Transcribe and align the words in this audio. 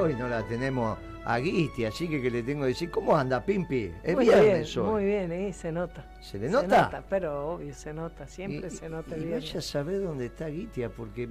Hoy 0.00 0.14
no 0.14 0.28
la 0.28 0.42
tenemos 0.42 0.98
a 1.26 1.38
Guiti, 1.38 1.84
así 1.84 2.08
que, 2.08 2.22
que 2.22 2.30
le 2.30 2.42
tengo 2.42 2.62
que 2.62 2.68
decir, 2.68 2.90
¿cómo 2.90 3.14
anda 3.14 3.44
Pimpi? 3.44 3.92
Es 4.02 4.14
muy 4.16 4.24
bien, 4.24 4.64
Muy 4.86 5.04
bien, 5.04 5.52
se 5.52 5.70
nota. 5.70 6.10
¿Se 6.22 6.38
le 6.38 6.48
nota? 6.48 6.62
Se 6.62 6.82
nota, 6.82 7.04
pero 7.06 7.50
obvio, 7.50 7.74
se 7.74 7.92
nota, 7.92 8.26
siempre 8.26 8.70
se 8.70 8.88
nota 8.88 9.14
y 9.14 9.20
bien. 9.20 9.32
vaya 9.32 9.58
a 9.58 9.62
saber 9.62 10.02
dónde 10.02 10.26
está 10.26 10.46
Guitia, 10.46 10.88
porque 10.88 11.28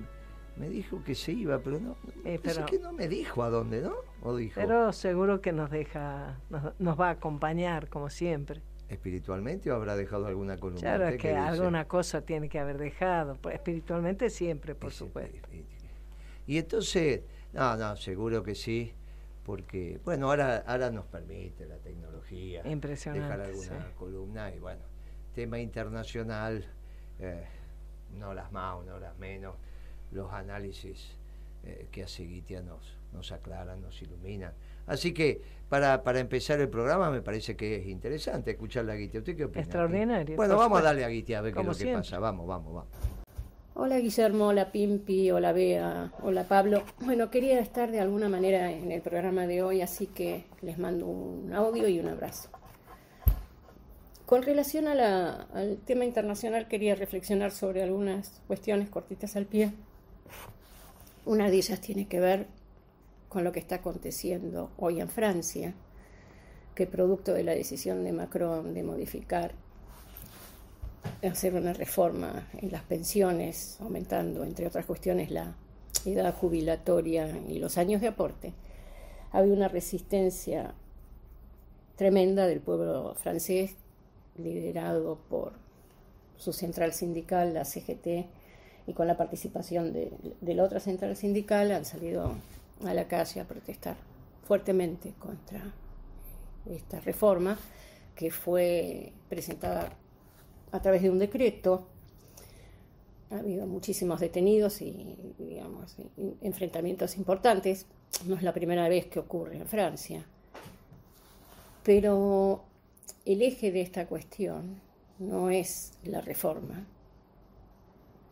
me 0.55 0.69
dijo 0.69 1.03
que 1.03 1.15
se 1.15 1.31
iba, 1.31 1.57
pero 1.59 1.79
no, 1.79 1.97
eh, 2.25 2.39
que 2.69 2.77
no 2.77 2.93
me 2.93 3.07
dijo 3.07 3.41
a 3.41 3.49
dónde, 3.49 3.81
¿no? 3.81 3.95
¿O 4.21 4.35
dijo? 4.35 4.61
Pero 4.61 4.93
seguro 4.93 5.41
que 5.41 5.51
nos 5.51 5.71
deja, 5.71 6.37
nos, 6.77 6.99
va 6.99 7.07
a 7.07 7.11
acompañar, 7.11 7.87
como 7.87 8.09
siempre. 8.11 8.61
¿Espiritualmente 8.87 9.71
o 9.71 9.75
habrá 9.75 9.95
dejado 9.95 10.27
alguna 10.27 10.57
columna? 10.57 10.81
Claro, 10.81 11.07
es 11.07 11.17
que 11.17 11.35
alguna 11.35 11.87
cosa 11.87 12.21
tiene 12.21 12.49
que 12.49 12.59
haber 12.59 12.77
dejado. 12.77 13.35
Pues, 13.41 13.55
espiritualmente 13.55 14.29
siempre, 14.29 14.75
por 14.75 14.91
supuesto. 14.91 15.47
Y 16.45 16.57
entonces, 16.57 17.21
no, 17.53 17.75
no, 17.77 17.95
seguro 17.95 18.43
que 18.43 18.55
sí 18.55 18.93
porque, 19.49 19.99
bueno, 20.05 20.29
ahora, 20.29 20.63
ahora 20.67 20.91
nos 20.91 21.05
permite 21.05 21.65
la 21.65 21.77
tecnología 21.77 22.61
dejar 22.61 23.41
alguna 23.41 23.91
columna 23.97 24.53
y, 24.53 24.59
bueno, 24.59 24.81
tema 25.33 25.57
internacional, 25.57 26.65
eh, 27.17 27.45
no 28.15 28.35
las 28.35 28.51
más, 28.51 28.85
no 28.85 28.99
las 28.99 29.17
menos, 29.17 29.55
los 30.11 30.31
análisis 30.31 31.17
eh, 31.63 31.87
que 31.91 32.03
hace 32.03 32.25
Guitia 32.25 32.61
nos, 32.61 32.95
nos 33.11 33.31
aclaran, 33.31 33.81
nos 33.81 33.99
iluminan. 34.03 34.53
Así 34.85 35.15
que 35.15 35.41
para, 35.67 36.03
para 36.03 36.19
empezar 36.19 36.59
el 36.59 36.69
programa 36.69 37.09
me 37.09 37.23
parece 37.23 37.55
que 37.55 37.77
es 37.77 37.87
interesante 37.87 38.51
escuchar 38.51 38.87
a 38.87 38.93
Guitia. 38.93 39.19
¿Usted 39.19 39.35
qué 39.35 39.45
opina? 39.45 39.61
Extraordinario. 39.61 40.35
Bueno, 40.35 40.57
vamos 40.57 40.79
a 40.79 40.83
darle 40.83 41.05
a 41.05 41.09
Guitia 41.09 41.39
a 41.39 41.41
ver 41.41 41.55
qué 41.55 41.61
es 41.61 41.65
lo 41.65 41.75
que 41.75 41.91
pasa. 41.91 42.19
Vamos, 42.19 42.45
vamos, 42.45 42.71
vamos. 42.71 43.18
Hola 43.81 43.97
Guillermo, 43.99 44.47
hola 44.47 44.73
Pimpi, 44.73 45.31
hola 45.31 45.53
Bea, 45.53 46.11
hola 46.21 46.43
Pablo. 46.43 46.83
Bueno, 46.99 47.31
quería 47.31 47.61
estar 47.61 47.89
de 47.91 48.01
alguna 48.01 48.27
manera 48.27 48.69
en 48.73 48.91
el 48.91 49.01
programa 49.01 49.47
de 49.47 49.63
hoy, 49.63 49.81
así 49.81 50.05
que 50.05 50.43
les 50.61 50.77
mando 50.77 51.05
un 51.05 51.53
audio 51.53 51.87
y 51.87 51.97
un 51.97 52.09
abrazo. 52.09 52.49
Con 54.25 54.43
relación 54.43 54.89
al 54.89 55.77
tema 55.85 56.03
internacional, 56.03 56.67
quería 56.67 56.93
reflexionar 56.93 57.51
sobre 57.51 57.81
algunas 57.81 58.41
cuestiones 58.47 58.89
cortitas 58.89 59.37
al 59.37 59.45
pie. 59.45 59.71
Una 61.25 61.49
de 61.49 61.55
ellas 61.55 61.79
tiene 61.79 62.05
que 62.05 62.19
ver 62.19 62.47
con 63.29 63.45
lo 63.45 63.53
que 63.53 63.59
está 63.59 63.75
aconteciendo 63.75 64.71
hoy 64.75 64.99
en 64.99 65.07
Francia, 65.07 65.73
que 66.75 66.85
producto 66.85 67.31
de 67.33 67.45
la 67.45 67.53
decisión 67.53 68.03
de 68.03 68.11
Macron 68.11 68.73
de 68.73 68.83
modificar 68.83 69.53
hacer 71.27 71.53
una 71.53 71.73
reforma 71.73 72.47
en 72.61 72.71
las 72.71 72.83
pensiones, 72.83 73.77
aumentando, 73.81 74.43
entre 74.43 74.67
otras 74.67 74.85
cuestiones, 74.85 75.31
la 75.31 75.55
edad 76.05 76.33
jubilatoria 76.33 77.27
y 77.47 77.59
los 77.59 77.77
años 77.77 78.01
de 78.01 78.07
aporte, 78.07 78.53
había 79.31 79.53
una 79.53 79.67
resistencia 79.67 80.73
tremenda 81.95 82.47
del 82.47 82.61
pueblo 82.61 83.15
francés, 83.15 83.75
liderado 84.37 85.19
por 85.29 85.53
su 86.37 86.53
central 86.53 86.93
sindical, 86.93 87.53
la 87.53 87.65
CGT, 87.65 88.25
y 88.87 88.93
con 88.93 89.07
la 89.07 89.17
participación 89.17 89.91
de, 89.91 90.11
de 90.39 90.53
la 90.55 90.63
otra 90.63 90.79
central 90.79 91.15
sindical, 91.15 91.71
han 91.71 91.85
salido 91.85 92.33
a 92.85 92.93
la 92.93 93.07
calle 93.07 93.41
a 93.41 93.45
protestar 93.45 93.97
fuertemente 94.47 95.13
contra 95.19 95.73
esta 96.69 96.99
reforma 97.01 97.57
que 98.15 98.31
fue 98.31 99.11
presentada 99.27 99.93
a 100.71 100.81
través 100.81 101.01
de 101.01 101.09
un 101.09 101.19
decreto. 101.19 101.87
Ha 103.31 103.37
habido 103.37 103.67
muchísimos 103.67 104.19
detenidos 104.19 104.81
y, 104.81 105.33
digamos, 105.37 105.95
enfrentamientos 106.41 107.15
importantes. 107.17 107.85
No 108.25 108.35
es 108.35 108.43
la 108.43 108.53
primera 108.53 108.89
vez 108.89 109.05
que 109.05 109.19
ocurre 109.19 109.57
en 109.57 109.67
Francia. 109.67 110.25
Pero 111.83 112.63
el 113.25 113.41
eje 113.41 113.71
de 113.71 113.81
esta 113.81 114.07
cuestión 114.07 114.81
no 115.19 115.49
es 115.49 115.93
la 116.03 116.21
reforma, 116.21 116.85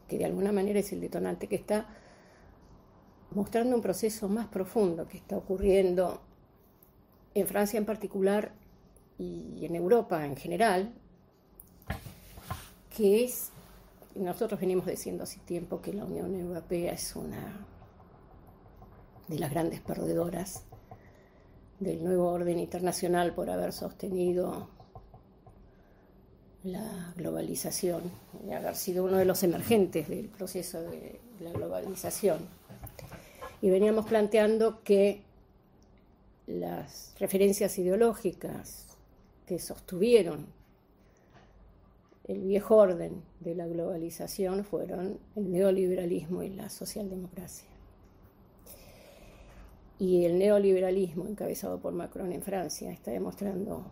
que 0.08 0.18
de 0.18 0.26
alguna 0.26 0.52
manera 0.52 0.80
es 0.80 0.92
el 0.94 1.02
detonante, 1.02 1.48
que 1.48 1.56
está 1.56 1.88
mostrando 3.32 3.76
un 3.76 3.82
proceso 3.82 4.30
más 4.30 4.48
profundo 4.48 5.08
que 5.08 5.18
está 5.18 5.38
ocurriendo 5.38 6.22
en 7.34 7.46
Francia 7.46 7.78
en 7.78 7.86
particular 7.86 8.54
y 9.20 9.66
en 9.66 9.76
Europa 9.76 10.26
en 10.26 10.36
general, 10.36 10.94
que 12.98 13.24
es, 13.24 13.52
nosotros 14.16 14.60
venimos 14.60 14.88
diciendo 14.88 15.22
hace 15.22 15.40
tiempo 15.42 15.80
que 15.84 15.94
la 15.94 16.04
Unión 16.04 16.34
Europea 16.34 16.94
es 16.94 17.16
una 17.16 17.64
de 19.28 19.38
las 19.38 19.52
grandes 19.52 19.82
perdedoras 19.82 20.64
del 21.80 22.04
nuevo 22.04 22.32
orden 22.32 22.58
internacional 22.58 23.36
por 23.36 23.52
haber 23.52 23.72
sostenido 23.72 24.68
la 26.64 27.14
globalización 27.16 28.02
y 28.48 28.54
haber 28.54 28.76
sido 28.76 29.04
uno 29.04 29.18
de 29.18 29.26
los 29.26 29.44
emergentes 29.44 30.10
del 30.10 30.30
proceso 30.30 30.82
de 30.82 31.22
la 31.40 31.52
globalización. 31.52 32.40
Y 33.62 33.70
veníamos 33.70 34.08
planteando 34.08 34.82
que 34.82 35.22
las 36.48 37.14
referencias 37.20 37.78
ideológicas 37.78 38.88
que 39.46 39.60
sostuvieron 39.60 40.48
el 42.28 42.42
viejo 42.42 42.76
orden 42.76 43.24
de 43.40 43.56
la 43.56 43.68
globalización 43.68 44.66
fueron 44.66 45.18
el 45.36 45.52
neoliberalismo 45.52 46.44
y 46.44 46.50
la 46.50 46.70
socialdemocracia. 46.70 47.70
Y 50.00 50.26
el 50.26 50.38
neoliberalismo, 50.38 51.26
encabezado 51.26 51.80
por 51.80 51.94
Macron 51.94 52.32
en 52.32 52.42
Francia, 52.42 52.92
está 52.92 53.12
demostrando 53.12 53.86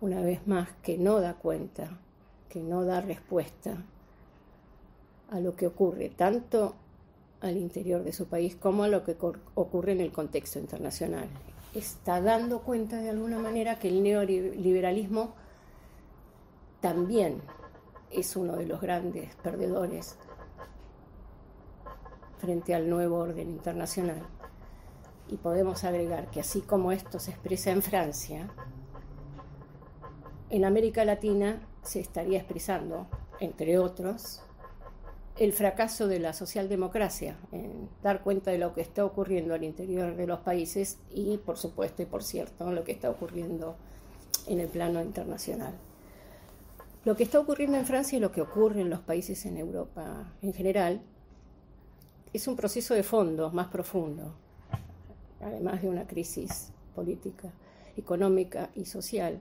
una 0.00 0.20
vez 0.20 0.46
más 0.46 0.68
que 0.82 0.96
no 0.96 1.20
da 1.20 1.34
cuenta, 1.34 1.98
que 2.48 2.62
no 2.62 2.84
da 2.84 3.00
respuesta 3.00 3.84
a 5.30 5.40
lo 5.40 5.54
que 5.56 5.66
ocurre 5.66 6.08
tanto 6.08 6.74
al 7.40 7.56
interior 7.56 8.04
de 8.04 8.12
su 8.12 8.26
país 8.26 8.54
como 8.54 8.84
a 8.84 8.88
lo 8.88 9.02
que 9.04 9.16
ocurre 9.54 9.92
en 9.92 10.00
el 10.00 10.12
contexto 10.12 10.58
internacional. 10.58 11.26
Está 11.74 12.20
dando 12.20 12.60
cuenta 12.60 12.98
de 12.98 13.10
alguna 13.10 13.38
manera 13.38 13.78
que 13.78 13.88
el 13.88 14.02
neoliberalismo 14.02 15.34
también 16.80 17.42
es 18.12 18.36
uno 18.36 18.56
de 18.56 18.66
los 18.66 18.80
grandes 18.80 19.34
perdedores 19.36 20.16
frente 22.38 22.74
al 22.74 22.90
nuevo 22.90 23.18
orden 23.18 23.50
internacional. 23.50 24.22
Y 25.28 25.36
podemos 25.36 25.84
agregar 25.84 26.30
que 26.30 26.40
así 26.40 26.60
como 26.60 26.92
esto 26.92 27.18
se 27.18 27.30
expresa 27.30 27.70
en 27.70 27.82
Francia, 27.82 28.50
en 30.50 30.64
América 30.64 31.04
Latina 31.04 31.66
se 31.82 32.00
estaría 32.00 32.38
expresando, 32.38 33.06
entre 33.40 33.78
otros, 33.78 34.42
el 35.38 35.52
fracaso 35.52 36.08
de 36.08 36.18
la 36.18 36.32
socialdemocracia 36.34 37.36
en 37.52 37.88
dar 38.02 38.22
cuenta 38.22 38.50
de 38.50 38.58
lo 38.58 38.74
que 38.74 38.82
está 38.82 39.04
ocurriendo 39.04 39.54
al 39.54 39.64
interior 39.64 40.14
de 40.14 40.26
los 40.26 40.40
países 40.40 40.98
y, 41.10 41.38
por 41.38 41.56
supuesto 41.56 42.02
y 42.02 42.06
por 42.06 42.22
cierto, 42.22 42.70
lo 42.70 42.84
que 42.84 42.92
está 42.92 43.08
ocurriendo 43.08 43.76
en 44.46 44.60
el 44.60 44.68
plano 44.68 45.00
internacional. 45.00 45.74
Lo 47.04 47.16
que 47.16 47.24
está 47.24 47.40
ocurriendo 47.40 47.76
en 47.76 47.84
Francia 47.84 48.16
y 48.16 48.20
lo 48.20 48.30
que 48.30 48.40
ocurre 48.40 48.80
en 48.80 48.90
los 48.90 49.00
países 49.00 49.44
en 49.44 49.56
Europa 49.56 50.32
en 50.40 50.52
general 50.52 51.02
es 52.32 52.46
un 52.46 52.54
proceso 52.54 52.94
de 52.94 53.02
fondo 53.02 53.50
más 53.50 53.68
profundo, 53.68 54.36
además 55.40 55.82
de 55.82 55.88
una 55.88 56.06
crisis 56.06 56.72
política, 56.94 57.50
económica 57.96 58.70
y 58.76 58.84
social 58.84 59.40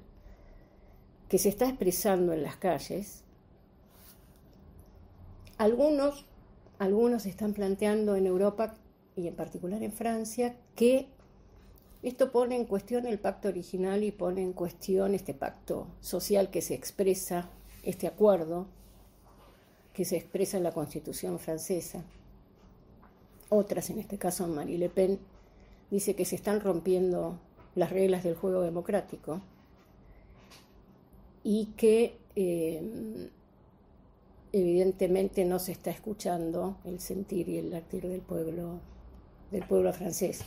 que 1.30 1.38
se 1.38 1.50
está 1.50 1.70
expresando 1.70 2.34
en 2.34 2.42
las 2.42 2.58
calles. 2.58 3.24
Algunos, 5.58 6.26
algunos 6.80 7.28
están 7.28 7.54
planteando 7.54 8.16
en 8.16 8.26
Europa 8.26 8.74
y 9.16 9.28
en 9.28 9.36
particular 9.36 9.84
en 9.84 9.94
Francia 9.94 10.58
que 10.76 11.08
esto 12.04 12.32
pone 12.32 12.56
en 12.56 12.66
cuestión 12.66 13.06
el 13.06 13.20
pacto 13.20 13.48
original 13.48 14.04
y 14.04 14.12
pone 14.12 14.42
en 14.42 14.54
cuestión 14.54 15.14
este 15.14 15.34
pacto 15.34 15.88
social 16.00 16.50
que 16.50 16.62
se 16.62 16.74
expresa, 16.74 17.50
este 17.84 18.08
acuerdo 18.08 18.68
que 19.94 20.06
se 20.06 20.18
expresa 20.18 20.58
en 20.58 20.64
la 20.64 20.72
Constitución 20.72 21.38
francesa. 21.38 22.04
Otras, 23.50 23.90
en 23.90 24.00
este 24.00 24.18
caso 24.18 24.48
Marie 24.48 24.80
Le 24.80 24.90
Pen, 24.90 25.20
dice 25.92 26.16
que 26.16 26.26
se 26.26 26.36
están 26.36 26.60
rompiendo 26.62 27.38
las 27.76 27.92
reglas 27.92 28.24
del 28.24 28.36
juego 28.36 28.62
democrático 28.62 29.42
y 31.44 31.68
que 31.78 32.18
eh, 32.36 33.30
evidentemente 34.54 35.46
no 35.46 35.60
se 35.60 35.72
está 35.72 35.92
escuchando 35.92 36.78
el 36.86 37.00
sentir 37.00 37.48
y 37.50 37.58
el 37.58 37.72
latir 37.72 38.08
del 38.08 38.22
pueblo, 38.22 38.80
del 39.52 39.64
pueblo 39.68 39.94
francés. 39.94 40.42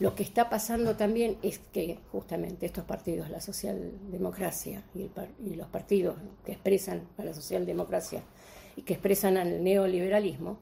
Lo 0.00 0.14
que 0.14 0.22
está 0.22 0.48
pasando 0.48 0.96
también 0.96 1.36
es 1.42 1.58
que 1.58 1.98
justamente 2.10 2.64
estos 2.64 2.84
partidos, 2.84 3.28
la 3.28 3.42
socialdemocracia 3.42 4.82
y, 4.94 5.10
los 5.54 5.68
partidos 5.68 6.16
que 6.42 6.52
expresan 6.52 7.06
a 7.18 7.22
la 7.22 7.34
socialdemocracia 7.34 8.22
y 8.76 8.82
que 8.82 8.94
expresan 8.94 9.36
al 9.36 9.62
neoliberalismo, 9.62 10.58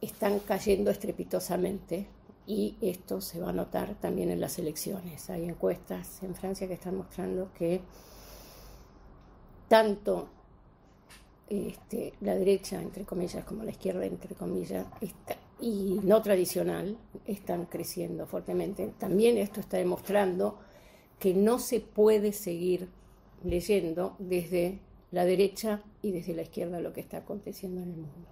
están 0.00 0.40
cayendo 0.40 0.90
estrepitosamente 0.90 2.08
y 2.48 2.76
esto 2.80 3.20
se 3.20 3.40
va 3.40 3.50
a 3.50 3.52
notar 3.52 3.94
también 3.94 4.32
en 4.32 4.40
las 4.40 4.58
elecciones. 4.58 5.30
Hay 5.30 5.44
encuestas 5.44 6.20
en 6.24 6.34
Francia 6.34 6.66
que 6.66 6.74
están 6.74 6.96
mostrando 6.96 7.52
que 7.54 7.80
tanto 9.68 10.28
este, 11.48 12.14
la 12.20 12.34
derecha, 12.34 12.80
entre 12.80 13.04
comillas, 13.04 13.44
como 13.44 13.62
la 13.62 13.70
izquierda, 13.70 14.04
entre 14.04 14.34
comillas, 14.34 14.86
y 15.60 16.00
no 16.02 16.20
tradicional, 16.22 16.98
están 17.24 17.66
creciendo 17.66 18.26
fuertemente. 18.26 18.92
También 18.98 19.38
esto 19.38 19.60
está 19.60 19.76
demostrando 19.76 20.58
que 21.18 21.34
no 21.34 21.58
se 21.58 21.80
puede 21.80 22.32
seguir 22.32 22.88
leyendo 23.42 24.16
desde 24.18 24.80
la 25.12 25.24
derecha 25.24 25.82
y 26.02 26.12
desde 26.12 26.34
la 26.34 26.42
izquierda 26.42 26.80
lo 26.80 26.92
que 26.92 27.00
está 27.00 27.18
aconteciendo 27.18 27.80
en 27.82 27.88
el 27.90 27.96
mundo. 27.96 28.28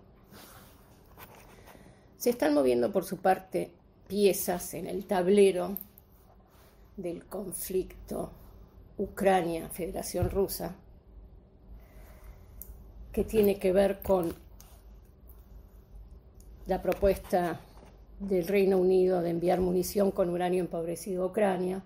Se 2.16 2.30
están 2.30 2.54
moviendo 2.54 2.90
por 2.90 3.04
su 3.04 3.18
parte 3.18 3.70
piezas 4.08 4.74
en 4.74 4.86
el 4.86 5.06
tablero 5.06 5.76
del 6.96 7.24
conflicto 7.26 8.32
Ucrania-Federación 8.98 10.30
Rusa, 10.30 10.76
que 13.14 13.24
tiene 13.24 13.60
que 13.60 13.72
ver 13.72 14.00
con 14.00 14.34
la 16.66 16.82
propuesta 16.82 17.60
del 18.18 18.48
Reino 18.48 18.76
Unido 18.76 19.22
de 19.22 19.30
enviar 19.30 19.60
munición 19.60 20.10
con 20.10 20.30
uranio 20.30 20.60
empobrecido 20.60 21.22
a 21.22 21.26
Ucrania 21.26 21.82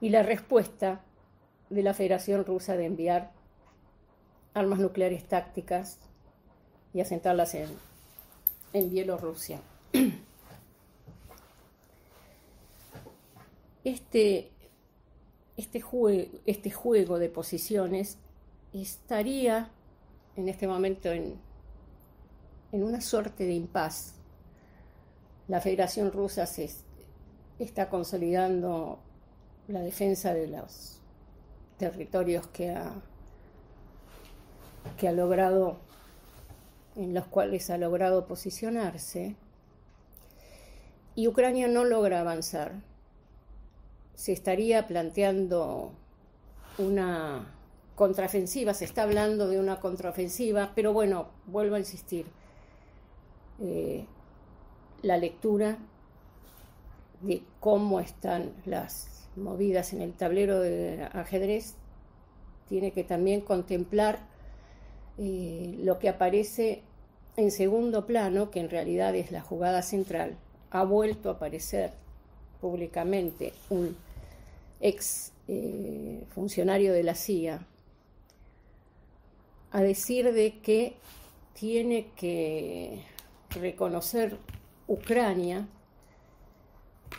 y 0.00 0.10
la 0.10 0.22
respuesta 0.22 1.00
de 1.68 1.82
la 1.82 1.94
Federación 1.94 2.44
Rusa 2.44 2.76
de 2.76 2.84
enviar 2.86 3.32
armas 4.54 4.78
nucleares 4.78 5.24
tácticas 5.24 5.98
y 6.94 7.00
asentarlas 7.00 7.54
en, 7.56 7.68
en 8.72 8.90
Bielorrusia. 8.90 9.60
Este, 13.84 14.50
este, 15.56 15.80
este 16.44 16.70
juego 16.72 17.20
de 17.20 17.28
posiciones 17.28 18.18
estaría 18.72 19.70
en 20.36 20.48
este 20.48 20.66
momento 20.66 21.10
en, 21.10 21.34
en 22.72 22.82
una 22.82 23.00
suerte 23.00 23.44
de 23.44 23.52
impas. 23.52 24.14
La 25.48 25.60
Federación 25.60 26.12
Rusa 26.12 26.46
se 26.46 26.70
está 27.58 27.88
consolidando 27.88 28.98
la 29.68 29.80
defensa 29.80 30.34
de 30.34 30.48
los 30.48 31.00
territorios 31.78 32.46
que 32.48 32.70
ha, 32.70 32.92
que 34.96 35.08
ha 35.08 35.12
logrado, 35.12 35.78
en 36.96 37.14
los 37.14 37.26
cuales 37.26 37.70
ha 37.70 37.78
logrado 37.78 38.26
posicionarse, 38.26 39.36
y 41.14 41.28
Ucrania 41.28 41.66
no 41.68 41.84
logra 41.84 42.20
avanzar. 42.20 42.82
Se 44.14 44.32
estaría 44.32 44.86
planteando 44.86 45.92
una 46.78 47.55
contraofensiva, 47.96 48.74
se 48.74 48.84
está 48.84 49.02
hablando 49.02 49.48
de 49.48 49.58
una 49.58 49.80
contraofensiva, 49.80 50.70
pero 50.76 50.92
bueno, 50.92 51.28
vuelvo 51.46 51.74
a 51.74 51.78
insistir, 51.80 52.26
eh, 53.60 54.04
la 55.02 55.16
lectura 55.16 55.78
de 57.22 57.42
cómo 57.58 57.98
están 57.98 58.52
las 58.66 59.26
movidas 59.34 59.94
en 59.94 60.02
el 60.02 60.12
tablero 60.12 60.60
de 60.60 61.08
ajedrez 61.12 61.74
tiene 62.68 62.92
que 62.92 63.02
también 63.02 63.40
contemplar 63.40 64.18
eh, 65.18 65.76
lo 65.82 65.98
que 65.98 66.10
aparece 66.10 66.82
en 67.36 67.50
segundo 67.50 68.06
plano, 68.06 68.50
que 68.50 68.60
en 68.60 68.68
realidad 68.68 69.14
es 69.14 69.30
la 69.30 69.40
jugada 69.40 69.82
central. 69.82 70.36
Ha 70.70 70.84
vuelto 70.84 71.30
a 71.30 71.34
aparecer 71.34 71.92
públicamente 72.60 73.52
un 73.70 73.96
ex 74.80 75.32
eh, 75.48 76.24
funcionario 76.34 76.92
de 76.92 77.02
la 77.02 77.14
CIA 77.14 77.66
a 79.70 79.82
decir 79.82 80.32
de 80.32 80.58
que 80.60 80.96
tiene 81.54 82.10
que 82.16 83.02
reconocer 83.50 84.38
Ucrania 84.86 85.66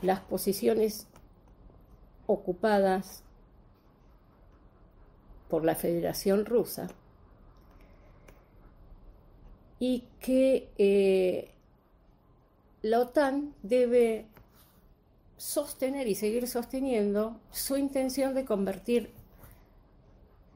las 0.02 0.20
posiciones 0.22 1.08
ocupadas 2.28 3.24
por 5.50 5.64
la 5.64 5.76
Federación 5.76 6.46
Rusa 6.46 6.88
y 9.80 10.04
que 10.20 10.70
eh, 10.78 11.52
la 12.82 13.00
OTAN 13.00 13.54
debe 13.64 14.26
sostener 15.38 16.08
y 16.08 16.16
seguir 16.16 16.48
sosteniendo 16.48 17.40
su 17.52 17.78
intención 17.78 18.34
de 18.34 18.46
convertir 18.46 19.12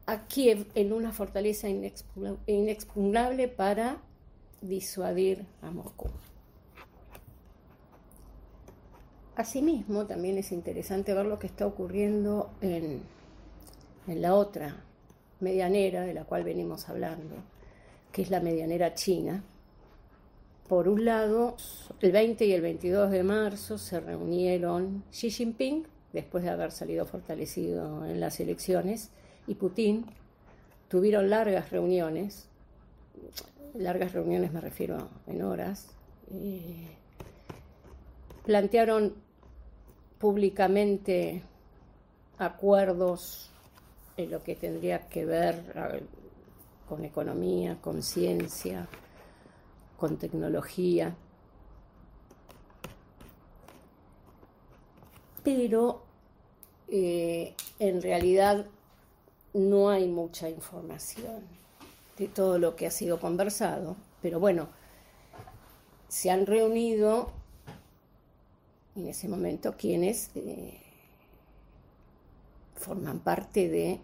a 0.06 0.26
Kiev 0.28 0.68
en 0.76 0.94
una 0.94 1.12
fortaleza 1.12 1.68
inexpugnable 2.48 3.48
para 3.48 3.98
disuadir 4.62 5.46
a 5.62 5.72
Moscú. 5.72 6.10
Asimismo, 9.36 10.06
también 10.06 10.38
es 10.38 10.52
interesante 10.52 11.14
ver 11.14 11.26
lo 11.26 11.40
que 11.40 11.48
está 11.48 11.66
ocurriendo 11.66 12.52
en, 12.62 13.02
en 14.08 14.22
la 14.22 14.36
otra 14.36 14.76
medianera 15.40 16.02
de 16.02 16.14
la 16.14 16.26
cual 16.26 16.44
venimos 16.44 16.90
hablando, 16.90 17.36
que 18.12 18.22
es 18.22 18.30
la 18.30 18.40
medianera 18.40 18.94
china. 18.94 19.44
Por 20.68 20.88
un 20.88 21.06
lado, 21.06 21.56
el 22.02 22.12
20 22.12 22.46
y 22.46 22.54
el 22.54 22.62
22 22.62 23.12
de 23.12 23.24
marzo 23.24 23.78
se 23.78 24.00
reunieron 24.00 25.04
Xi 25.12 25.32
Jinping, 25.32 25.86
después 26.14 26.44
de 26.44 26.50
haber 26.50 26.72
salido 26.72 27.06
fortalecido 27.06 28.06
en 28.06 28.20
las 28.20 28.40
elecciones, 28.40 29.12
y 29.48 29.56
Putin. 29.56 30.06
Tuvieron 30.88 31.30
largas 31.30 31.70
reuniones, 31.72 32.48
largas 33.74 34.14
reuniones 34.14 34.52
me 34.52 34.62
refiero 34.62 35.10
en 35.28 35.42
horas. 35.42 35.88
Eh, 36.32 36.88
plantearon 38.46 39.14
públicamente 40.20 41.42
acuerdos 42.38 43.52
en 44.18 44.32
lo 44.32 44.44
que 44.44 44.56
tendría 44.56 45.08
que 45.08 45.26
ver 45.26 46.04
con 46.88 47.06
economía, 47.06 47.78
con 47.82 48.04
ciencia, 48.04 48.88
con 49.98 50.18
tecnología. 50.18 51.16
Pero 55.44 56.04
eh, 56.88 57.56
en 57.80 58.02
realidad 58.02 58.66
no 59.54 59.90
hay 59.90 60.08
mucha 60.08 60.50
información 60.50 61.44
de 62.18 62.28
todo 62.28 62.60
lo 62.60 62.76
que 62.76 62.88
ha 62.88 62.92
sido 62.92 63.20
conversado, 63.20 63.96
pero 64.22 64.40
bueno, 64.40 64.70
se 66.08 66.30
han 66.30 66.46
reunido 66.46 67.32
en 68.96 69.08
ese 69.08 69.28
momento 69.28 69.76
quienes 69.78 70.32
eh, 70.36 70.82
forman 72.76 73.20
parte 73.20 73.70
de 73.70 74.00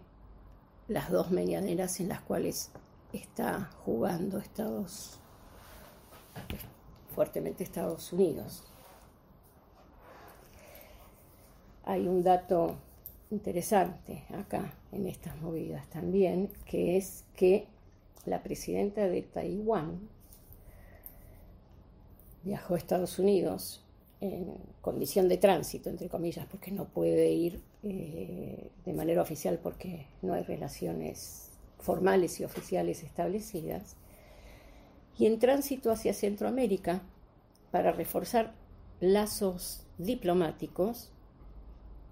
las 0.88 1.10
dos 1.10 1.30
medianeras 1.30 2.00
en 2.00 2.08
las 2.08 2.20
cuales 2.20 2.70
está 3.12 3.70
jugando 3.84 4.38
Estados 4.38 5.18
fuertemente 7.14 7.64
Estados 7.64 8.12
Unidos. 8.12 8.62
Hay 11.84 12.06
un 12.06 12.22
dato 12.22 12.76
interesante 13.30 14.24
acá 14.34 14.74
en 14.92 15.06
estas 15.06 15.36
movidas 15.40 15.88
también, 15.90 16.50
que 16.64 16.96
es 16.96 17.24
que 17.36 17.66
la 18.24 18.42
presidenta 18.42 19.06
de 19.06 19.22
Taiwán 19.22 20.08
viajó 22.42 22.74
a 22.74 22.78
Estados 22.78 23.18
Unidos 23.18 23.84
en 24.20 24.54
condición 24.80 25.28
de 25.28 25.36
tránsito, 25.36 25.90
entre 25.90 26.08
comillas, 26.08 26.46
porque 26.46 26.70
no 26.72 26.86
puede 26.86 27.30
ir 27.30 27.60
eh, 27.82 28.70
de 28.84 28.92
manera 28.92 29.22
oficial 29.22 29.60
porque 29.62 30.06
no 30.22 30.34
hay 30.34 30.42
relaciones 30.42 31.50
formales 31.78 32.40
y 32.40 32.44
oficiales 32.44 33.02
establecidas, 33.02 33.96
y 35.18 35.26
en 35.26 35.38
tránsito 35.38 35.90
hacia 35.90 36.14
Centroamérica 36.14 37.02
para 37.70 37.92
reforzar 37.92 38.54
lazos 39.00 39.84
diplomáticos 39.98 41.10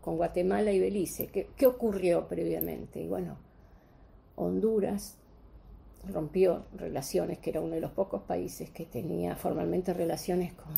con 0.07 0.19
Guatemala 0.19 0.71
y 0.71 0.79
Belice. 0.79 1.27
¿Qué, 1.27 1.67
ocurrió 1.67 2.29
previamente? 2.29 3.01
Y 3.01 3.09
bueno, 3.09 3.39
Honduras 4.37 5.17
rompió 6.09 6.65
relaciones, 6.77 7.39
que 7.39 7.51
era 7.51 7.61
uno 7.61 7.75
de 7.75 7.81
los 7.81 7.91
pocos 7.91 8.23
países 8.23 8.71
que 8.71 8.87
tenía 8.87 9.35
formalmente 9.35 9.93
relaciones 9.93 10.53
con, 10.53 10.73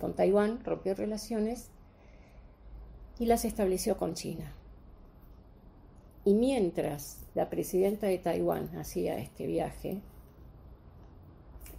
con 0.00 0.14
Taiwán, 0.14 0.64
rompió 0.64 0.94
relaciones 0.94 1.68
y 3.18 3.26
las 3.26 3.44
estableció 3.44 3.98
con 3.98 4.14
China. 4.14 4.54
Y 6.24 6.32
mientras 6.32 7.26
la 7.34 7.50
presidenta 7.50 8.06
de 8.06 8.16
Taiwán 8.16 8.74
hacía 8.78 9.18
este 9.18 9.46
viaje, 9.46 10.00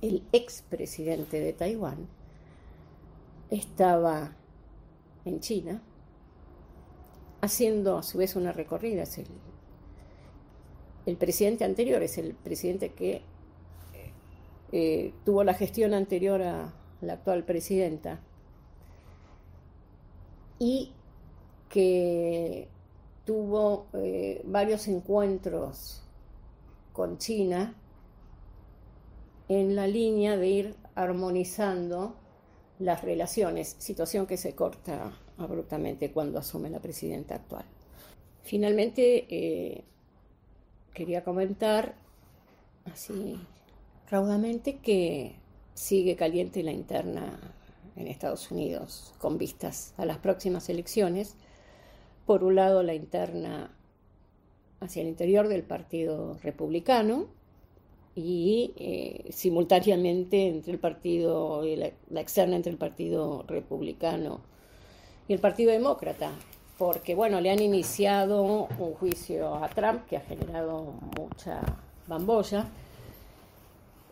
el 0.03 0.21
expresidente 0.33 1.39
de 1.39 1.51
Taiwán 1.51 2.07
estaba 3.49 4.35
en 5.25 5.39
China, 5.39 5.81
haciendo 7.41 7.97
a 7.97 8.03
su 8.03 8.17
vez 8.17 8.35
una 8.35 8.51
recorrida. 8.51 9.03
Es 9.03 9.19
el, 11.05 11.17
presidente 11.17 11.63
anterior, 11.63 12.01
es 12.03 12.17
el 12.17 12.35
presidente 12.35 12.93
que 12.93 13.21
eh, 14.71 15.13
tuvo 15.25 15.43
la 15.43 15.53
gestión 15.53 15.93
anterior 15.93 16.41
a 16.41 16.73
la 17.01 17.13
actual 17.13 17.43
presidenta 17.43 18.19
y 20.59 20.91
que 21.69 22.67
tuvo 23.25 23.87
eh, 23.93 24.41
varios 24.45 24.87
encuentros 24.87 26.03
con 26.93 27.17
China 27.17 27.75
en 29.47 29.75
la 29.75 29.87
línea 29.87 30.37
de 30.37 30.47
ir 30.47 30.75
armonizando 30.95 32.15
las 32.77 33.03
relaciones, 33.03 33.75
situación 33.79 34.27
que 34.27 34.37
se 34.37 34.53
corta 34.53 35.13
abruptamente 35.39 36.11
cuando 36.11 36.39
asume 36.39 36.69
la 36.69 36.79
presidenta 36.79 37.35
actual. 37.35 37.65
Finalmente, 38.43 39.25
eh, 39.29 39.83
quería 40.93 41.23
comentar 41.23 41.95
así 42.91 43.39
raudamente 44.09 44.77
que 44.77 45.35
sigue 45.73 46.15
caliente 46.15 46.63
la 46.63 46.71
interna 46.71 47.39
en 47.95 48.07
Estados 48.07 48.51
Unidos 48.51 49.13
con 49.19 49.37
vistas 49.37 49.93
a 49.97 50.05
las 50.05 50.17
próximas 50.17 50.69
elecciones. 50.69 51.35
Por 52.25 52.43
un 52.43 52.55
lado, 52.55 52.83
la 52.83 52.93
interna 52.93 53.71
hacia 54.79 55.01
el 55.01 55.07
interior 55.07 55.47
del 55.47 55.63
Partido 55.63 56.37
Republicano, 56.41 57.27
y 58.15 58.73
eh, 58.75 59.31
simultáneamente 59.31 60.47
entre 60.47 60.73
el 60.73 60.79
partido, 60.79 61.63
la, 61.63 61.91
la, 62.09 62.21
externa 62.21 62.55
entre 62.55 62.71
el 62.71 62.77
Partido 62.77 63.45
Republicano 63.47 64.41
y 65.29 65.33
el 65.33 65.39
Partido 65.39 65.71
Demócrata, 65.71 66.31
porque 66.79 67.13
bueno, 67.13 67.39
le 67.39 67.51
han 67.51 67.61
iniciado 67.61 68.41
un 68.41 68.93
juicio 68.95 69.63
a 69.63 69.69
Trump 69.69 70.07
que 70.07 70.17
ha 70.17 70.21
generado 70.21 70.95
mucha 71.15 71.61
bambolla, 72.07 72.65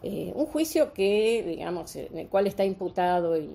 eh, 0.03 0.31
un 0.35 0.45
juicio 0.45 0.93
que, 0.93 1.43
digamos, 1.43 1.95
en 1.95 2.19
el 2.19 2.27
cual 2.27 2.45
está 2.45 2.63
imputado 2.63 3.35
y 3.35 3.49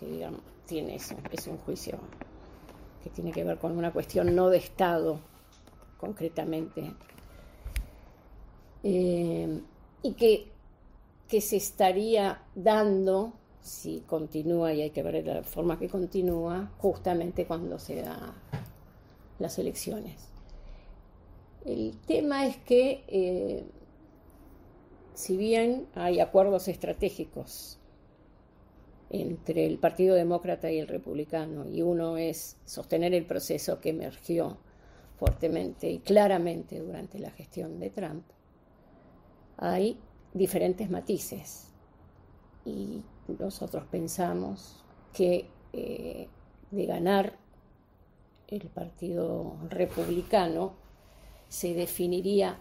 que, 0.00 0.06
digamos, 0.06 0.40
tiene 0.64 0.96
es 0.96 1.46
un 1.46 1.58
juicio 1.58 1.98
que 3.04 3.10
tiene 3.10 3.30
que 3.30 3.44
ver 3.44 3.58
con 3.58 3.76
una 3.76 3.92
cuestión 3.92 4.34
no 4.34 4.48
de 4.48 4.56
Estado, 4.56 5.20
concretamente. 5.98 6.94
Eh, 8.84 9.60
y 10.02 10.14
que, 10.14 10.50
que 11.28 11.42
se 11.42 11.56
estaría 11.56 12.40
dando 12.54 13.34
si 13.62 14.00
continúa, 14.00 14.74
y 14.74 14.82
hay 14.82 14.90
que 14.90 15.02
ver 15.02 15.24
la 15.24 15.42
forma 15.44 15.78
que 15.78 15.88
continúa, 15.88 16.72
justamente 16.78 17.46
cuando 17.46 17.78
se 17.78 18.02
dan 18.02 18.34
las 19.38 19.58
elecciones. 19.58 20.28
El 21.64 21.96
tema 22.06 22.46
es 22.46 22.56
que, 22.58 23.04
eh, 23.06 23.64
si 25.14 25.36
bien 25.36 25.86
hay 25.94 26.18
acuerdos 26.18 26.66
estratégicos 26.66 27.78
entre 29.10 29.66
el 29.66 29.78
Partido 29.78 30.16
Demócrata 30.16 30.70
y 30.72 30.78
el 30.78 30.88
Republicano, 30.88 31.68
y 31.68 31.82
uno 31.82 32.16
es 32.16 32.56
sostener 32.64 33.14
el 33.14 33.26
proceso 33.26 33.80
que 33.80 33.90
emergió 33.90 34.58
fuertemente 35.18 35.88
y 35.88 36.00
claramente 36.00 36.80
durante 36.80 37.20
la 37.20 37.30
gestión 37.30 37.78
de 37.78 37.90
Trump, 37.90 38.24
hay 39.56 40.00
diferentes 40.34 40.90
matices 40.90 41.68
y 42.64 43.02
nosotros 43.28 43.84
pensamos 43.90 44.82
que 45.12 45.48
eh, 45.72 46.28
de 46.70 46.86
ganar 46.86 47.36
el 48.48 48.68
Partido 48.68 49.56
Republicano 49.70 50.74
se 51.48 51.74
definiría 51.74 52.58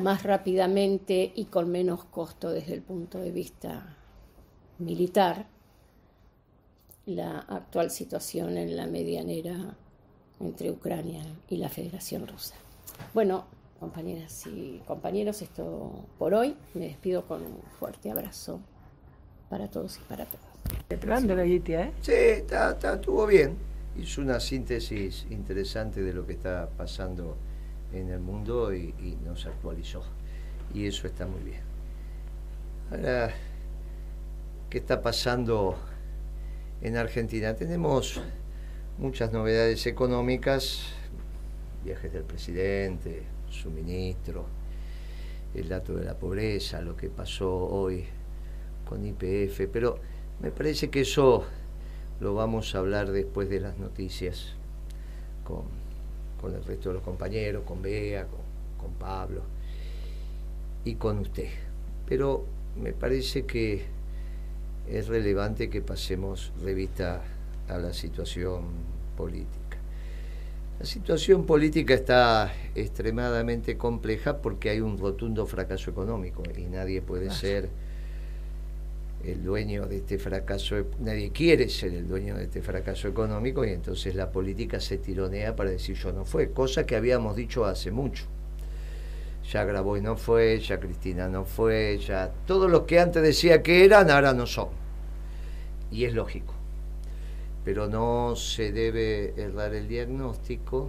más 0.00 0.22
rápidamente 0.22 1.32
y 1.34 1.46
con 1.46 1.70
menos 1.70 2.04
costo 2.04 2.50
desde 2.50 2.74
el 2.74 2.82
punto 2.82 3.18
de 3.18 3.30
vista 3.30 3.96
militar 4.78 5.46
la 7.06 7.38
actual 7.38 7.90
situación 7.90 8.58
en 8.58 8.76
la 8.76 8.86
medianera 8.86 9.76
entre 10.40 10.70
Ucrania 10.70 11.24
y 11.48 11.56
la 11.56 11.68
Federación 11.68 12.26
Rusa. 12.26 12.54
Bueno, 13.14 13.44
compañeras 13.80 14.46
y 14.46 14.82
compañeros, 14.86 15.40
esto 15.42 16.04
por 16.18 16.34
hoy. 16.34 16.56
Me 16.74 16.86
despido 16.86 17.26
con 17.26 17.42
un 17.42 17.62
fuerte 17.78 18.10
abrazo 18.10 18.60
para 19.48 19.68
todos 19.68 19.98
y 19.98 20.00
para 20.08 20.24
todas. 20.24 21.00
Grande 21.00 21.36
la 21.36 21.44
¿eh? 21.44 21.92
Sí, 22.00 22.12
está, 22.12 22.72
está, 22.72 22.94
estuvo 22.94 23.26
bien. 23.26 23.56
Hizo 23.98 24.20
una 24.20 24.40
síntesis 24.40 25.26
interesante 25.30 26.02
de 26.02 26.12
lo 26.12 26.26
que 26.26 26.34
está 26.34 26.68
pasando 26.76 27.36
en 27.92 28.10
el 28.10 28.20
mundo 28.20 28.74
y, 28.74 28.94
y 28.98 29.18
nos 29.24 29.46
actualizó. 29.46 30.02
Y 30.74 30.86
eso 30.86 31.06
está 31.06 31.26
muy 31.26 31.40
bien. 31.42 31.60
Ahora, 32.90 33.32
¿qué 34.68 34.78
está 34.78 35.00
pasando 35.00 35.76
en 36.82 36.96
Argentina? 36.96 37.54
Tenemos 37.54 38.20
muchas 38.98 39.32
novedades 39.32 39.86
económicas, 39.86 40.88
viajes 41.84 42.12
del 42.12 42.24
presidente, 42.24 43.22
suministro, 43.48 44.46
el 45.54 45.68
dato 45.68 45.94
de 45.94 46.04
la 46.04 46.14
pobreza, 46.14 46.80
lo 46.80 46.96
que 46.96 47.08
pasó 47.08 47.50
hoy 47.54 48.04
con 48.88 49.04
IPF, 49.04 49.68
pero 49.72 49.98
me 50.40 50.50
parece 50.50 50.88
que 50.90 51.02
eso 51.02 51.44
lo 52.20 52.34
vamos 52.34 52.74
a 52.74 52.78
hablar 52.78 53.10
después 53.10 53.48
de 53.48 53.60
las 53.60 53.78
noticias 53.78 54.54
con, 55.44 55.64
el 56.52 56.64
resto 56.64 56.90
de 56.90 56.94
los 56.94 57.02
compañeros, 57.02 57.64
con 57.64 57.82
Bea, 57.82 58.26
con, 58.26 58.46
Pablo 59.00 59.42
y 60.84 60.94
con 60.94 61.18
usted. 61.18 61.48
Pero 62.06 62.44
me 62.80 62.92
parece 62.92 63.44
que 63.44 63.84
es 64.88 65.08
relevante 65.08 65.68
que 65.68 65.82
pasemos 65.82 66.52
revista 66.62 67.20
a 67.68 67.78
la 67.78 67.92
situación 67.92 68.62
política. 69.16 69.76
La 70.78 70.86
situación 70.86 71.46
política 71.46 71.94
está 71.94 72.52
extremadamente 72.76 73.76
compleja 73.76 74.38
porque 74.38 74.70
hay 74.70 74.80
un 74.80 74.98
rotundo 74.98 75.46
fracaso 75.46 75.90
económico 75.90 76.44
y 76.56 76.66
nadie 76.66 77.02
puede 77.02 77.30
ser 77.32 77.68
el 79.26 79.42
dueño 79.42 79.86
de 79.86 79.98
este 79.98 80.18
fracaso, 80.18 80.76
nadie 81.00 81.30
quiere 81.32 81.68
ser 81.68 81.94
el 81.94 82.08
dueño 82.08 82.36
de 82.36 82.44
este 82.44 82.62
fracaso 82.62 83.08
económico 83.08 83.64
y 83.64 83.70
entonces 83.70 84.14
la 84.14 84.30
política 84.30 84.80
se 84.80 84.98
tironea 84.98 85.54
para 85.54 85.70
decir 85.70 85.96
yo 85.96 86.12
no 86.12 86.24
fue, 86.24 86.50
cosa 86.50 86.86
que 86.86 86.96
habíamos 86.96 87.36
dicho 87.36 87.64
hace 87.64 87.90
mucho. 87.90 88.24
Ya 89.52 89.64
Graboy 89.64 90.00
no 90.00 90.16
fue, 90.16 90.58
ya 90.60 90.80
Cristina 90.80 91.28
no 91.28 91.44
fue, 91.44 91.98
ya 91.98 92.32
todos 92.46 92.70
los 92.70 92.82
que 92.82 92.98
antes 92.98 93.22
decía 93.22 93.62
que 93.62 93.84
eran 93.84 94.10
ahora 94.10 94.32
no 94.32 94.46
son. 94.46 94.68
Y 95.90 96.04
es 96.04 96.14
lógico 96.14 96.56
pero 97.66 97.88
no 97.88 98.36
se 98.36 98.70
debe 98.70 99.34
errar 99.36 99.74
el 99.74 99.88
diagnóstico 99.88 100.88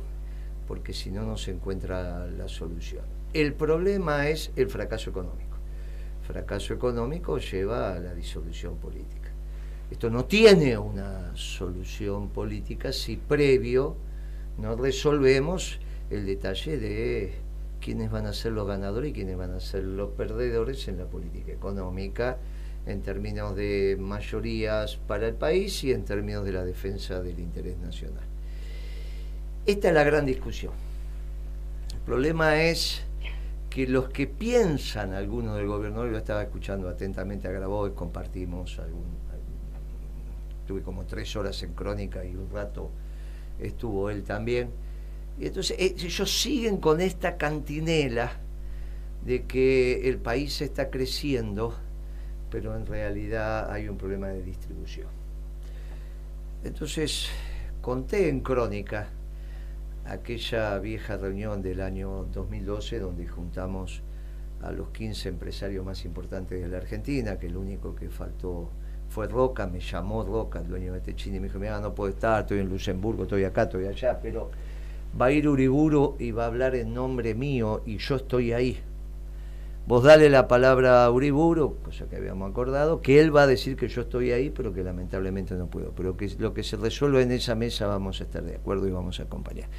porque 0.67 0.93
si 0.93 1.09
no, 1.09 1.23
no 1.23 1.35
se 1.35 1.49
encuentra 1.49 2.27
la 2.27 2.47
solución. 2.47 3.01
El 3.33 3.55
problema 3.55 4.27
es 4.27 4.51
el 4.55 4.69
fracaso 4.69 5.09
económico. 5.09 5.46
Fracaso 6.27 6.73
económico 6.73 7.37
lleva 7.37 7.95
a 7.95 7.99
la 7.99 8.13
disolución 8.13 8.75
política. 8.77 9.31
Esto 9.89 10.09
no 10.09 10.25
tiene 10.25 10.77
una 10.77 11.31
solución 11.35 12.29
política 12.29 12.91
si 12.91 13.15
previo 13.15 13.95
no 14.57 14.75
resolvemos 14.75 15.79
el 16.09 16.25
detalle 16.25 16.77
de 16.77 17.33
quiénes 17.79 18.11
van 18.11 18.25
a 18.25 18.33
ser 18.33 18.51
los 18.51 18.67
ganadores 18.67 19.11
y 19.11 19.13
quiénes 19.13 19.37
van 19.37 19.53
a 19.53 19.61
ser 19.61 19.83
los 19.83 20.09
perdedores 20.11 20.87
en 20.89 20.97
la 20.97 21.05
política 21.05 21.53
económica 21.53 22.37
en 22.85 23.01
términos 23.01 23.55
de 23.55 23.97
mayorías 23.99 24.97
para 25.07 25.27
el 25.27 25.35
país 25.35 25.83
y 25.83 25.93
en 25.93 26.03
términos 26.03 26.43
de 26.43 26.51
la 26.51 26.65
defensa 26.65 27.21
del 27.21 27.39
interés 27.39 27.77
nacional. 27.77 28.23
Esta 29.65 29.89
es 29.89 29.93
la 29.93 30.03
gran 30.03 30.25
discusión. 30.25 30.73
El 31.93 31.99
problema 31.99 32.63
es 32.63 33.06
que 33.77 33.85
los 33.85 34.09
que 34.09 34.25
piensan, 34.25 35.13
algunos 35.13 35.55
del 35.55 35.67
gobierno, 35.67 36.03
yo 36.07 36.17
estaba 36.17 36.41
escuchando 36.41 36.89
atentamente 36.89 37.47
a 37.47 37.51
Grabois, 37.51 37.93
compartimos 37.93 38.79
algún, 38.79 39.05
tuve 40.65 40.81
como 40.81 41.05
tres 41.05 41.35
horas 41.35 41.61
en 41.61 41.73
crónica 41.75 42.25
y 42.25 42.35
un 42.35 42.49
rato 42.49 42.89
estuvo 43.59 44.09
él 44.09 44.23
también. 44.23 44.71
Y 45.39 45.45
entonces 45.45 45.77
eh, 45.77 45.93
ellos 45.95 46.41
siguen 46.41 46.77
con 46.77 46.99
esta 47.01 47.37
cantinela 47.37 48.31
de 49.23 49.43
que 49.43 50.09
el 50.09 50.17
país 50.17 50.59
está 50.61 50.89
creciendo 50.89 51.75
pero 52.49 52.75
en 52.75 52.87
realidad 52.87 53.71
hay 53.71 53.89
un 53.89 53.97
problema 53.99 54.29
de 54.29 54.41
distribución. 54.41 55.05
Entonces, 56.63 57.27
conté 57.79 58.27
en 58.27 58.39
crónica 58.39 59.09
aquella 60.07 60.79
vieja 60.79 61.17
reunión 61.17 61.61
del 61.61 61.81
año 61.81 62.25
2012 62.31 62.99
donde 62.99 63.27
juntamos 63.27 64.01
a 64.61 64.71
los 64.71 64.89
15 64.89 65.29
empresarios 65.29 65.85
más 65.85 66.05
importantes 66.05 66.61
de 66.61 66.67
la 66.67 66.77
Argentina, 66.77 67.37
que 67.37 67.47
el 67.47 67.57
único 67.57 67.93
que 67.93 68.09
faltó 68.09 68.69
fue 69.09 69.27
Roca, 69.27 69.67
me 69.67 69.79
llamó 69.79 70.23
Roca, 70.23 70.59
el 70.59 70.67
dueño 70.67 70.93
de 70.93 71.01
Techini, 71.01 71.37
y 71.37 71.39
me 71.39 71.47
dijo, 71.47 71.59
mira, 71.59 71.79
no 71.79 71.93
puedo 71.93 72.09
estar, 72.09 72.41
estoy 72.41 72.59
en 72.59 72.69
Luxemburgo, 72.69 73.23
estoy 73.23 73.43
acá, 73.43 73.63
estoy 73.63 73.85
allá, 73.85 74.19
pero 74.21 74.49
va 75.19 75.27
a 75.27 75.31
ir 75.31 75.47
Uriburu 75.47 76.15
y 76.19 76.31
va 76.31 76.45
a 76.45 76.47
hablar 76.47 76.75
en 76.75 76.93
nombre 76.93 77.35
mío 77.35 77.83
y 77.85 77.97
yo 77.97 78.15
estoy 78.15 78.53
ahí. 78.53 78.79
Vos 79.87 80.03
dale 80.03 80.29
la 80.29 80.49
palabra 80.49 81.05
a 81.05 81.11
Uriburu, 81.11 81.77
cosa 81.81 82.09
que 82.09 82.17
habíamos 82.17 82.51
acordado, 82.51 83.01
que 83.01 83.21
él 83.21 83.33
va 83.33 83.43
a 83.43 83.47
decir 83.47 83.77
que 83.77 83.87
yo 83.87 84.01
estoy 84.01 84.33
ahí, 84.33 84.49
pero 84.49 84.73
que 84.73 84.83
lamentablemente 84.83 85.55
no 85.55 85.67
puedo. 85.67 85.93
Pero 85.95 86.17
que 86.17 86.29
lo 86.39 86.53
que 86.53 86.61
se 86.61 86.75
resuelva 86.75 87.21
en 87.21 87.31
esa 87.31 87.55
mesa 87.55 87.87
vamos 87.87 88.19
a 88.19 88.25
estar 88.25 88.43
de 88.43 88.57
acuerdo 88.57 88.85
y 88.89 88.91
vamos 88.91 89.21
a 89.21 89.23
acompañar. 89.23 89.69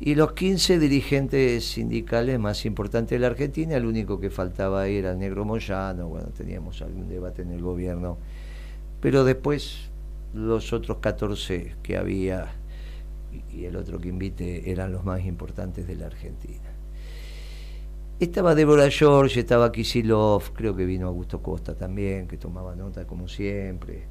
Y 0.00 0.14
los 0.14 0.32
15 0.32 0.78
dirigentes 0.78 1.66
sindicales 1.66 2.38
más 2.38 2.64
importantes 2.64 3.10
de 3.10 3.18
la 3.18 3.26
Argentina, 3.26 3.76
el 3.76 3.84
único 3.84 4.18
que 4.18 4.30
faltaba 4.30 4.86
era 4.86 5.10
el 5.12 5.18
Negro 5.18 5.44
Moyano, 5.44 6.08
bueno, 6.08 6.28
teníamos 6.28 6.80
algún 6.80 7.06
debate 7.10 7.42
en 7.42 7.50
el 7.50 7.60
gobierno, 7.60 8.16
pero 9.02 9.24
después 9.24 9.90
los 10.32 10.72
otros 10.72 10.98
14 10.98 11.76
que 11.82 11.98
había 11.98 12.50
y 13.52 13.66
el 13.66 13.76
otro 13.76 13.98
que 14.00 14.08
invite 14.08 14.70
eran 14.70 14.90
los 14.90 15.04
más 15.04 15.22
importantes 15.26 15.86
de 15.86 15.96
la 15.96 16.06
Argentina. 16.06 16.63
Estaba 18.20 18.54
Débora 18.54 18.88
George, 18.90 19.40
estaba 19.40 19.72
Kisilov, 19.72 20.52
creo 20.52 20.76
que 20.76 20.84
vino 20.84 21.08
Augusto 21.08 21.42
Costa 21.42 21.74
también, 21.74 22.28
que 22.28 22.36
tomaba 22.36 22.76
nota 22.76 23.04
como 23.08 23.26
siempre. 23.26 24.04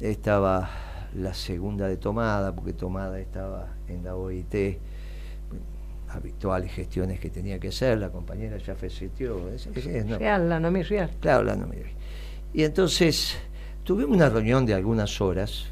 Estaba 0.00 0.70
la 1.16 1.34
segunda 1.34 1.88
de 1.88 1.96
Tomada, 1.96 2.54
porque 2.54 2.74
Tomada 2.74 3.18
estaba 3.18 3.74
en 3.88 4.04
la 4.04 4.14
OIT, 4.14 4.78
habituales 6.10 6.70
gestiones 6.70 7.18
que 7.18 7.28
tenía 7.28 7.58
que 7.58 7.68
hacer, 7.68 7.98
la 7.98 8.10
compañera 8.10 8.56
ya 8.58 8.76
falleció. 8.76 9.36
¿no? 10.06 10.18
Real, 10.18 10.48
la 10.48 10.60
Nomi 10.60 10.84
Real. 10.84 11.10
Claro, 11.20 11.42
la 11.42 11.56
Nomi 11.56 11.76
Y 12.54 12.62
entonces 12.62 13.36
tuvimos 13.82 14.16
una 14.16 14.28
reunión 14.28 14.64
de 14.64 14.74
algunas 14.74 15.20
horas, 15.20 15.64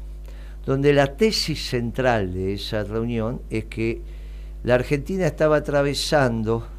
donde 0.65 0.91
la 0.91 1.15
tesis 1.15 1.69
central 1.69 2.33
de 2.33 2.55
esa 2.55 2.83
reunión 2.83 3.41
es 3.49 3.65
que 3.65 4.01
la 4.63 4.75
Argentina 4.75 5.25
estaba 5.25 5.55
atravesando 5.55 6.75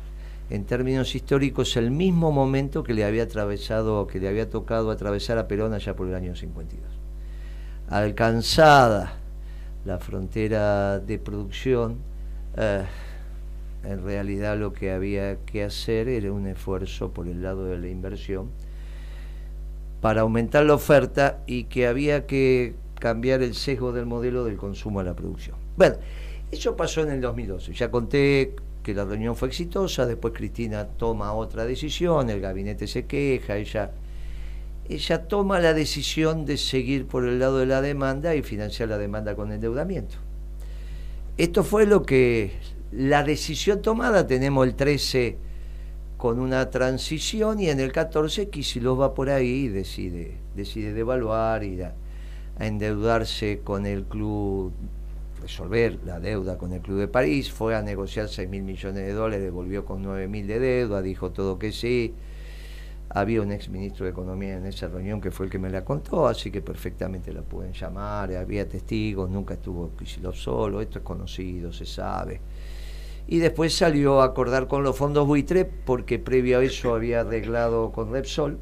en 0.50 0.64
términos 0.64 1.14
históricos 1.14 1.76
el 1.76 1.90
mismo 1.90 2.32
momento 2.32 2.82
que 2.82 2.94
le 2.94 3.04
había 3.04 3.24
atravesado, 3.24 4.06
que 4.06 4.18
le 4.18 4.28
había 4.28 4.48
tocado 4.48 4.90
atravesar 4.90 5.38
a 5.38 5.46
Perón 5.46 5.74
allá 5.74 5.94
por 5.94 6.08
el 6.08 6.14
año 6.14 6.34
52. 6.34 6.86
Alcanzada 7.88 9.14
la 9.84 9.98
frontera 9.98 11.00
de 11.00 11.18
producción, 11.18 11.98
eh, 12.56 12.84
en 13.84 14.02
realidad 14.04 14.58
lo 14.58 14.72
que 14.72 14.90
había 14.90 15.36
que 15.44 15.64
hacer 15.64 16.08
era 16.08 16.32
un 16.32 16.46
esfuerzo 16.46 17.12
por 17.12 17.28
el 17.28 17.42
lado 17.42 17.66
de 17.66 17.78
la 17.78 17.88
inversión 17.88 18.50
para 20.00 20.22
aumentar 20.22 20.64
la 20.64 20.74
oferta 20.74 21.40
y 21.46 21.64
que 21.64 21.86
había 21.86 22.26
que 22.26 22.74
cambiar 22.98 23.42
el 23.42 23.54
sesgo 23.54 23.92
del 23.92 24.06
modelo 24.06 24.44
del 24.44 24.56
consumo 24.56 25.00
a 25.00 25.04
la 25.04 25.14
producción. 25.14 25.56
Bueno, 25.76 25.96
eso 26.50 26.76
pasó 26.76 27.02
en 27.02 27.10
el 27.10 27.20
2012. 27.20 27.72
Ya 27.72 27.90
conté 27.90 28.56
que 28.82 28.94
la 28.94 29.04
reunión 29.04 29.36
fue 29.36 29.48
exitosa, 29.48 30.06
después 30.06 30.34
Cristina 30.34 30.86
toma 30.86 31.32
otra 31.32 31.64
decisión, 31.64 32.30
el 32.30 32.40
gabinete 32.40 32.86
se 32.86 33.06
queja, 33.06 33.56
ella, 33.56 33.90
ella 34.88 35.28
toma 35.28 35.60
la 35.60 35.74
decisión 35.74 36.46
de 36.46 36.56
seguir 36.56 37.06
por 37.06 37.24
el 37.24 37.38
lado 37.38 37.58
de 37.58 37.66
la 37.66 37.82
demanda 37.82 38.34
y 38.34 38.42
financiar 38.42 38.88
la 38.88 38.98
demanda 38.98 39.34
con 39.34 39.52
endeudamiento. 39.52 40.16
Esto 41.36 41.62
fue 41.62 41.86
lo 41.86 42.02
que 42.02 42.52
la 42.92 43.22
decisión 43.22 43.82
tomada, 43.82 44.26
tenemos 44.26 44.66
el 44.66 44.74
13 44.74 45.36
con 46.16 46.40
una 46.40 46.68
transición 46.70 47.60
y 47.60 47.68
en 47.68 47.78
el 47.78 47.92
14 47.92 48.48
Kicillof 48.48 49.00
va 49.00 49.14
por 49.14 49.30
ahí 49.30 49.64
y 49.64 49.68
decide, 49.68 50.38
decide 50.56 50.92
devaluar 50.92 51.62
y 51.62 51.80
a 51.80 51.94
endeudarse 52.58 53.60
con 53.62 53.86
el 53.86 54.04
club 54.04 54.72
resolver 55.40 55.98
la 56.04 56.20
deuda 56.20 56.58
con 56.58 56.72
el 56.72 56.80
Club 56.80 56.98
de 56.98 57.08
París, 57.08 57.50
fue 57.50 57.74
a 57.74 57.82
negociar 57.82 58.28
6 58.28 58.48
mil 58.48 58.62
millones 58.62 59.06
de 59.06 59.12
dólares, 59.12 59.52
volvió 59.52 59.84
con 59.84 60.02
9 60.02 60.28
mil 60.28 60.46
de 60.46 60.58
deuda, 60.58 61.02
dijo 61.02 61.30
todo 61.30 61.58
que 61.58 61.72
sí. 61.72 62.14
Había 63.10 63.40
un 63.40 63.52
ex 63.52 63.70
ministro 63.70 64.04
de 64.04 64.12
Economía 64.12 64.58
en 64.58 64.66
esa 64.66 64.88
reunión 64.88 65.20
que 65.20 65.30
fue 65.30 65.46
el 65.46 65.52
que 65.52 65.58
me 65.58 65.70
la 65.70 65.84
contó, 65.84 66.28
así 66.28 66.50
que 66.50 66.60
perfectamente 66.60 67.32
la 67.32 67.40
pueden 67.40 67.72
llamar, 67.72 68.34
había 68.34 68.68
testigos, 68.68 69.30
nunca 69.30 69.54
estuvo 69.54 69.96
Kicillof 69.96 70.36
solo, 70.36 70.82
esto 70.82 70.98
es 70.98 71.04
conocido, 71.04 71.72
se 71.72 71.86
sabe. 71.86 72.40
Y 73.26 73.38
después 73.38 73.74
salió 73.74 74.20
a 74.20 74.26
acordar 74.26 74.68
con 74.68 74.82
los 74.82 74.96
fondos 74.96 75.26
buitre, 75.26 75.64
porque 75.64 76.18
previo 76.18 76.58
a 76.58 76.64
eso 76.64 76.94
había 76.94 77.20
arreglado 77.20 77.92
con 77.92 78.12
Repsol, 78.12 78.58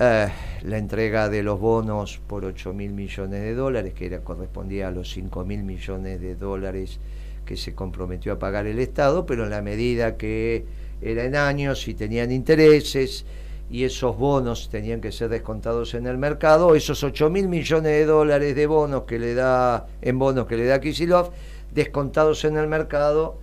eh, 0.00 0.28
la 0.62 0.78
entrega 0.78 1.28
de 1.28 1.42
los 1.42 1.60
bonos 1.60 2.22
por 2.26 2.46
8 2.46 2.72
mil 2.72 2.92
millones 2.92 3.42
de 3.42 3.54
dólares, 3.54 3.92
que 3.92 4.06
era, 4.06 4.20
correspondía 4.20 4.88
a 4.88 4.90
los 4.90 5.10
5 5.10 5.44
mil 5.44 5.62
millones 5.62 6.22
de 6.22 6.36
dólares 6.36 6.98
que 7.44 7.58
se 7.58 7.74
comprometió 7.74 8.32
a 8.32 8.38
pagar 8.38 8.66
el 8.66 8.78
Estado, 8.78 9.26
pero 9.26 9.44
en 9.44 9.50
la 9.50 9.60
medida 9.60 10.16
que 10.16 10.64
era 11.02 11.24
en 11.24 11.36
años 11.36 11.86
y 11.86 11.92
tenían 11.92 12.32
intereses 12.32 13.26
y 13.70 13.84
esos 13.84 14.16
bonos 14.16 14.70
tenían 14.70 15.02
que 15.02 15.12
ser 15.12 15.28
descontados 15.28 15.92
en 15.92 16.06
el 16.06 16.16
mercado, 16.16 16.74
esos 16.74 17.04
8 17.04 17.28
mil 17.28 17.48
millones 17.48 17.92
de 17.92 18.06
dólares 18.06 18.56
de 18.56 18.66
bonos 18.66 19.02
que 19.02 19.18
le 19.18 19.34
da, 19.34 19.86
en 20.00 20.18
bonos 20.18 20.46
que 20.46 20.56
le 20.56 20.64
da 20.64 20.80
Kisilov, 20.80 21.30
descontados 21.74 22.46
en 22.46 22.56
el 22.56 22.68
mercado, 22.68 23.38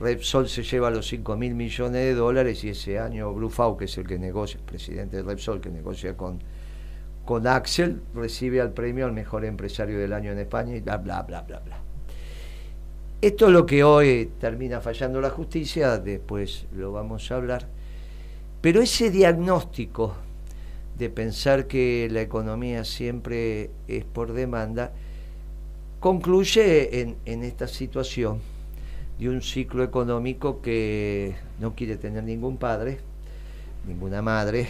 Repsol 0.00 0.48
se 0.48 0.62
lleva 0.62 0.90
los 0.90 1.06
5 1.08 1.36
mil 1.36 1.54
millones 1.54 2.02
de 2.02 2.14
dólares 2.14 2.64
y 2.64 2.70
ese 2.70 2.98
año 2.98 3.34
Brufau, 3.34 3.76
que 3.76 3.84
es 3.84 3.98
el 3.98 4.06
que 4.06 4.18
negocia, 4.18 4.56
el 4.58 4.64
presidente 4.64 5.18
de 5.18 5.22
Repsol, 5.22 5.60
que 5.60 5.68
negocia 5.68 6.16
con, 6.16 6.40
con 7.26 7.46
Axel, 7.46 8.00
recibe 8.14 8.62
al 8.62 8.72
premio 8.72 9.04
al 9.04 9.12
mejor 9.12 9.44
empresario 9.44 9.98
del 9.98 10.14
año 10.14 10.32
en 10.32 10.38
España 10.38 10.74
y 10.74 10.80
bla, 10.80 10.96
bla, 10.96 11.22
bla, 11.22 11.42
bla, 11.42 11.60
bla. 11.60 11.78
Esto 13.20 13.46
es 13.48 13.52
lo 13.52 13.66
que 13.66 13.84
hoy 13.84 14.30
termina 14.40 14.80
fallando 14.80 15.20
la 15.20 15.28
justicia, 15.28 15.98
después 15.98 16.64
lo 16.74 16.92
vamos 16.92 17.30
a 17.30 17.36
hablar. 17.36 17.66
Pero 18.62 18.80
ese 18.80 19.10
diagnóstico 19.10 20.14
de 20.96 21.10
pensar 21.10 21.66
que 21.66 22.08
la 22.10 22.22
economía 22.22 22.84
siempre 22.86 23.70
es 23.86 24.04
por 24.06 24.32
demanda, 24.32 24.92
concluye 25.98 27.00
en, 27.00 27.16
en 27.26 27.44
esta 27.44 27.68
situación 27.68 28.40
de 29.20 29.28
un 29.28 29.42
ciclo 29.42 29.84
económico 29.84 30.62
que 30.62 31.36
no 31.58 31.74
quiere 31.74 31.98
tener 31.98 32.24
ningún 32.24 32.56
padre, 32.56 33.00
ninguna 33.86 34.22
madre, 34.22 34.66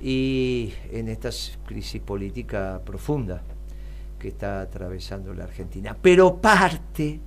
y 0.00 0.72
en 0.92 1.08
esta 1.08 1.30
crisis 1.66 2.00
política 2.00 2.80
profunda 2.84 3.42
que 4.16 4.28
está 4.28 4.60
atravesando 4.60 5.34
la 5.34 5.42
Argentina, 5.42 5.96
pero 6.00 6.36
parte 6.36 7.18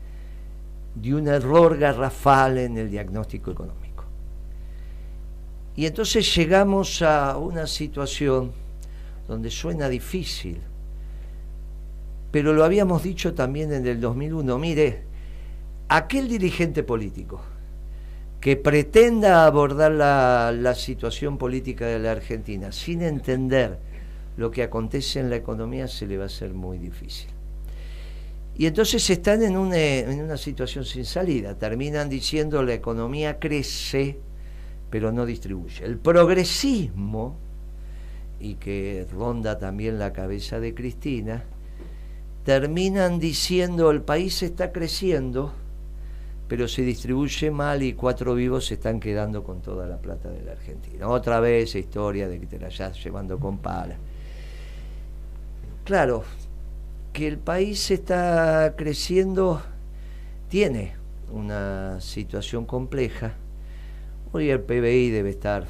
de 0.96 1.14
un 1.14 1.28
error 1.28 1.78
garrafal 1.78 2.60
en 2.60 2.78
el 2.78 2.90
diagnóstico 2.90 3.52
económico. 3.52 4.06
Y 5.76 5.86
entonces 5.86 6.34
llegamos 6.34 7.02
a 7.02 7.38
una 7.38 7.68
situación 7.68 8.54
donde 9.28 9.52
suena 9.52 9.90
difícil, 9.90 10.62
pero 12.32 12.54
lo 12.54 12.64
habíamos 12.64 13.04
dicho 13.04 13.34
también 13.34 13.74
en 13.74 13.86
el 13.86 14.00
2001, 14.00 14.58
mire, 14.58 15.11
aquel 15.92 16.30
dirigente 16.30 16.84
político 16.84 17.42
que 18.40 18.56
pretenda 18.56 19.46
abordar 19.46 19.92
la, 19.92 20.74
situación 20.74 21.38
política 21.38 21.86
de 21.86 22.00
la 22.00 22.12
Argentina 22.12 22.72
sin 22.72 23.02
entender 23.02 23.78
lo 24.38 24.50
que 24.52 24.64
acontece 24.64 25.20
en 25.20 25.30
la 25.30 25.36
economía 25.36 25.90
se 25.90 26.08
le 26.08 26.18
va 26.18 26.26
a 26.26 26.30
ser 26.30 26.54
muy 26.54 26.78
difícil. 26.78 27.30
Y 28.58 28.68
entonces 28.68 29.08
están 29.10 29.44
en 29.44 29.58
una, 29.58 29.78
en 29.78 30.22
una 30.22 30.38
situación 30.38 30.86
sin 30.86 31.04
salida. 31.04 31.56
Terminan 31.56 32.10
diciendo 32.10 32.64
la 32.64 32.74
economía 32.74 33.38
crece, 33.38 34.18
pero 34.90 35.12
no 35.12 35.26
distribuye. 35.26 35.84
El 35.84 35.98
progresismo, 35.98 37.36
y 38.40 38.56
que 38.56 39.06
ronda 39.12 39.60
también 39.60 40.00
la 40.00 40.14
cabeza 40.14 40.60
de 40.60 40.74
Cristina, 40.74 41.44
terminan 42.46 43.20
diciendo 43.20 43.92
el 43.92 44.02
país 44.02 44.42
está 44.42 44.72
creciendo, 44.72 45.54
pero 46.52 46.68
se 46.68 46.82
distribuye 46.82 47.50
mal 47.50 47.82
y 47.82 47.94
cuatro 47.94 48.36
vivos 48.36 48.66
se 48.66 48.74
están 48.74 49.00
quedando 49.00 49.42
con 49.42 49.62
toda 49.62 49.88
la 49.88 49.96
plata 49.96 50.28
de 50.30 50.44
la 50.44 50.52
Argentina. 50.52 51.08
Otra 51.08 51.40
vez 51.40 51.76
historia 51.76 52.28
de 52.28 52.42
que 52.42 52.46
te 52.46 52.60
la 52.60 52.68
hayas 52.68 53.02
llevando 53.02 53.40
con 53.40 53.60
pala. 53.60 53.96
Claro, 55.86 56.26
que 57.14 57.26
el 57.26 57.38
país 57.38 57.90
está 57.90 58.74
creciendo 58.76 59.62
tiene 60.50 60.94
una 61.32 62.02
situación 62.02 62.66
compleja. 62.66 63.32
Hoy 64.34 64.50
el 64.50 64.60
PBI 64.60 65.10
debe 65.10 65.30
estar 65.30 65.68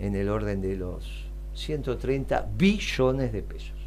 en 0.00 0.16
el 0.16 0.28
orden 0.28 0.60
de 0.60 0.74
los 0.74 1.26
130 1.54 2.48
billones 2.58 3.32
de 3.32 3.42
pesos. 3.42 3.78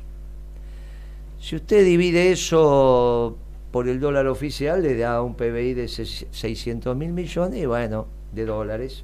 Si 1.41 1.57
usted 1.57 1.83
divide 1.83 2.31
eso 2.31 3.38
por 3.71 3.88
el 3.89 3.99
dólar 3.99 4.27
oficial 4.27 4.82
le 4.82 4.97
da 4.97 5.21
un 5.21 5.36
PBI 5.36 5.73
de 5.73 5.88
600 5.88 6.95
mil 6.95 7.13
millones, 7.13 7.60
y 7.60 7.65
bueno, 7.65 8.08
de 8.34 8.45
dólares. 8.45 9.03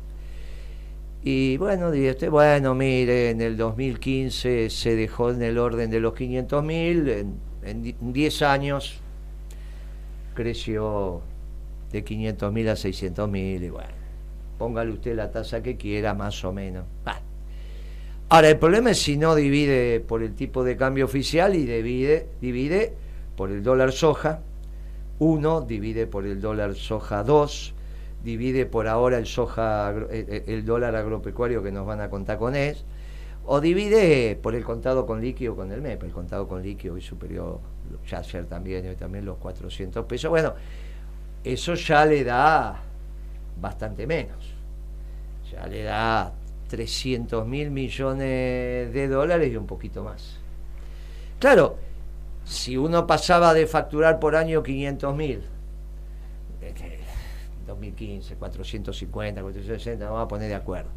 Y 1.24 1.58
bueno, 1.58 1.92
dije, 1.92 2.30
bueno, 2.30 2.76
mire, 2.76 3.30
en 3.30 3.42
el 3.42 3.56
2015 3.56 4.70
se 4.70 4.96
dejó 4.96 5.32
en 5.32 5.42
el 5.42 5.58
orden 5.58 5.90
de 5.90 6.00
los 6.00 6.14
500 6.14 6.64
mil, 6.64 7.10
en, 7.10 7.36
en 7.64 8.14
10 8.14 8.42
años 8.42 9.00
creció 10.34 11.22
de 11.92 12.04
500 12.04 12.52
mil 12.52 12.68
a 12.70 12.76
600 12.76 13.30
mil, 13.30 13.64
y 13.64 13.70
bueno, 13.70 13.94
póngale 14.58 14.92
usted 14.92 15.16
la 15.16 15.32
tasa 15.32 15.62
que 15.62 15.78
quiera, 15.78 16.14
más 16.14 16.44
o 16.44 16.52
menos. 16.52 16.86
Ahora, 18.30 18.50
el 18.50 18.58
problema 18.58 18.92
es 18.92 19.02
si 19.02 19.16
no 19.16 19.36
divide 19.36 20.00
por 20.00 20.24
el 20.24 20.34
tipo 20.34 20.64
de 20.64 20.76
cambio 20.76 21.06
oficial 21.06 21.56
y 21.56 21.66
divide, 21.66 22.28
divide 22.42 22.94
por 23.36 23.52
el 23.52 23.62
dólar 23.62 23.92
soja, 23.92 24.40
1 25.24 25.62
divide 25.62 26.06
por 26.06 26.26
el 26.26 26.42
dólar 26.42 26.76
soja 26.76 27.24
2, 27.24 27.74
divide 28.24 28.66
por 28.66 28.88
ahora 28.88 29.18
el 29.18 29.26
soja 29.26 29.94
el, 30.10 30.66
dólar 30.66 30.96
agropecuario 30.96 31.64
que 31.64 31.72
nos 31.72 31.86
van 31.86 32.02
a 32.02 32.10
contar 32.10 32.38
con 32.38 32.56
ES, 32.56 32.84
o 33.46 33.60
divide 33.62 34.38
por 34.42 34.56
el 34.56 34.64
contado 34.64 35.06
con 35.06 35.22
líquido 35.22 35.56
con 35.56 35.72
el 35.72 35.82
MEP, 35.82 36.04
el 36.04 36.12
contado 36.12 36.48
con 36.48 36.62
líquido 36.62 36.98
y 36.98 37.02
superior, 37.02 37.60
ya 38.08 38.20
ayer 38.20 38.46
también, 38.46 38.88
hoy 38.88 38.96
también 38.96 39.26
los 39.26 39.38
400 39.38 40.06
pesos. 40.06 40.30
Bueno, 40.30 40.54
eso 41.44 41.74
ya 41.76 42.06
le 42.06 42.24
da 42.24 42.82
bastante 43.60 44.06
menos, 44.06 44.54
ya 45.52 45.68
le 45.68 45.84
da 45.84 46.34
300 46.70 47.46
mil 47.48 47.72
millones 47.72 48.94
de 48.94 49.08
dólares 49.08 49.52
y 49.52 49.56
un 49.56 49.68
poquito 49.68 50.04
más. 50.04 50.38
Claro, 51.40 51.78
si 52.46 52.78
uno 52.78 53.08
pasaba 53.08 53.54
de 53.54 53.68
facturar 53.68 54.20
por 54.20 54.36
año 54.36 54.64
500 54.64 55.16
mil, 55.16 55.44
2015, 57.66 58.36
450, 58.36 59.42
460, 59.42 60.06
vamos 60.06 60.26
a 60.26 60.28
poner 60.28 60.50
de 60.50 60.56
acuerdo. 60.56 60.90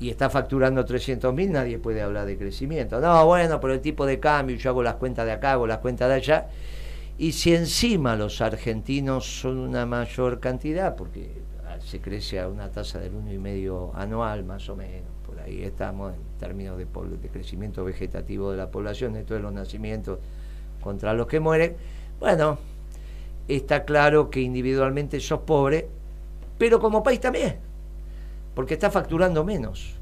Y 0.00 0.10
está 0.10 0.30
facturando 0.30 0.84
300 0.84 1.34
mil, 1.34 1.50
nadie 1.52 1.78
puede 1.78 2.02
hablar 2.02 2.26
de 2.26 2.38
crecimiento. 2.38 3.00
No, 3.00 3.26
bueno, 3.26 3.58
por 3.60 3.70
el 3.70 3.80
tipo 3.80 4.06
de 4.06 4.20
cambio, 4.20 4.56
yo 4.56 4.70
hago 4.70 4.82
las 4.82 4.94
cuentas 4.94 5.26
de 5.26 5.32
acá, 5.32 5.52
hago 5.52 5.66
las 5.66 5.78
cuentas 5.78 6.08
de 6.08 6.14
allá. 6.14 6.46
Y 7.18 7.32
si 7.32 7.54
encima 7.54 8.14
los 8.14 8.40
argentinos 8.40 9.40
son 9.40 9.58
una 9.58 9.86
mayor 9.86 10.38
cantidad, 10.38 10.94
porque 10.94 11.42
se 11.84 12.00
crece 12.00 12.38
a 12.38 12.48
una 12.48 12.70
tasa 12.70 13.00
del 13.00 13.12
1,5 13.12 13.92
anual 13.94 14.44
más 14.44 14.68
o 14.68 14.76
menos, 14.76 15.10
por 15.26 15.40
ahí 15.40 15.62
estamos 15.62 16.14
en 16.14 16.20
términos 16.38 16.78
de, 16.78 16.86
de 16.86 17.28
crecimiento 17.28 17.84
vegetativo 17.84 18.52
de 18.52 18.56
la 18.56 18.70
población, 18.70 19.16
esto 19.16 19.34
de 19.34 19.40
los 19.40 19.52
nacimientos 19.52 20.18
contra 20.80 21.14
los 21.14 21.26
que 21.26 21.40
mueren, 21.40 21.76
bueno, 22.20 22.58
está 23.46 23.84
claro 23.84 24.30
que 24.30 24.40
individualmente 24.40 25.20
sos 25.20 25.40
pobre, 25.40 25.88
pero 26.58 26.80
como 26.80 27.02
país 27.02 27.20
también, 27.20 27.56
porque 28.54 28.74
está 28.74 28.90
facturando 28.90 29.44
menos. 29.44 29.94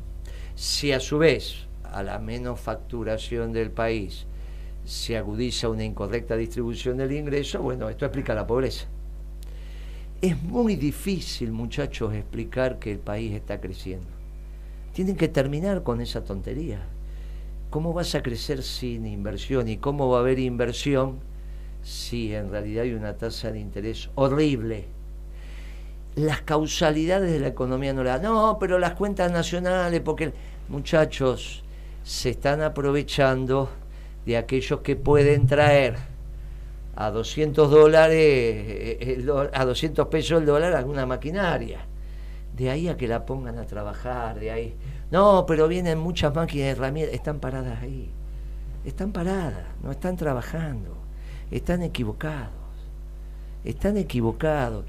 Si 0.54 0.92
a 0.92 1.00
su 1.00 1.18
vez 1.18 1.66
a 1.84 2.02
la 2.02 2.18
menos 2.18 2.60
facturación 2.60 3.52
del 3.52 3.70
país 3.70 4.26
se 4.84 5.16
agudiza 5.16 5.68
una 5.68 5.84
incorrecta 5.84 6.36
distribución 6.36 6.96
del 6.96 7.12
ingreso, 7.12 7.60
bueno, 7.60 7.88
esto 7.88 8.04
explica 8.04 8.34
la 8.34 8.46
pobreza. 8.46 8.86
Es 10.22 10.42
muy 10.42 10.76
difícil, 10.76 11.52
muchachos, 11.52 12.14
explicar 12.14 12.78
que 12.78 12.92
el 12.92 12.98
país 12.98 13.34
está 13.34 13.60
creciendo. 13.60 14.06
Tienen 14.94 15.16
que 15.16 15.28
terminar 15.28 15.82
con 15.82 16.00
esa 16.00 16.24
tontería. 16.24 16.80
¿Cómo 17.76 17.92
vas 17.92 18.14
a 18.14 18.22
crecer 18.22 18.62
sin 18.62 19.04
inversión? 19.04 19.68
¿Y 19.68 19.76
cómo 19.76 20.08
va 20.08 20.16
a 20.16 20.20
haber 20.20 20.38
inversión 20.38 21.18
si 21.82 22.34
en 22.34 22.50
realidad 22.50 22.84
hay 22.84 22.94
una 22.94 23.18
tasa 23.18 23.52
de 23.52 23.60
interés 23.60 24.08
horrible? 24.14 24.86
Las 26.14 26.40
causalidades 26.40 27.30
de 27.30 27.38
la 27.38 27.48
economía 27.48 27.92
no 27.92 28.02
la... 28.02 28.18
No, 28.18 28.56
pero 28.58 28.78
las 28.78 28.94
cuentas 28.94 29.30
nacionales, 29.30 30.00
porque 30.00 30.32
muchachos 30.70 31.64
se 32.02 32.30
están 32.30 32.62
aprovechando 32.62 33.68
de 34.24 34.38
aquellos 34.38 34.80
que 34.80 34.96
pueden 34.96 35.46
traer 35.46 35.96
a 36.94 37.10
200 37.10 37.70
dólares, 37.70 38.16
eh, 38.18 39.26
a 39.52 39.64
200 39.66 40.08
pesos 40.08 40.40
el 40.40 40.46
dólar 40.46 40.72
alguna 40.72 41.04
maquinaria. 41.04 41.80
De 42.56 42.70
ahí 42.70 42.88
a 42.88 42.96
que 42.96 43.06
la 43.06 43.26
pongan 43.26 43.58
a 43.58 43.66
trabajar, 43.66 44.40
de 44.40 44.50
ahí 44.50 44.74
no, 45.10 45.44
pero 45.46 45.68
vienen 45.68 45.98
muchas 45.98 46.34
máquinas 46.34 46.66
de 46.66 46.70
herramientas, 46.72 47.14
están 47.14 47.38
paradas 47.38 47.82
ahí. 47.82 48.10
Están 48.84 49.12
paradas, 49.12 49.66
no 49.82 49.90
están 49.90 50.16
trabajando. 50.16 50.96
Están 51.50 51.82
equivocados. 51.82 52.50
Están 53.64 53.96
equivocados. 53.96 54.84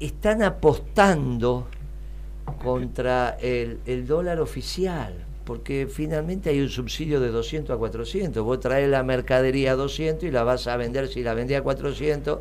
Están 0.00 0.42
apostando 0.42 1.68
contra 2.62 3.36
el, 3.40 3.80
el 3.86 4.06
dólar 4.06 4.40
oficial, 4.40 5.14
porque 5.44 5.86
finalmente 5.90 6.50
hay 6.50 6.60
un 6.60 6.68
subsidio 6.68 7.20
de 7.20 7.28
200 7.28 7.74
a 7.74 7.78
400. 7.78 8.42
Vos 8.42 8.60
traes 8.60 8.88
la 8.88 9.02
mercadería 9.02 9.72
a 9.72 9.76
200 9.76 10.24
y 10.24 10.30
la 10.30 10.44
vas 10.44 10.66
a 10.66 10.76
vender 10.76 11.08
si 11.08 11.22
la 11.22 11.34
vendía 11.34 11.58
a 11.58 11.62
400, 11.62 12.40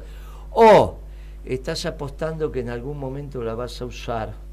o 0.51 0.97
estás 1.43 1.86
apostando 1.86 2.51
que 2.51 2.62
en 2.62 2.69
algún 2.69 2.97
momento 2.97 3.43
la 3.43 3.55
vas 3.55 3.81
a 3.81 3.86
usar 3.86 4.44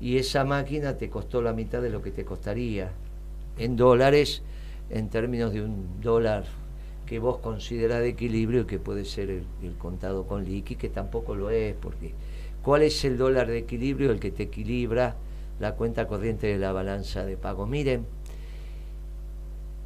y 0.00 0.18
esa 0.18 0.44
máquina 0.44 0.96
te 0.96 1.08
costó 1.08 1.40
la 1.40 1.52
mitad 1.52 1.80
de 1.80 1.90
lo 1.90 2.02
que 2.02 2.10
te 2.10 2.24
costaría 2.24 2.90
en 3.58 3.76
dólares, 3.76 4.42
en 4.90 5.08
términos 5.08 5.52
de 5.52 5.62
un 5.62 6.00
dólar 6.02 6.44
que 7.06 7.18
vos 7.18 7.38
considerás 7.38 8.00
de 8.00 8.08
equilibrio 8.08 8.62
y 8.62 8.64
que 8.64 8.78
puede 8.78 9.04
ser 9.04 9.30
el, 9.30 9.44
contado 9.78 10.26
con 10.26 10.44
liqui, 10.44 10.76
que 10.76 10.88
tampoco 10.88 11.34
lo 11.34 11.50
es, 11.50 11.74
porque 11.74 12.12
¿cuál 12.62 12.82
es 12.82 13.04
el 13.04 13.18
dólar 13.18 13.48
de 13.48 13.58
equilibrio? 13.58 14.10
El 14.10 14.20
que 14.20 14.30
te 14.30 14.44
equilibra 14.44 15.16
la 15.60 15.74
cuenta 15.74 16.06
corriente 16.06 16.46
de 16.46 16.58
la 16.58 16.72
balanza 16.72 17.24
de 17.24 17.36
pago. 17.36 17.66
Miren, 17.66 18.06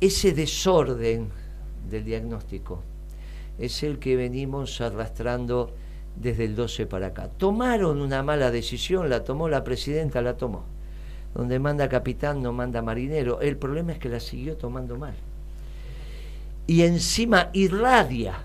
ese 0.01 0.33
desorden 0.33 1.29
del 1.90 2.05
diagnóstico 2.05 2.83
es 3.59 3.83
el 3.83 3.99
que 3.99 4.16
venimos 4.16 4.81
arrastrando 4.81 5.73
desde 6.16 6.44
el 6.44 6.57
12 6.57 6.87
para 6.87 7.09
acá. 7.09 7.29
Tomaron 7.29 8.01
una 8.01 8.23
mala 8.23 8.51
decisión, 8.51 9.09
la 9.09 9.25
tomó 9.25 9.49
la 9.49 9.64
presidenta, 9.64 10.23
la 10.23 10.37
tomó. 10.37 10.64
Donde 11.35 11.59
manda 11.59 11.88
capitán 11.88 12.42
no 12.42 12.53
manda 12.53 12.83
marinero. 12.83 13.40
El 13.40 13.57
problema 13.57 13.92
es 13.92 13.99
que 13.99 14.09
la 14.09 14.21
siguió 14.21 14.57
tomando 14.57 14.97
mal. 14.97 15.14
Y 16.66 16.83
encima 16.83 17.51
irradia 17.53 18.40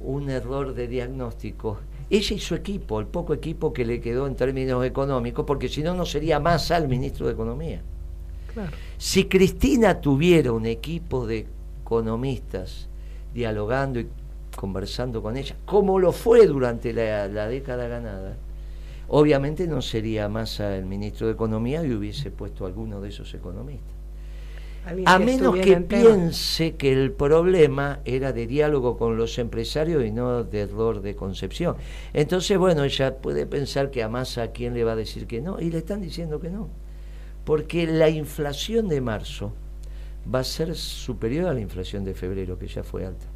un 0.00 0.30
error 0.30 0.74
de 0.74 0.88
diagnóstico. 0.88 1.78
Ella 2.10 2.36
y 2.36 2.38
su 2.38 2.54
equipo, 2.54 3.00
el 3.00 3.06
poco 3.06 3.34
equipo 3.34 3.72
que 3.72 3.84
le 3.84 4.00
quedó 4.00 4.26
en 4.26 4.34
términos 4.34 4.84
económicos, 4.84 5.44
porque 5.44 5.68
si 5.68 5.82
no, 5.82 5.94
no 5.94 6.06
sería 6.06 6.40
más 6.40 6.70
al 6.70 6.88
ministro 6.88 7.26
de 7.26 7.32
Economía. 7.32 7.82
Si 8.96 9.26
Cristina 9.26 10.00
tuviera 10.00 10.52
un 10.52 10.66
equipo 10.66 11.26
de 11.26 11.46
economistas 11.82 12.88
dialogando 13.32 14.00
y 14.00 14.08
conversando 14.58 15.22
con 15.22 15.36
ella, 15.36 15.54
como 15.64 16.00
lo 16.00 16.10
fue 16.10 16.44
durante 16.48 16.92
la, 16.92 17.46
década 17.46 17.86
ganada, 17.86 18.36
obviamente 19.06 19.68
no 19.68 19.80
sería 19.80 20.28
más 20.28 20.58
el 20.58 20.84
ministro 20.84 21.28
de 21.28 21.34
Economía 21.34 21.84
y 21.84 21.92
hubiese 21.92 22.32
puesto 22.32 22.64
a 22.64 22.66
alguno 22.66 23.00
de 23.00 23.10
esos 23.10 23.32
economistas. 23.34 23.94
A 25.04 25.20
menos 25.20 25.54
que 25.58 25.76
piense 25.76 26.74
que 26.74 26.92
el 26.92 27.12
problema 27.12 28.00
era 28.04 28.32
de 28.32 28.48
diálogo 28.48 28.98
con 28.98 29.16
los 29.16 29.38
empresarios 29.38 30.04
y 30.04 30.10
no 30.10 30.42
de 30.42 30.62
error 30.62 31.02
de 31.02 31.14
concepción. 31.14 31.76
Entonces, 32.12 32.58
bueno, 32.58 32.82
ella 32.82 33.16
puede 33.18 33.46
pensar 33.46 33.92
que 33.92 34.02
a 34.02 34.08
Massa 34.08 34.42
a 34.42 34.48
quién 34.48 34.74
le 34.74 34.82
va 34.82 34.92
a 34.92 34.96
decir 34.96 35.28
que 35.28 35.40
no, 35.40 35.60
y 35.60 35.70
le 35.70 35.78
están 35.78 36.00
diciendo 36.00 36.40
que 36.40 36.50
no. 36.50 36.68
Porque 37.44 37.86
la 37.86 38.08
inflación 38.08 38.88
de 38.88 39.00
marzo 39.02 39.52
va 40.34 40.40
a 40.40 40.44
ser 40.44 40.74
superior 40.74 41.46
a 41.46 41.54
la 41.54 41.60
inflación 41.60 42.04
de 42.04 42.14
febrero, 42.14 42.58
que 42.58 42.66
ya 42.66 42.82
fue 42.82 43.06
alta 43.06 43.26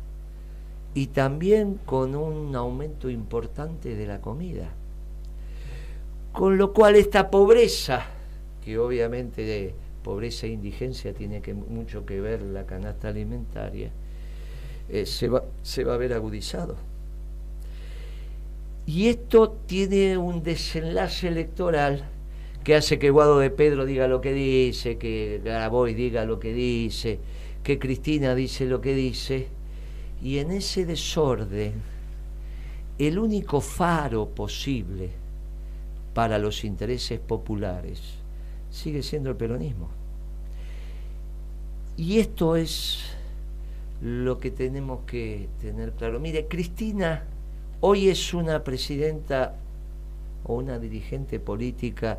y 0.94 1.08
también 1.08 1.78
con 1.86 2.14
un 2.14 2.54
aumento 2.54 3.08
importante 3.08 3.94
de 3.94 4.06
la 4.06 4.20
comida. 4.20 4.70
Con 6.32 6.58
lo 6.58 6.72
cual 6.72 6.96
esta 6.96 7.30
pobreza, 7.30 8.06
que 8.64 8.78
obviamente 8.78 9.42
de 9.42 9.74
pobreza 10.02 10.46
e 10.46 10.50
indigencia 10.50 11.12
tiene 11.12 11.40
que, 11.40 11.54
mucho 11.54 12.04
que 12.04 12.20
ver 12.20 12.42
la 12.42 12.66
canasta 12.66 13.08
alimentaria, 13.08 13.90
eh, 14.88 15.06
se, 15.06 15.28
va, 15.28 15.44
se 15.62 15.84
va 15.84 15.94
a 15.94 15.98
ver 15.98 16.12
agudizado. 16.12 16.76
Y 18.84 19.08
esto 19.08 19.56
tiene 19.66 20.18
un 20.18 20.42
desenlace 20.42 21.28
electoral 21.28 22.04
que 22.64 22.74
hace 22.74 22.98
que 22.98 23.10
Guado 23.10 23.38
de 23.38 23.50
Pedro 23.50 23.86
diga 23.86 24.08
lo 24.08 24.20
que 24.20 24.32
dice, 24.32 24.98
que 24.98 25.40
Graboy 25.42 25.94
diga 25.94 26.24
lo 26.24 26.38
que 26.38 26.52
dice, 26.52 27.18
que 27.62 27.78
Cristina 27.78 28.34
dice 28.34 28.66
lo 28.66 28.80
que 28.80 28.94
dice, 28.94 29.48
y 30.22 30.38
en 30.38 30.52
ese 30.52 30.86
desorden, 30.86 31.74
el 32.98 33.18
único 33.18 33.60
faro 33.60 34.28
posible 34.28 35.10
para 36.14 36.38
los 36.38 36.64
intereses 36.64 37.18
populares 37.18 38.00
sigue 38.70 39.02
siendo 39.02 39.30
el 39.30 39.36
peronismo. 39.36 39.88
Y 41.96 42.18
esto 42.18 42.56
es 42.56 43.02
lo 44.00 44.38
que 44.38 44.50
tenemos 44.50 45.00
que 45.06 45.48
tener 45.60 45.92
claro. 45.92 46.20
Mire, 46.20 46.46
Cristina 46.46 47.24
hoy 47.80 48.08
es 48.08 48.32
una 48.32 48.62
presidenta 48.62 49.56
o 50.44 50.54
una 50.54 50.78
dirigente 50.78 51.40
política 51.40 52.18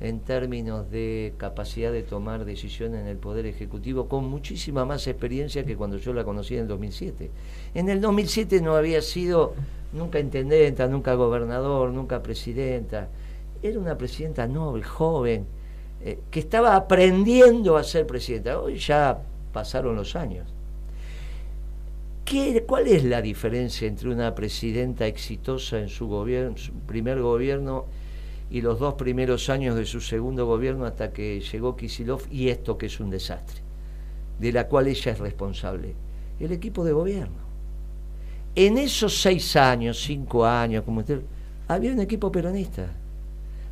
en 0.00 0.20
términos 0.20 0.90
de 0.90 1.34
capacidad 1.38 1.90
de 1.90 2.02
tomar 2.02 2.44
decisiones 2.44 3.00
en 3.00 3.08
el 3.08 3.16
Poder 3.16 3.46
Ejecutivo, 3.46 4.08
con 4.08 4.28
muchísima 4.28 4.84
más 4.84 5.06
experiencia 5.08 5.64
que 5.64 5.76
cuando 5.76 5.96
yo 5.96 6.12
la 6.12 6.24
conocí 6.24 6.54
en 6.54 6.62
el 6.62 6.68
2007. 6.68 7.30
En 7.74 7.88
el 7.88 8.00
2007 8.00 8.60
no 8.60 8.76
había 8.76 9.02
sido 9.02 9.54
nunca 9.92 10.20
intendenta, 10.20 10.86
nunca 10.86 11.14
gobernador, 11.14 11.90
nunca 11.90 12.22
presidenta. 12.22 13.08
Era 13.60 13.78
una 13.80 13.98
presidenta 13.98 14.46
noble, 14.46 14.84
joven, 14.84 15.46
eh, 16.04 16.20
que 16.30 16.40
estaba 16.40 16.76
aprendiendo 16.76 17.76
a 17.76 17.82
ser 17.82 18.06
presidenta. 18.06 18.60
Hoy 18.60 18.78
ya 18.78 19.20
pasaron 19.52 19.96
los 19.96 20.14
años. 20.14 20.46
¿Qué, 22.24 22.62
¿Cuál 22.64 22.86
es 22.86 23.02
la 23.04 23.20
diferencia 23.20 23.88
entre 23.88 24.10
una 24.10 24.34
presidenta 24.34 25.06
exitosa 25.06 25.80
en 25.80 25.88
su, 25.88 26.06
gobierno, 26.06 26.56
su 26.56 26.72
primer 26.72 27.20
gobierno 27.20 27.86
y 28.50 28.60
los 28.62 28.78
dos 28.78 28.94
primeros 28.94 29.50
años 29.50 29.76
de 29.76 29.84
su 29.84 30.00
segundo 30.00 30.46
gobierno 30.46 30.86
hasta 30.86 31.12
que 31.12 31.40
llegó 31.40 31.76
Kisilov 31.76 32.22
y 32.30 32.48
esto 32.48 32.78
que 32.78 32.86
es 32.86 33.00
un 33.00 33.10
desastre, 33.10 33.60
de 34.38 34.52
la 34.52 34.66
cual 34.66 34.88
ella 34.88 35.12
es 35.12 35.18
responsable, 35.18 35.94
el 36.40 36.52
equipo 36.52 36.84
de 36.84 36.92
gobierno. 36.92 37.48
En 38.54 38.78
esos 38.78 39.20
seis 39.20 39.54
años, 39.56 40.02
cinco 40.02 40.44
años, 40.44 40.84
como 40.84 41.00
usted, 41.00 41.20
había 41.68 41.92
un 41.92 42.00
equipo 42.00 42.32
peronista, 42.32 42.88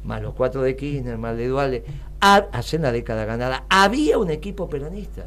más 0.04 0.22
los 0.22 0.34
cuatro 0.34 0.62
de 0.62 0.76
Kirchner, 0.76 1.18
más 1.18 1.36
de 1.36 1.48
Dualde, 1.48 1.84
hace 2.20 2.78
la 2.78 2.92
década 2.92 3.24
ganada, 3.24 3.64
había 3.68 4.18
un 4.18 4.30
equipo 4.30 4.68
peronista. 4.68 5.26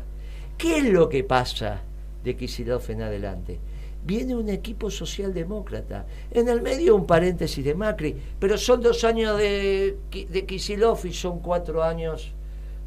¿Qué 0.58 0.78
es 0.78 0.86
lo 0.86 1.10
que 1.10 1.24
pasa 1.24 1.82
de 2.24 2.36
Kisilov 2.36 2.84
en 2.90 3.02
adelante? 3.02 3.60
Viene 4.06 4.36
un 4.36 4.50
equipo 4.50 4.90
socialdemócrata. 4.90 6.06
En 6.32 6.48
el 6.48 6.62
medio 6.62 6.96
un 6.96 7.06
paréntesis 7.06 7.64
de 7.64 7.76
Macri, 7.76 8.16
pero 8.40 8.58
son 8.58 8.82
dos 8.82 9.04
años 9.04 9.38
de, 9.38 9.98
de 10.12 10.46
Kisilov 10.46 11.06
y 11.06 11.14
son 11.14 11.40
cuatro 11.40 11.84
años 11.84 12.32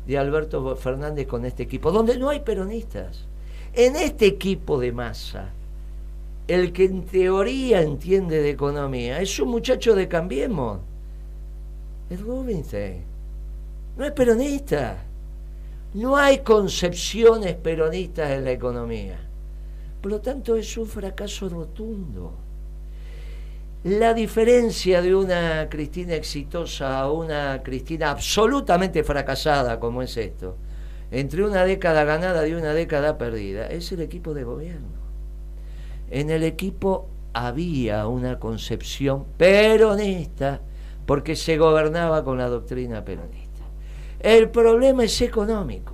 de 0.07 0.18
Alberto 0.18 0.75
Fernández 0.77 1.27
con 1.27 1.44
este 1.44 1.62
equipo, 1.62 1.92
donde 1.92 2.18
no 2.18 2.29
hay 2.29 2.40
peronistas. 2.40 3.25
En 3.75 3.96
este 3.96 4.27
equipo 4.27 4.79
de 4.79 4.92
masa, 4.92 5.51
el 6.48 6.72
que 6.72 6.85
en 6.85 7.05
teoría 7.05 7.81
entiende 7.83 8.42
de 8.42 8.51
economía 8.51 9.20
es 9.20 9.38
un 9.38 9.48
muchacho 9.48 9.94
de 9.94 10.09
Cambiemos. 10.09 10.81
Es 12.11 12.20
Rubinstein. 12.20 13.03
No 13.96 14.05
es 14.05 14.12
peronista. 14.12 15.03
No 15.94 16.16
hay 16.16 16.38
concepciones 16.38 17.55
peronistas 17.55 18.31
en 18.31 18.44
la 18.44 18.53
economía. 18.53 19.18
Por 20.02 20.10
lo 20.10 20.20
tanto, 20.20 20.56
es 20.56 20.76
un 20.76 20.86
fracaso 20.86 21.48
rotundo. 21.48 22.32
La 23.84 24.12
diferencia 24.12 25.00
de 25.00 25.14
una 25.14 25.68
Cristina 25.70 26.14
exitosa 26.14 26.98
a 26.98 27.12
una 27.12 27.62
Cristina 27.62 28.10
absolutamente 28.10 29.04
fracasada, 29.04 29.78
como 29.78 30.02
es 30.02 30.16
esto, 30.16 30.56
entre 31.12 31.44
una 31.44 31.64
década 31.64 32.02
ganada 32.02 32.46
y 32.48 32.54
una 32.54 32.74
década 32.74 33.16
perdida, 33.16 33.68
es 33.68 33.92
el 33.92 34.00
equipo 34.00 34.34
de 34.34 34.42
gobierno. 34.42 34.88
En 36.10 36.30
el 36.30 36.42
equipo 36.42 37.08
había 37.32 38.08
una 38.08 38.40
concepción 38.40 39.24
peronista 39.36 40.60
porque 41.06 41.36
se 41.36 41.58
gobernaba 41.58 42.24
con 42.24 42.38
la 42.38 42.48
doctrina 42.48 43.04
peronista. 43.04 43.62
El 44.18 44.50
problema 44.50 45.04
es 45.04 45.20
económico 45.20 45.91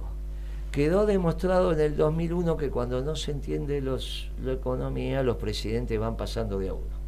quedó 0.70 1.06
demostrado 1.06 1.72
en 1.72 1.80
el 1.80 1.96
2001 1.96 2.56
que 2.56 2.70
cuando 2.70 3.00
no 3.02 3.16
se 3.16 3.32
entiende 3.32 3.80
los, 3.80 4.30
la 4.42 4.52
economía, 4.52 5.22
los 5.22 5.36
presidentes 5.36 5.98
van 5.98 6.16
pasando 6.16 6.58
de 6.58 6.68
a 6.68 6.74
uno. 6.74 6.98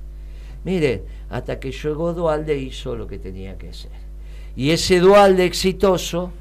Mire, 0.65 1.05
hasta 1.31 1.59
que 1.59 1.73
llegó 1.73 2.13
Dualde 2.13 2.57
hizo 2.57 2.95
lo 2.97 3.07
que 3.07 3.19
tenía 3.19 3.57
que 3.57 3.71
hacer. 3.71 3.93
Y 4.57 4.71
ese 4.71 5.01
Dualde 5.01 5.45
exitoso 5.45 6.33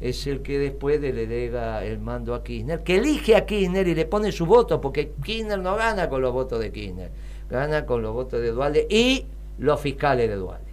es 0.00 0.26
el 0.26 0.42
que 0.42 0.58
después 0.58 1.00
le 1.00 1.12
delega 1.12 1.84
el 1.84 1.98
mando 1.98 2.34
a 2.34 2.42
Kirchner, 2.42 2.82
que 2.82 2.96
elige 2.96 3.36
a 3.36 3.46
Kirchner 3.46 3.86
y 3.88 3.94
le 3.94 4.04
pone 4.04 4.32
su 4.32 4.44
voto, 4.44 4.80
porque 4.80 5.12
Kirchner 5.24 5.58
no 5.58 5.76
gana 5.76 6.08
con 6.08 6.20
los 6.20 6.32
votos 6.32 6.60
de 6.60 6.70
Kirchner, 6.70 7.10
gana 7.48 7.86
con 7.86 8.02
los 8.02 8.12
votos 8.12 8.40
de 8.40 8.50
Dualde 8.50 8.86
y 8.90 9.24
los 9.58 9.80
fiscales 9.80 10.28
de 10.28 10.36
Dualde. 10.36 10.64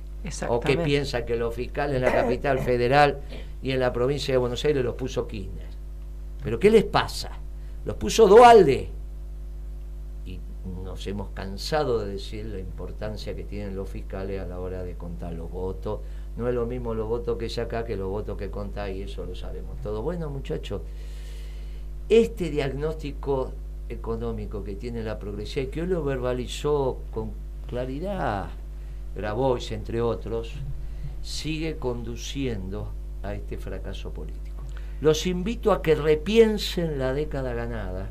O 0.50 0.60
que 0.60 0.78
piensa 0.78 1.26
que 1.26 1.36
los 1.36 1.56
fiscales 1.56 1.96
en 1.96 2.02
la 2.04 2.12
capital 2.12 2.60
federal 2.60 3.20
y 3.64 3.72
en 3.72 3.80
la 3.80 3.92
provincia 3.92 4.34
de 4.34 4.38
Buenos 4.38 4.64
Aires 4.66 4.84
los 4.84 4.96
puso 4.96 5.28
Kirchner. 5.28 5.72
Pero 6.44 6.60
¿qué 6.60 6.70
les 6.70 6.84
pasa? 6.84 7.32
Los 7.86 7.96
puso 7.96 8.28
Dualde. 8.28 8.90
Y 10.26 10.40
nos 10.84 11.06
hemos 11.08 11.30
cansado 11.30 12.00
de 12.00 12.14
decir 12.14 12.46
la 12.46 12.60
importancia 12.60 13.36
que 13.36 13.44
tienen 13.44 13.76
los 13.76 13.90
fiscales 13.90 14.42
a 14.42 14.46
la 14.46 14.60
hora 14.60 14.84
de 14.84 14.96
contar 14.96 15.34
los 15.34 15.52
votos. 15.52 16.00
No 16.38 16.48
es 16.48 16.56
lo 16.56 16.66
mismo 16.66 16.94
los 16.94 17.08
votos 17.08 17.38
que 17.38 17.62
acá 17.62 17.86
que 17.86 17.98
los 17.98 18.10
votos 18.10 18.38
que 18.38 18.50
contá 18.50 18.90
y 18.90 19.02
eso 19.04 19.26
lo 19.26 19.36
sabemos 19.36 19.80
todo. 19.82 20.02
Bueno, 20.02 20.30
muchachos, 20.30 20.82
este 22.10 22.50
diagnóstico 22.50 23.52
económico 23.90 24.64
que 24.64 24.76
tiene 24.76 25.04
la 25.04 25.20
progresión, 25.20 25.68
que 25.68 25.82
hoy 25.82 25.88
lo 25.88 26.04
verbalizó 26.04 27.00
con 27.14 27.32
claridad 27.68 28.50
Grabois, 29.16 29.72
entre 29.72 30.02
otros, 30.02 30.54
sigue 31.22 31.78
conduciendo 31.78 32.88
a 33.24 33.34
este 33.34 33.58
fracaso 33.58 34.12
político 34.12 34.41
los 35.02 35.26
invito 35.26 35.72
a 35.72 35.82
que 35.82 35.96
repiensen 35.96 36.98
la 37.00 37.14
década 37.14 37.54
ganada 37.54 38.10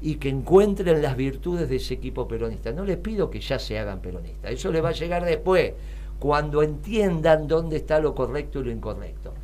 y 0.00 0.16
que 0.16 0.30
encuentren 0.30 1.00
las 1.00 1.16
virtudes 1.16 1.68
de 1.68 1.76
ese 1.76 1.94
equipo 1.94 2.26
peronista. 2.26 2.72
No 2.72 2.84
les 2.84 2.96
pido 2.96 3.30
que 3.30 3.40
ya 3.40 3.58
se 3.58 3.78
hagan 3.78 4.00
peronistas, 4.00 4.50
eso 4.50 4.72
les 4.72 4.82
va 4.82 4.88
a 4.88 4.92
llegar 4.92 5.24
después, 5.24 5.74
cuando 6.18 6.62
entiendan 6.62 7.46
dónde 7.46 7.76
está 7.76 8.00
lo 8.00 8.14
correcto 8.14 8.60
y 8.60 8.64
lo 8.64 8.70
incorrecto. 8.70 9.34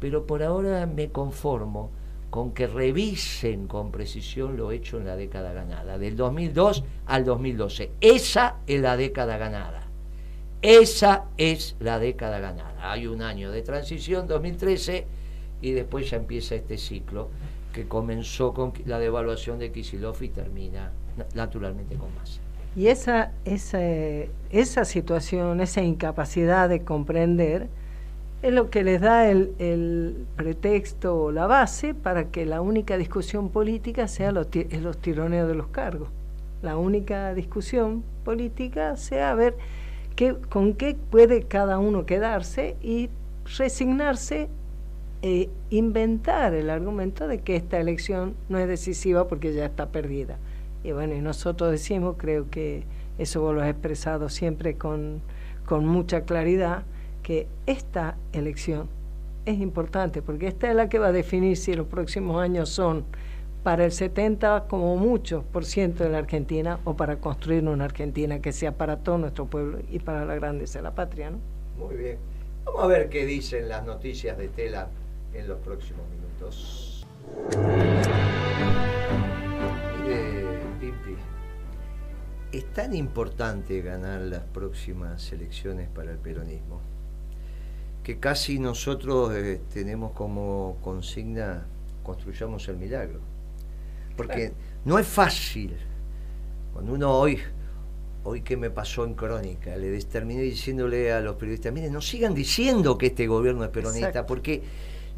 Pero 0.00 0.26
por 0.26 0.42
ahora 0.42 0.86
me 0.86 1.10
conformo 1.10 1.90
con 2.30 2.52
que 2.52 2.66
revisen 2.66 3.68
con 3.68 3.90
precisión 3.90 4.56
lo 4.56 4.70
hecho 4.70 4.98
en 4.98 5.06
la 5.06 5.16
década 5.16 5.52
ganada, 5.52 5.98
del 5.98 6.16
2002 6.16 6.84
al 7.06 7.24
2012. 7.24 7.90
Esa 8.00 8.56
es 8.66 8.80
la 8.80 8.96
década 8.96 9.38
ganada. 9.38 9.86
Esa 10.60 11.26
es 11.36 11.76
la 11.78 11.98
década 11.98 12.38
ganada. 12.40 12.90
Hay 12.90 13.06
un 13.06 13.22
año 13.22 13.50
de 13.50 13.62
transición, 13.62 14.26
2013 14.26 15.06
y 15.60 15.72
después 15.72 16.10
ya 16.10 16.16
empieza 16.16 16.54
este 16.54 16.78
ciclo 16.78 17.28
que 17.72 17.86
comenzó 17.86 18.54
con 18.54 18.72
la 18.86 18.98
devaluación 18.98 19.58
de 19.58 19.70
Kisilov 19.72 20.22
y 20.22 20.28
termina 20.28 20.92
naturalmente 21.34 21.96
con 21.96 22.14
Massa. 22.14 22.40
Y 22.76 22.88
esa, 22.88 23.32
esa, 23.44 23.80
esa 24.50 24.84
situación, 24.84 25.60
esa 25.60 25.82
incapacidad 25.82 26.68
de 26.68 26.84
comprender, 26.84 27.68
es 28.42 28.52
lo 28.52 28.70
que 28.70 28.84
les 28.84 29.00
da 29.00 29.28
el, 29.28 29.52
el 29.58 30.26
pretexto 30.36 31.24
o 31.24 31.32
la 31.32 31.46
base 31.46 31.94
para 31.94 32.28
que 32.30 32.46
la 32.46 32.60
única 32.60 32.96
discusión 32.96 33.48
política 33.48 34.06
sea 34.06 34.30
los, 34.30 34.46
los 34.80 34.98
tironeos 34.98 35.48
de 35.48 35.54
los 35.56 35.68
cargos. 35.68 36.08
La 36.62 36.76
única 36.76 37.34
discusión 37.34 38.04
política 38.24 38.96
sea 38.96 39.34
ver 39.34 39.56
qué, 40.14 40.36
con 40.48 40.74
qué 40.74 40.96
puede 41.10 41.42
cada 41.44 41.78
uno 41.78 42.06
quedarse 42.06 42.76
y 42.80 43.10
resignarse 43.56 44.48
e 45.22 45.50
inventar 45.70 46.54
el 46.54 46.70
argumento 46.70 47.26
de 47.26 47.40
que 47.40 47.56
esta 47.56 47.80
elección 47.80 48.34
no 48.48 48.58
es 48.58 48.68
decisiva 48.68 49.26
porque 49.26 49.52
ya 49.52 49.64
está 49.64 49.88
perdida. 49.88 50.38
Y 50.84 50.92
bueno, 50.92 51.14
y 51.14 51.20
nosotros 51.20 51.70
decimos, 51.70 52.16
creo 52.18 52.48
que 52.50 52.84
eso 53.18 53.40
vos 53.40 53.54
lo 53.54 53.62
has 53.62 53.70
expresado 53.70 54.28
siempre 54.28 54.76
con, 54.76 55.20
con 55.66 55.86
mucha 55.86 56.22
claridad, 56.22 56.84
que 57.22 57.46
esta 57.66 58.16
elección 58.32 58.88
es 59.44 59.58
importante 59.60 60.22
porque 60.22 60.46
esta 60.46 60.70
es 60.70 60.76
la 60.76 60.88
que 60.88 60.98
va 60.98 61.08
a 61.08 61.12
definir 61.12 61.56
si 61.56 61.74
los 61.74 61.86
próximos 61.86 62.40
años 62.40 62.68
son 62.68 63.04
para 63.62 63.84
el 63.84 63.92
70 63.92 64.66
como 64.68 64.96
mucho 64.96 65.42
por 65.52 65.64
ciento 65.64 66.04
de 66.04 66.10
la 66.10 66.18
Argentina 66.18 66.78
o 66.84 66.96
para 66.96 67.16
construir 67.16 67.66
una 67.66 67.86
Argentina 67.86 68.40
que 68.40 68.52
sea 68.52 68.72
para 68.72 68.98
todo 68.98 69.18
nuestro 69.18 69.46
pueblo 69.46 69.78
y 69.90 69.98
para 69.98 70.24
la 70.24 70.34
grandeza 70.36 70.78
de 70.78 70.84
la 70.84 70.94
patria. 70.94 71.30
¿no? 71.30 71.38
Muy 71.78 71.96
bien. 71.96 72.18
Vamos 72.64 72.84
a 72.84 72.86
ver 72.86 73.08
qué 73.08 73.26
dicen 73.26 73.68
las 73.68 73.84
noticias 73.84 74.38
de 74.38 74.48
Tela 74.48 74.88
en 75.38 75.48
los 75.48 75.58
próximos 75.60 76.06
minutos. 76.10 77.06
Mire, 80.02 80.44
Pimpi, 80.80 81.16
es 82.52 82.72
tan 82.72 82.94
importante 82.94 83.80
ganar 83.82 84.20
las 84.22 84.42
próximas 84.42 85.32
elecciones 85.32 85.88
para 85.88 86.12
el 86.12 86.18
peronismo 86.18 86.80
que 88.08 88.18
casi 88.18 88.58
nosotros 88.58 89.34
eh, 89.34 89.60
tenemos 89.70 90.12
como 90.12 90.78
consigna 90.82 91.66
construyamos 92.02 92.66
el 92.68 92.78
milagro. 92.78 93.20
Porque 94.16 94.52
no 94.86 94.98
es 94.98 95.06
fácil. 95.06 95.76
Cuando 96.72 96.94
uno 96.94 97.12
hoy, 97.12 97.38
hoy 98.24 98.40
que 98.40 98.56
me 98.56 98.70
pasó 98.70 99.04
en 99.04 99.12
crónica, 99.12 99.76
le 99.76 100.00
terminé 100.04 100.40
diciéndole 100.40 101.12
a 101.12 101.20
los 101.20 101.36
periodistas, 101.36 101.70
miren, 101.70 101.92
no 101.92 102.00
sigan 102.00 102.34
diciendo 102.34 102.96
que 102.96 103.08
este 103.08 103.26
gobierno 103.26 103.62
es 103.62 103.68
peronista, 103.68 104.24
porque 104.24 104.62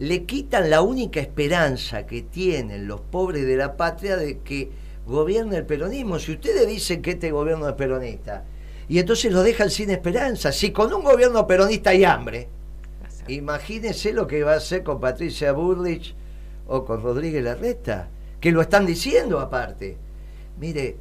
le 0.01 0.25
quitan 0.25 0.71
la 0.71 0.81
única 0.81 1.21
esperanza 1.21 2.07
que 2.07 2.23
tienen 2.23 2.89
los 2.89 3.03
pobres 3.03 3.47
de 3.47 3.57
la 3.57 3.77
patria 3.77 4.17
de 4.17 4.39
que 4.39 4.71
gobierne 5.07 5.59
el 5.59 5.67
peronismo. 5.67 6.19
Si 6.19 6.33
ustedes 6.33 6.67
dicen 6.67 7.03
que 7.03 7.13
este 7.13 7.31
gobierno 7.31 7.69
es 7.69 7.75
peronista, 7.75 8.45
y 8.89 8.99
entonces 8.99 9.31
lo 9.31 9.43
dejan 9.43 9.71
sin 9.71 9.91
esperanza, 9.91 10.53
si 10.53 10.73
con 10.73 10.93
un 10.93 11.05
gobierno 11.05 11.47
peronista 11.47 11.91
hay 11.91 12.05
hambre, 12.05 12.49
Imagínese 13.29 14.13
lo 14.13 14.27
que 14.27 14.43
va 14.43 14.55
a 14.55 14.57
hacer 14.57 14.83
con 14.83 14.99
Patricia 14.99 15.53
Burlich 15.53 16.15
o 16.67 16.85
con 16.85 17.03
Rodríguez 17.03 17.45
Larreta, 17.45 18.09
que 18.41 18.51
lo 18.51 18.61
están 18.61 18.87
diciendo 18.87 19.39
aparte. 19.39 19.97
Mire, 20.59 20.97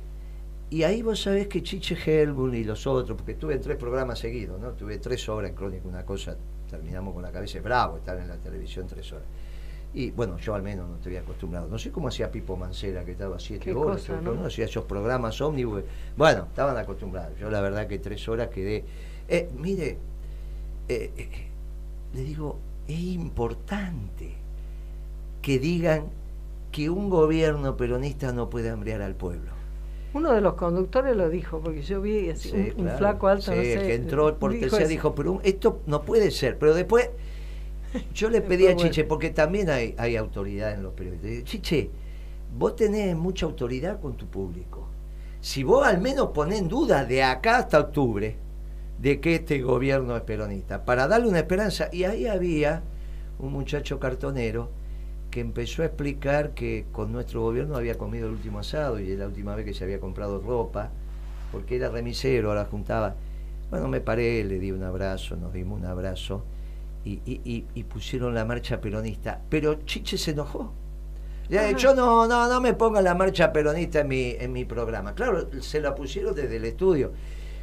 y 0.70 0.84
ahí 0.84 1.02
vos 1.02 1.22
sabés 1.22 1.48
que 1.48 1.64
Chiche 1.64 1.96
Helbun 1.96 2.54
y 2.54 2.64
los 2.64 2.86
otros, 2.86 3.18
porque 3.18 3.34
tuve 3.34 3.58
tres 3.58 3.78
programas 3.78 4.20
seguidos, 4.20 4.60
¿no? 4.60 4.74
Tuve 4.74 5.00
tres 5.00 5.28
horas 5.28 5.50
en 5.50 5.56
Crónica, 5.56 5.88
una 5.88 6.06
cosa, 6.06 6.38
terminamos 6.70 7.14
con 7.14 7.24
la 7.24 7.32
cabeza, 7.32 7.60
bravo 7.62 7.98
estar 7.98 8.18
en 8.18 8.28
la 8.28 8.38
televisión 8.38 8.88
tres 8.88 9.12
horas. 9.12 9.28
Y 9.94 10.12
bueno, 10.12 10.38
yo 10.38 10.54
al 10.54 10.62
menos 10.62 10.88
no 10.88 10.98
te 10.98 11.10
había 11.10 11.22
acostumbrado. 11.22 11.68
No 11.68 11.80
sé 11.80 11.92
cómo 11.92 12.10
hacía 12.10 12.32
Pipo 12.32 12.56
Mancera, 12.56 13.04
que 13.04 13.14
estaba 13.14 13.40
siete 13.40 13.74
horas, 13.74 14.08
¿no? 14.22 14.46
hacía 14.46 14.66
esos 14.66 14.86
programas 14.86 15.42
ómnibus. 15.42 15.84
Bueno, 16.16 16.44
estaban 16.44 16.78
acostumbrados. 16.78 17.38
Yo 17.40 17.50
la 17.50 17.60
verdad 17.60 17.88
que 17.88 17.98
tres 17.98 18.28
horas 18.30 18.50
quedé. 18.50 18.86
Eh, 19.28 19.50
mire, 19.58 19.98
eh, 20.88 21.12
eh, 21.18 21.30
le 22.14 22.22
digo, 22.22 22.60
es 22.88 23.00
importante 23.00 24.36
que 25.42 25.58
digan 25.58 26.06
que 26.72 26.90
un 26.90 27.10
gobierno 27.10 27.76
peronista 27.76 28.32
no 28.32 28.50
puede 28.50 28.70
hambriar 28.70 29.02
al 29.02 29.16
pueblo. 29.16 29.59
Uno 30.14 30.34
de 30.34 30.42
los 30.42 30.56
conductores 30.56 31.16
lo 31.16 31.30
dijo, 31.30 31.60
porque 31.60 31.82
yo 31.84 32.02
vi 32.02 32.32
un, 32.78 32.90
flaco 32.98 33.28
alto, 33.28 33.54
no 33.54 33.62
sé, 33.62 33.76
que 33.76 33.94
entró 33.94 34.38
por 34.40 34.58
tercera 34.58 34.88
dijo, 34.88 35.14
pero 35.14 35.40
esto 35.44 35.82
no 35.86 36.02
puede 36.02 36.32
ser. 36.32 36.58
Pero 36.58 36.74
después 36.74 37.10
yo 38.14 38.30
le 38.30 38.42
pedí 38.42 38.68
a 38.68 38.76
Chiche, 38.76 39.04
porque 39.04 39.30
también 39.30 39.70
hay, 39.70 39.94
hay 39.98 40.16
autoridad 40.16 40.74
en 40.74 40.82
los 40.82 40.94
periodistas. 40.94 41.44
Chiche, 41.44 41.90
vos 42.58 42.76
tenés 42.76 43.16
mucha 43.16 43.46
autoridad 43.46 44.02
con 44.02 44.18
tu 44.18 44.26
público. 44.26 44.88
Si 45.42 45.64
vos 45.64 45.86
al 45.86 46.02
menos 46.02 46.30
ponés 46.30 46.60
en 46.60 46.68
duda 46.68 47.06
de 47.06 47.24
acá 47.24 47.58
hasta 47.58 47.80
octubre 47.80 48.36
de 49.00 49.22
que 49.22 49.36
este 49.36 49.62
gobierno 49.62 50.16
es 50.16 50.24
peronista, 50.24 50.86
para 50.86 51.08
darle 51.08 51.28
una 51.28 51.40
esperanza. 51.40 51.90
Y 51.92 52.04
ahí 52.04 52.28
había 52.28 52.82
un 53.40 53.54
muchacho 53.54 54.00
cartonero 54.00 54.70
que 55.30 55.40
empezó 55.42 55.84
a 55.84 55.86
explicar 55.86 56.52
que 56.52 56.86
con 56.92 57.12
nuestro 57.12 57.42
gobierno 57.42 57.76
había 57.76 57.98
comido 57.98 58.28
el 58.28 58.34
último 58.34 58.60
asado 58.60 59.00
y 59.00 59.12
es 59.12 59.20
la 59.20 59.28
última 59.28 59.56
vez 59.56 59.66
que 59.66 59.74
se 59.74 59.84
había 59.84 60.00
comprado 60.00 60.40
ropa, 60.40 60.92
porque 61.52 61.76
era 61.76 61.90
remisero, 61.90 62.50
ahora 62.50 62.66
juntaba. 62.66 63.16
Bueno, 63.70 63.88
me 63.88 64.02
paré, 64.02 64.44
le 64.44 64.60
di 64.60 64.72
un 64.72 64.84
abrazo, 64.84 65.36
nos 65.36 65.54
dimos 65.54 65.80
un 65.80 65.86
abrazo 65.86 66.44
y, 67.06 67.84
pusieron 67.84 68.34
la 68.34 68.46
marcha 68.46 68.82
peronista. 68.82 69.42
Pero 69.50 69.86
Chiche 69.86 70.18
se 70.18 70.32
enojó. 70.32 70.74
Ya, 71.50 71.72
yo 71.72 71.96
no, 71.96 72.28
no, 72.28 72.48
no 72.48 72.62
me 72.62 72.74
ponga 72.74 73.02
la 73.02 73.16
marcha 73.16 73.52
peronista 73.52 74.02
en 74.02 74.08
mi, 74.08 74.36
en 74.40 74.52
mi 74.54 74.66
programa. 74.66 75.16
Claro, 75.16 75.50
se 75.62 75.82
la 75.82 75.96
pusieron 75.96 76.36
desde 76.36 76.58
el 76.58 76.66
estudio. 76.66 77.12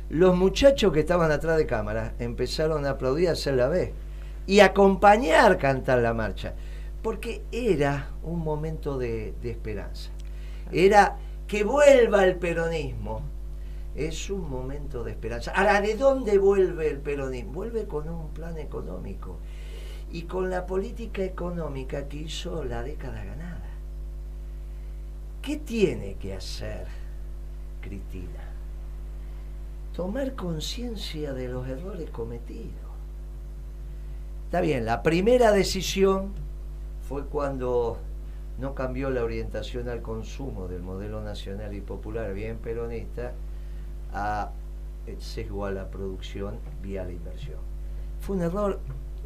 Los 0.08 0.36
muchachos 0.36 0.92
que 0.92 1.00
estaban 1.00 1.30
atrás 1.30 1.56
de 1.56 1.66
cámara 1.66 2.14
empezaron 2.18 2.86
a 2.86 2.90
aplaudir, 2.90 3.28
a 3.28 3.32
hacer 3.32 3.54
la 3.54 3.68
vez 3.68 3.92
y 4.46 4.60
acompañar 4.60 5.58
cantar 5.58 5.98
la 5.98 6.14
marcha, 6.14 6.54
porque 7.06 7.44
era 7.52 8.10
un 8.24 8.40
momento 8.40 8.98
de, 8.98 9.32
esperanza. 9.44 10.10
Era 10.72 11.16
que 11.46 11.62
vuelva 11.62 12.24
el 12.24 12.34
peronismo, 12.34 13.22
es 13.94 14.28
un 14.28 14.50
momento 14.50 15.04
de 15.04 15.12
esperanza. 15.12 15.52
Ahora, 15.52 15.80
¿de 15.80 15.94
dónde 15.94 16.36
vuelve 16.36 16.90
el 16.90 16.98
peronismo? 16.98 17.52
Vuelve 17.52 17.86
con 17.86 18.08
un 18.08 18.30
plan 18.30 18.58
económico 18.58 19.36
y 20.10 20.22
con 20.22 20.50
la 20.50 20.66
política 20.66 21.22
económica 21.22 22.08
que 22.08 22.16
hizo 22.16 22.64
la 22.64 22.82
década 22.82 23.24
ganada. 23.24 23.70
¿Qué 25.42 25.58
tiene 25.58 26.16
que 26.16 26.34
hacer 26.34 26.88
Cristina? 27.82 28.50
Tomar 29.94 30.34
conciencia 30.34 31.32
de 31.34 31.46
los 31.46 31.68
errores 31.68 32.10
cometidos. 32.10 32.90
Está 34.46 34.60
bien, 34.60 34.84
la 34.84 35.04
primera 35.04 35.52
decisión 35.52 36.44
fue 37.08 37.26
cuando 37.26 37.98
no 38.58 38.74
cambió 38.74 39.10
la 39.10 39.22
orientación 39.22 39.88
al 39.88 40.02
consumo 40.02 40.66
del 40.66 40.82
modelo 40.82 41.20
nacional 41.20 41.74
y 41.74 41.80
popular 41.80 42.32
bien 42.32 42.58
peronista 42.58 43.32
a 44.12 44.50
el 45.06 45.20
sesgo 45.20 45.66
a 45.66 45.70
la 45.70 45.88
producción 45.88 46.58
vía 46.82 47.04
la 47.04 47.12
inversión. 47.12 47.58
Fue 48.20 48.36
un 48.36 48.42
error, 48.42 48.80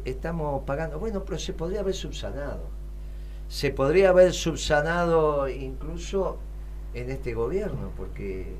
estamos 0.05 0.63
pagando, 0.63 0.99
bueno, 0.99 1.23
pero 1.25 1.39
se 1.39 1.53
podría 1.53 1.79
haber 1.79 1.95
subsanado. 1.95 2.69
Se 3.47 3.71
podría 3.71 4.09
haber 4.09 4.33
subsanado 4.33 5.49
incluso 5.49 6.37
en 6.93 7.09
este 7.09 7.33
gobierno, 7.33 7.91
porque 7.97 8.55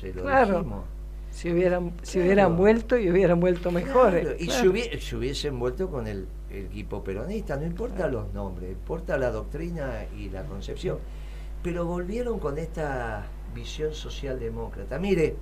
se 0.00 0.12
lo 0.12 0.28
dijimos. 0.28 0.84
Si 1.30 1.50
hubieran, 1.50 1.94
si 2.02 2.20
hubieran 2.20 2.56
vuelto 2.56 2.98
y 2.98 3.08
hubieran 3.08 3.38
vuelto 3.40 3.70
mejores. 3.70 4.40
Y 4.40 4.50
si, 4.50 4.66
hubiesen 5.16 5.58
vuelto 5.58 5.88
con 5.88 6.08
el, 6.08 6.26
equipo 6.50 7.02
peronista, 7.02 7.56
no 7.56 7.64
importa 7.64 8.08
los 8.08 8.32
nombres, 8.32 8.72
importa 8.72 9.16
la 9.16 9.30
doctrina 9.30 10.06
y 10.16 10.28
la 10.30 10.44
concepción. 10.44 10.98
Pero 11.62 11.84
volvieron 11.84 12.38
con 12.38 12.58
esta 12.58 13.26
visión 13.54 13.94
socialdemócrata. 13.94 14.98
Mire, 14.98 15.36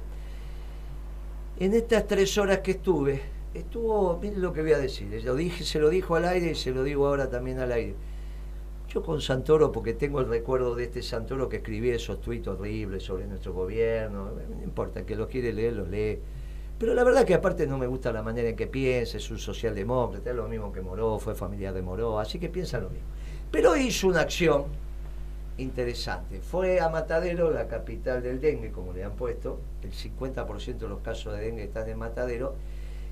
en 1.58 1.74
estas 1.74 2.06
tres 2.06 2.36
horas 2.38 2.58
que 2.58 2.72
estuve, 2.72 3.20
estuvo, 3.54 4.18
miren 4.18 4.42
lo 4.42 4.52
que 4.52 4.62
voy 4.62 4.72
a 4.72 4.78
decir, 4.78 5.22
lo 5.24 5.34
dije, 5.34 5.64
se 5.64 5.78
lo 5.78 5.90
dijo 5.90 6.14
al 6.16 6.24
aire 6.24 6.52
y 6.52 6.54
se 6.54 6.70
lo 6.72 6.82
digo 6.82 7.06
ahora 7.06 7.28
también 7.30 7.58
al 7.58 7.72
aire. 7.72 7.94
Yo 8.88 9.02
con 9.02 9.20
Santoro, 9.20 9.70
porque 9.70 9.92
tengo 9.92 10.20
el 10.20 10.28
recuerdo 10.28 10.74
de 10.74 10.84
este 10.84 11.02
Santoro 11.02 11.48
que 11.48 11.58
escribía 11.58 11.94
esos 11.94 12.20
tuits 12.20 12.48
horribles 12.48 13.02
sobre 13.02 13.26
nuestro 13.26 13.52
gobierno, 13.52 14.30
no 14.30 14.62
importa, 14.62 15.04
que 15.04 15.14
lo 15.14 15.28
quiere 15.28 15.52
leer, 15.52 15.74
lo 15.74 15.86
lee. 15.86 16.18
Pero 16.78 16.94
la 16.94 17.02
verdad 17.02 17.24
que 17.24 17.34
aparte 17.34 17.66
no 17.66 17.76
me 17.76 17.88
gusta 17.88 18.12
la 18.12 18.22
manera 18.22 18.48
en 18.48 18.56
que 18.56 18.68
piensa, 18.68 19.16
es 19.16 19.30
un 19.30 19.38
socialdemócrata, 19.38 20.30
es 20.30 20.36
lo 20.36 20.46
mismo 20.46 20.72
que 20.72 20.80
Moró, 20.80 21.18
fue 21.18 21.34
familiar 21.34 21.74
de 21.74 21.82
Moró, 21.82 22.20
así 22.20 22.38
que 22.38 22.48
piensa 22.48 22.78
lo 22.78 22.88
mismo. 22.88 23.08
Pero 23.50 23.76
hizo 23.76 24.06
una 24.06 24.20
acción 24.20 24.66
interesante. 25.56 26.40
Fue 26.40 26.80
a 26.80 26.88
Matadero, 26.88 27.50
la 27.50 27.66
capital 27.66 28.22
del 28.22 28.40
dengue, 28.40 28.70
como 28.70 28.92
le 28.92 29.02
han 29.02 29.12
puesto, 29.12 29.58
el 29.82 29.92
50% 29.92 30.78
de 30.78 30.88
los 30.88 31.00
casos 31.00 31.34
de 31.34 31.40
dengue 31.40 31.64
están 31.64 31.88
en 31.88 31.98
Matadero, 31.98 32.54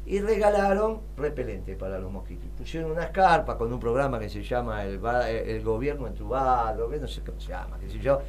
y 0.07 0.21
regalaron 0.21 1.01
repelente 1.17 1.75
para 1.75 1.99
los 1.99 2.13
mosquitos. 2.13 2.49
Pusieron 2.57 2.93
unas 2.93 3.11
carpas 3.11 3.57
con 3.57 3.73
un 3.73 3.81
programa 3.81 4.21
que 4.21 4.29
se 4.29 4.45
llama 4.45 4.85
El, 4.85 5.01
el 5.05 5.63
Gobierno 5.65 6.07
Entubado, 6.07 6.89
que 6.89 6.99
no 6.99 7.09
sé 7.09 7.23
cómo 7.23 7.41
se 7.41 7.49
llama, 7.49 7.77
qué 7.81 7.91
sé 7.91 7.99
yo. 7.99 8.21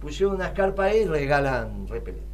Pusieron 0.00 0.34
unas 0.34 0.50
carpas 0.50 0.90
ahí 0.90 1.02
y 1.02 1.04
regalan 1.04 1.86
repelente. 1.86 2.29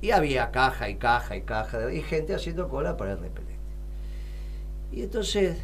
Y 0.00 0.12
había 0.12 0.50
caja 0.50 0.88
y 0.88 0.96
caja 0.96 1.36
y 1.36 1.42
caja, 1.42 1.92
y 1.92 2.02
gente 2.02 2.34
haciendo 2.34 2.68
cola 2.68 2.96
para 2.96 3.12
el 3.12 3.18
repelente. 3.18 3.54
Y 4.92 5.02
entonces 5.02 5.56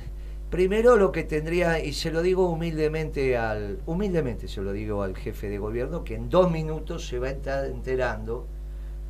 Primero 0.51 0.97
lo 0.97 1.11
que 1.11 1.25
tendría, 1.25 1.81
y 1.81 1.93
se 1.93 2.13
lo 2.13 2.23
digo 2.23 2.49
humildemente 2.49 3.37
al, 3.37 3.81
humildemente 3.85 4.47
se 4.47 4.63
lo 4.63 4.73
digo 4.73 5.03
al 5.03 5.17
jefe 5.17 5.49
de 5.49 5.59
gobierno, 5.59 6.05
que 6.05 6.15
en 6.15 6.31
dos 6.31 6.53
minutos 6.53 7.09
se 7.09 7.19
va 7.19 7.27
a 7.27 7.31
estar 7.31 7.67
enterando 7.67 8.47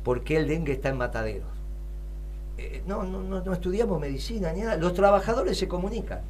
por 0.03 0.23
qué 0.23 0.37
el 0.37 0.47
dengue 0.47 0.73
está 0.73 0.89
en 0.89 0.97
mataderos. 0.97 1.47
Eh, 2.57 2.81
no, 2.87 3.03
no, 3.03 3.21
no, 3.21 3.53
estudiamos 3.53 4.01
medicina 4.01 4.51
ni 4.51 4.61
nada, 4.61 4.77
los 4.77 4.95
trabajadores 4.95 5.59
se 5.59 5.67
comunican. 5.67 6.21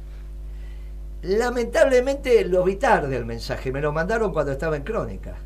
Lamentablemente 1.22 2.44
lo 2.44 2.62
vi 2.62 2.76
tarde 2.76 3.16
el 3.16 3.24
mensaje, 3.24 3.72
me 3.72 3.80
lo 3.80 3.92
mandaron 3.92 4.30
cuando 4.30 4.52
estaba 4.52 4.76
en 4.76 4.82
crónica. 4.82 5.36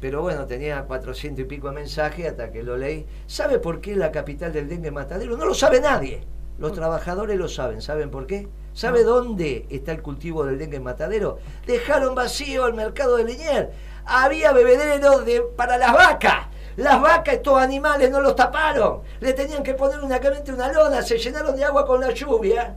Pero 0.00 0.22
bueno, 0.22 0.46
tenía 0.46 0.82
cuatrocientos 0.84 1.44
y 1.44 1.48
pico 1.48 1.68
de 1.68 1.74
mensajes 1.74 2.26
hasta 2.26 2.50
que 2.50 2.62
lo 2.62 2.76
leí. 2.76 3.06
¿Sabe 3.26 3.58
por 3.58 3.80
qué 3.80 3.96
la 3.96 4.10
capital 4.10 4.52
del 4.52 4.68
dengue 4.68 4.90
matadero? 4.90 5.36
No 5.36 5.44
lo 5.44 5.54
sabe 5.54 5.80
nadie. 5.80 6.24
Los 6.58 6.72
trabajadores 6.72 7.38
lo 7.38 7.48
saben. 7.48 7.80
¿Saben 7.82 8.10
por 8.10 8.26
qué? 8.26 8.48
¿Sabe 8.72 9.02
dónde 9.02 9.66
está 9.68 9.92
el 9.92 10.02
cultivo 10.02 10.44
del 10.44 10.58
dengue 10.58 10.76
en 10.76 10.84
Matadero? 10.84 11.38
Dejaron 11.66 12.14
vacío 12.14 12.66
el 12.66 12.74
mercado 12.74 13.16
de 13.16 13.24
Linier. 13.24 13.70
Había 14.04 14.52
bebederos 14.52 15.24
de, 15.24 15.42
para 15.56 15.76
las 15.76 15.92
vacas. 15.92 16.46
Las 16.76 17.00
vacas, 17.00 17.34
estos 17.34 17.58
animales, 17.58 18.10
no 18.10 18.20
los 18.20 18.36
taparon. 18.36 19.00
Le 19.20 19.32
tenían 19.32 19.62
que 19.62 19.74
poner 19.74 20.00
únicamente 20.00 20.52
una 20.52 20.72
lona, 20.72 21.02
se 21.02 21.18
llenaron 21.18 21.56
de 21.56 21.64
agua 21.64 21.84
con 21.84 22.00
la 22.00 22.12
lluvia. 22.12 22.76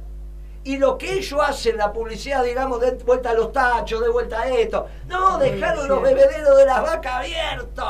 Y 0.66 0.78
lo 0.78 0.98
que 0.98 1.14
ellos 1.14 1.42
hacen, 1.46 1.78
la 1.78 1.92
publicidad, 1.92 2.44
digamos, 2.44 2.80
de 2.80 2.92
vuelta 2.92 3.32
a 3.32 3.34
los 3.34 3.52
tachos, 3.52 4.02
de 4.02 4.10
vuelta 4.10 4.42
a 4.42 4.50
esto. 4.50 4.88
No, 5.08 5.38
dejaron 5.38 5.88
los 5.88 6.02
bebederos 6.02 6.58
de 6.58 6.66
las 6.66 6.82
vacas 6.82 7.14
abiertos. 7.16 7.86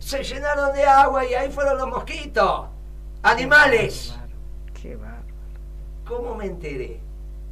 Se 0.00 0.24
llenaron 0.24 0.74
de 0.74 0.84
agua 0.84 1.24
y 1.24 1.34
ahí 1.34 1.50
fueron 1.50 1.78
los 1.78 1.88
mosquitos. 1.88 2.66
Animales. 3.22 4.14
Qué 4.80 4.96
bárbaro. 4.96 5.22
¿Cómo 6.06 6.34
me 6.34 6.46
enteré? 6.46 7.00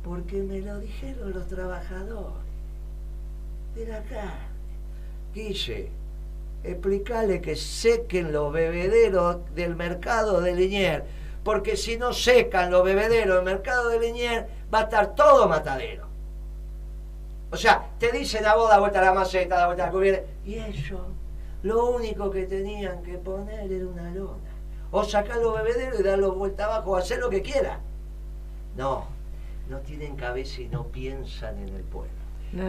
Porque 0.03 0.37
me 0.37 0.61
lo 0.61 0.79
dijeron 0.79 1.33
los 1.33 1.47
trabajadores 1.47 2.47
de 3.75 3.87
la 3.87 4.03
carne. 4.05 4.47
Guille, 5.35 5.91
explícale 6.65 7.41
que 7.41 7.57
sequen 7.57 8.33
los 8.33 8.53
bebederos 8.53 9.39
del 9.55 9.77
mercado 9.77 10.41
de 10.41 10.55
Linier, 10.55 11.05
porque 11.47 11.77
si 11.77 11.97
no 11.97 12.13
secan 12.13 12.73
los 12.73 12.83
bebederos 12.83 13.37
del 13.37 13.45
mercado 13.45 13.89
de 13.89 14.01
Linier, 14.01 14.49
va 14.75 14.81
a 14.81 14.83
estar 14.83 15.15
todo 15.15 15.47
matadero. 15.47 16.09
O 17.53 17.57
sea, 17.57 17.91
te 18.01 18.11
dicen 18.11 18.45
a 18.47 18.57
vos 18.57 18.69
da 18.69 18.81
vuelta 18.81 18.99
a 18.99 19.05
la 19.05 19.15
maceta, 19.15 19.57
da 19.57 19.67
vuelta 19.67 19.85
a 19.85 19.87
la 19.87 19.93
cubierta, 19.93 20.29
y 20.45 20.55
ellos 20.55 21.03
lo 21.63 21.87
único 21.87 22.33
que 22.33 22.47
tenían 22.47 23.01
que 23.05 23.17
poner 23.19 23.71
era 23.71 23.87
una 23.87 24.11
lona. 24.11 24.51
O 24.91 25.05
sacar 25.05 25.37
los 25.37 25.55
bebederos 25.55 26.01
y 26.01 26.03
darlos 26.03 26.35
vuelta 26.35 26.65
abajo, 26.65 26.91
o 26.91 26.97
hacer 26.97 27.21
lo 27.21 27.31
que 27.31 27.43
quieran. 27.43 27.79
No, 28.77 29.07
no 29.71 29.79
tienen 29.79 30.17
cabeza 30.17 30.63
y 30.63 30.69
no 30.69 30.89
piensan 30.89 31.61
en 31.61 31.69
el 31.69 31.85
pueblo. 31.85 32.11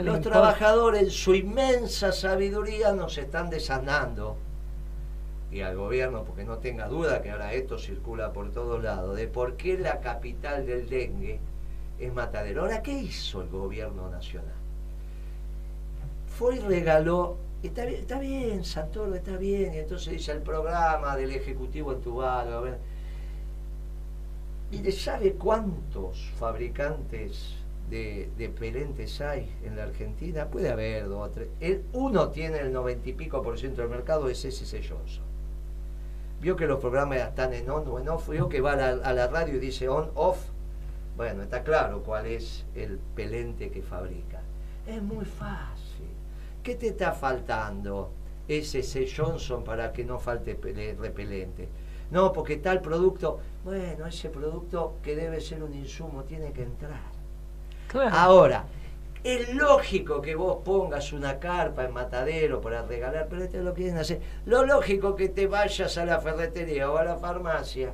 Los 0.03 0.21
trabajadores 0.21 1.01
en 1.01 1.09
su 1.09 1.33
inmensa 1.33 2.11
sabiduría 2.11 2.91
nos 2.91 3.17
están 3.17 3.49
desanando 3.49 4.37
y 5.51 5.61
al 5.61 5.77
gobierno, 5.77 6.23
porque 6.23 6.43
no 6.43 6.57
tenga 6.57 6.87
duda 6.87 7.21
que 7.21 7.31
ahora 7.31 7.53
esto 7.53 7.77
circula 7.77 8.33
por 8.33 8.51
todos 8.51 8.83
lados, 8.83 9.15
de 9.15 9.27
por 9.27 9.55
qué 9.55 9.77
la 9.77 10.01
capital 10.01 10.65
del 10.65 10.89
dengue 10.89 11.39
es 11.99 12.13
Matadero. 12.13 12.63
Ahora, 12.63 12.81
¿qué 12.83 12.91
hizo 12.91 13.41
el 13.41 13.49
gobierno 13.49 14.09
nacional? 14.09 14.53
Fue 16.37 16.57
y 16.57 16.59
regaló, 16.59 17.37
está 17.63 17.85
bien, 17.85 18.01
está 18.01 18.19
bien 18.19 18.65
Santoro, 18.65 19.15
está 19.15 19.37
bien, 19.37 19.73
y 19.73 19.77
entonces 19.77 20.13
dice 20.13 20.33
el 20.33 20.41
programa 20.41 21.15
del 21.15 21.31
Ejecutivo 21.31 21.93
entubado. 21.93 22.65
Mire, 24.69 24.91
¿sabe 24.91 25.33
cuántos 25.33 26.29
fabricantes 26.37 27.55
de, 27.89 28.29
de, 28.37 28.49
pelentes 28.49 29.21
hay 29.21 29.49
en 29.63 29.77
la 29.77 29.83
Argentina? 29.83 30.47
Puede 30.47 30.69
haber 30.69 31.07
dos 31.07 31.29
o 31.29 31.31
tres. 31.31 31.47
El, 31.61 31.85
uno 31.93 32.29
tiene 32.31 32.59
el 32.59 32.73
noventa 32.73 33.09
y 33.09 33.13
pico 33.13 33.41
por 33.41 33.57
ciento 33.57 33.81
del 33.81 33.89
mercado, 33.89 34.27
es 34.27 34.43
SC 34.43 34.85
Johnson 34.87 35.26
vio 36.41 36.55
que 36.55 36.67
los 36.67 36.79
programas 36.79 37.19
están 37.19 37.53
en 37.53 37.69
on 37.69 37.87
o 37.87 37.99
en 37.99 38.09
off, 38.09 38.29
vio 38.29 38.49
que 38.49 38.61
va 38.61 38.73
a 38.73 39.13
la, 39.13 39.27
radio 39.27 39.55
y 39.55 39.59
dice 39.59 39.89
on, 39.89 40.11
off. 40.15 40.39
Bueno, 41.15 41.43
está 41.43 41.63
claro 41.63 42.03
cuál 42.03 42.27
es 42.27 42.65
el 42.75 42.99
pelente 43.15 43.71
que 43.71 43.81
fabrica. 43.81 44.41
Es 44.85 45.01
muy 45.01 45.25
fácil. 45.25 46.07
¿Qué 46.61 46.75
te 46.75 46.89
está 46.89 47.13
faltando? 47.13 48.11
Ese 48.47 48.83
C. 48.83 49.07
Johnson 49.13 49.63
para 49.63 49.91
que 49.91 50.05
no 50.05 50.19
falte 50.19 50.57
repelente. 50.99 51.67
No, 52.11 52.31
porque 52.31 52.57
tal 52.57 52.81
producto, 52.81 53.39
bueno, 53.65 54.05
ese 54.05 54.29
producto 54.29 54.95
que 55.03 55.15
debe 55.15 55.41
ser 55.41 55.63
un 55.63 55.73
insumo 55.73 56.23
tiene 56.23 56.53
que 56.53 56.63
entrar. 56.63 57.17
Ahora, 58.11 58.65
es 59.27 59.53
lógico 59.53 60.21
que 60.21 60.35
vos 60.35 60.59
pongas 60.63 61.11
una 61.11 61.39
carpa 61.39 61.83
en 61.85 61.93
matadero 61.93 62.61
para 62.61 62.83
regalar, 62.83 63.27
pero 63.29 63.43
este 63.43 63.61
lo 63.61 63.73
quieren 63.73 63.97
hacer. 63.97 64.21
Lo 64.45 64.65
lógico 64.65 65.15
que 65.15 65.29
te 65.29 65.47
vayas 65.47 65.97
a 65.97 66.05
la 66.05 66.19
ferretería 66.19 66.89
o 66.89 66.97
a 66.97 67.03
la 67.03 67.17
farmacia, 67.17 67.93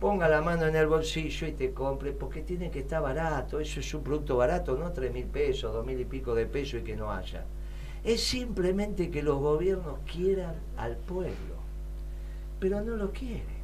ponga 0.00 0.28
la 0.28 0.42
mano 0.42 0.66
en 0.66 0.76
el 0.76 0.86
bolsillo 0.88 1.46
y 1.46 1.52
te 1.52 1.72
compre, 1.72 2.12
porque 2.12 2.42
tiene 2.42 2.70
que 2.70 2.80
estar 2.80 3.00
barato. 3.00 3.60
Eso 3.60 3.80
es 3.80 3.94
un 3.94 4.02
producto 4.02 4.36
barato, 4.36 4.76
no 4.76 4.92
tres 4.92 5.12
mil 5.12 5.26
pesos, 5.26 5.72
dos 5.72 5.86
mil 5.86 5.98
y 6.00 6.04
pico 6.04 6.34
de 6.34 6.46
pesos 6.46 6.80
y 6.80 6.84
que 6.84 6.96
no 6.96 7.12
haya. 7.12 7.44
Es 8.04 8.22
simplemente 8.22 9.10
que 9.10 9.22
los 9.22 9.38
gobiernos 9.38 10.00
quieran 10.12 10.56
al 10.76 10.96
pueblo, 10.96 11.54
pero 12.58 12.80
no 12.80 12.96
lo 12.96 13.12
quieren. 13.12 13.62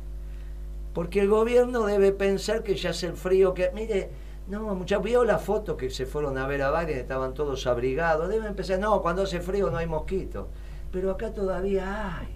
Porque 0.95 1.21
el 1.21 1.29
gobierno 1.29 1.87
debe 1.87 2.13
pensar 2.13 2.63
que 2.63 2.77
ya 2.77 2.91
hace 2.91 3.09
el 3.09 3.17
frío, 3.17 3.53
que, 3.53 3.71
mire, 3.75 4.09
no, 4.49 4.75
muchachos, 4.75 5.05
vio 5.05 5.25
la 5.25 5.39
foto 5.39 5.77
que 5.77 5.91
se 5.91 6.07
fueron 6.07 6.39
a 6.39 6.47
ver 6.47 6.63
a 6.63 6.71
Biden, 6.71 6.99
estaban 6.99 7.35
todos 7.35 7.67
abrigados. 7.67 8.31
Deben 8.31 8.47
empezar, 8.47 8.79
no, 8.79 9.03
cuando 9.03 9.23
hace 9.23 9.41
frío 9.41 9.71
no 9.71 9.77
hay 9.77 9.87
mosquitos. 9.87 10.47
Pero 10.91 11.11
acá 11.11 11.35
todavía 11.35 12.19
hay. 12.19 12.29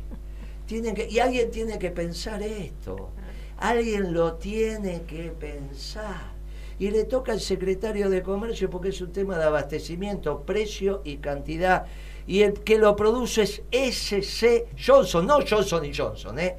Tienen 0.67 0.95
que, 0.95 1.09
y 1.09 1.19
alguien 1.21 1.51
tiene 1.51 1.79
que 1.79 1.91
pensar 1.91 2.43
esto. 2.43 3.11
Alguien 3.57 4.13
lo 4.13 4.35
tiene 4.35 5.03
que 5.03 5.31
pensar. 5.31 6.33
Y 6.79 6.91
le 6.91 7.05
toca 7.05 7.33
al 7.33 7.41
secretario 7.41 8.11
de 8.11 8.23
Comercio 8.23 8.69
porque 8.69 8.91
es 8.91 9.01
un 9.01 9.13
tema 9.13 9.39
de 9.39 9.45
abastecimiento, 9.45 10.41
precio 10.41 11.01
y 11.05 11.17
cantidad. 11.17 11.87
Y 12.27 12.43
el 12.43 12.53
que 12.53 12.77
lo 12.77 12.95
produce 12.95 13.43
es 13.43 13.63
SC 13.71 14.67
Johnson, 14.79 15.27
no 15.27 15.39
Johnson 15.49 15.85
y 15.85 15.95
Johnson, 15.95 16.39
¿eh? 16.39 16.57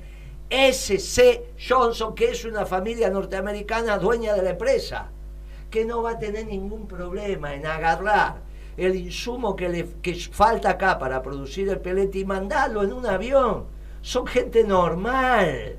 SC 0.49 1.54
Johnson, 1.68 2.16
que 2.16 2.32
es 2.32 2.43
una 2.43 2.66
familia 2.66 3.10
norteamericana 3.10 3.97
dueña 3.99 4.34
de 4.34 4.41
la 4.41 4.49
empresa 4.51 5.12
que 5.74 5.86
no 5.86 6.03
va 6.03 6.11
a 6.11 6.19
tener 6.19 6.45
ningún 6.45 6.88
problema 6.88 7.55
en 7.55 7.65
agarrar 7.65 8.43
el 8.78 8.95
insumo 8.95 9.55
que 9.55 9.69
le 9.69 9.89
que 10.03 10.13
falta 10.13 10.69
acá 10.69 10.99
para 10.99 11.24
producir 11.24 11.67
el 11.67 11.80
pelete 11.80 12.19
y 12.19 12.26
mandarlo 12.26 12.84
en 12.84 12.93
un 12.93 13.07
avión. 13.07 13.65
Son 14.03 14.28
gente 14.28 14.63
normal. 14.63 15.78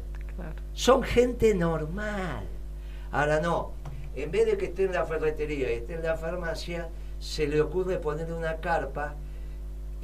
Son 0.72 1.00
gente 1.04 1.54
normal. 1.54 2.44
Ahora 3.12 3.38
no, 3.38 3.74
en 4.16 4.32
vez 4.32 4.46
de 4.46 4.56
que 4.58 4.64
esté 4.64 4.86
en 4.86 4.94
la 4.94 5.04
ferretería 5.04 5.70
y 5.70 5.74
esté 5.74 5.94
en 5.94 6.02
la 6.02 6.16
farmacia, 6.16 6.88
se 7.20 7.46
le 7.46 7.60
ocurre 7.60 7.98
ponerle 7.98 8.34
una 8.34 8.56
carpa 8.56 9.14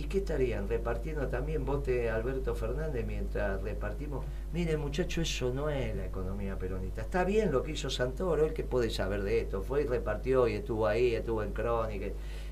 ¿Y 0.00 0.04
qué 0.04 0.18
estarían? 0.18 0.66
Repartiendo 0.66 1.28
también 1.28 1.66
vote 1.66 2.08
Alberto 2.08 2.54
Fernández 2.54 3.04
mientras 3.06 3.60
repartimos. 3.60 4.24
Mire, 4.50 4.78
muchacho, 4.78 5.20
eso 5.20 5.52
no 5.52 5.68
es 5.68 5.94
la 5.94 6.06
economía 6.06 6.56
peronista. 6.56 7.02
Está 7.02 7.22
bien 7.22 7.52
lo 7.52 7.62
que 7.62 7.72
hizo 7.72 7.90
Santoro, 7.90 8.46
él 8.46 8.54
que 8.54 8.64
puede 8.64 8.88
saber 8.88 9.22
de 9.22 9.40
esto. 9.42 9.60
Fue 9.60 9.82
y 9.82 9.84
repartió 9.84 10.48
y 10.48 10.54
estuvo 10.54 10.86
ahí, 10.86 11.14
estuvo 11.14 11.42
en 11.42 11.52
Crónica. 11.52 12.06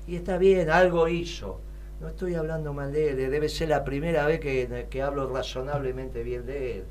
Y 0.05 0.15
está 0.15 0.37
bien, 0.37 0.69
algo 0.69 1.07
hizo. 1.07 1.59
No 1.99 2.09
estoy 2.09 2.35
hablando 2.35 2.71
mal 2.71 2.93
de 2.93 3.09
él, 3.09 3.31
debe 3.31 3.49
ser 3.49 3.69
la 3.69 3.83
primera 3.83 4.27
vez 4.27 4.39
que, 4.39 4.85
que 4.87 5.01
hablo 5.01 5.27
razonablemente 5.27 6.21
bien 6.21 6.45
de 6.45 6.75
él. 6.75 6.83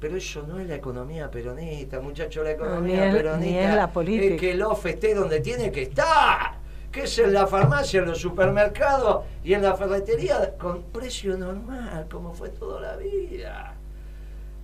Pero 0.00 0.16
eso 0.16 0.42
no 0.42 0.58
es 0.58 0.66
la 0.66 0.74
economía 0.74 1.30
peronista, 1.30 2.00
muchacho. 2.00 2.42
La 2.42 2.50
economía 2.50 3.12
peronista 3.12 3.70
es, 3.70 3.76
la 3.76 3.92
política. 3.92 4.34
es 4.34 4.40
que 4.40 4.50
el 4.50 4.62
OF 4.62 4.86
esté 4.86 5.14
donde 5.14 5.38
tiene 5.38 5.70
que 5.70 5.82
estar 5.82 6.57
que 6.98 7.04
es 7.04 7.18
en 7.20 7.32
la 7.32 7.46
farmacia, 7.46 8.00
en 8.00 8.06
los 8.06 8.20
supermercados 8.20 9.24
y 9.44 9.54
en 9.54 9.62
la 9.62 9.76
ferretería 9.76 10.56
con 10.58 10.82
precio 10.82 11.36
normal, 11.36 12.08
como 12.10 12.34
fue 12.34 12.48
toda 12.48 12.80
la 12.80 12.96
vida. 12.96 13.76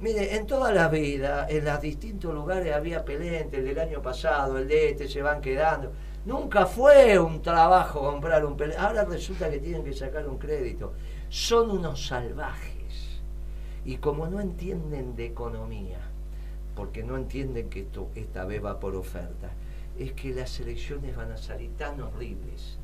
Mire, 0.00 0.34
en 0.34 0.44
toda 0.44 0.72
la 0.72 0.88
vida, 0.88 1.46
en 1.48 1.64
los 1.64 1.80
distintos 1.80 2.34
lugares 2.34 2.74
había 2.74 3.04
pelente, 3.04 3.58
el 3.58 3.66
del 3.66 3.78
año 3.78 4.02
pasado, 4.02 4.58
el 4.58 4.66
de 4.66 4.90
este, 4.90 5.08
se 5.08 5.22
van 5.22 5.40
quedando. 5.40 5.92
Nunca 6.24 6.66
fue 6.66 7.20
un 7.20 7.40
trabajo 7.40 8.00
comprar 8.00 8.44
un 8.44 8.56
pelente. 8.56 8.80
Ahora 8.80 9.04
resulta 9.04 9.48
que 9.48 9.60
tienen 9.60 9.84
que 9.84 9.92
sacar 9.92 10.28
un 10.28 10.38
crédito. 10.38 10.92
Son 11.28 11.70
unos 11.70 12.04
salvajes. 12.04 13.20
Y 13.84 13.98
como 13.98 14.26
no 14.26 14.40
entienden 14.40 15.14
de 15.14 15.26
economía, 15.26 16.00
porque 16.74 17.04
no 17.04 17.16
entienden 17.16 17.70
que 17.70 17.82
esto 17.82 18.08
esta 18.16 18.44
vez 18.44 18.64
va 18.64 18.80
por 18.80 18.96
oferta, 18.96 19.52
es 19.98 20.12
que 20.12 20.34
las 20.34 20.58
elecciones 20.60 21.16
van 21.16 21.32
a 21.32 21.36
salir 21.36 21.70
tan 21.76 22.00
horribles 22.00 22.78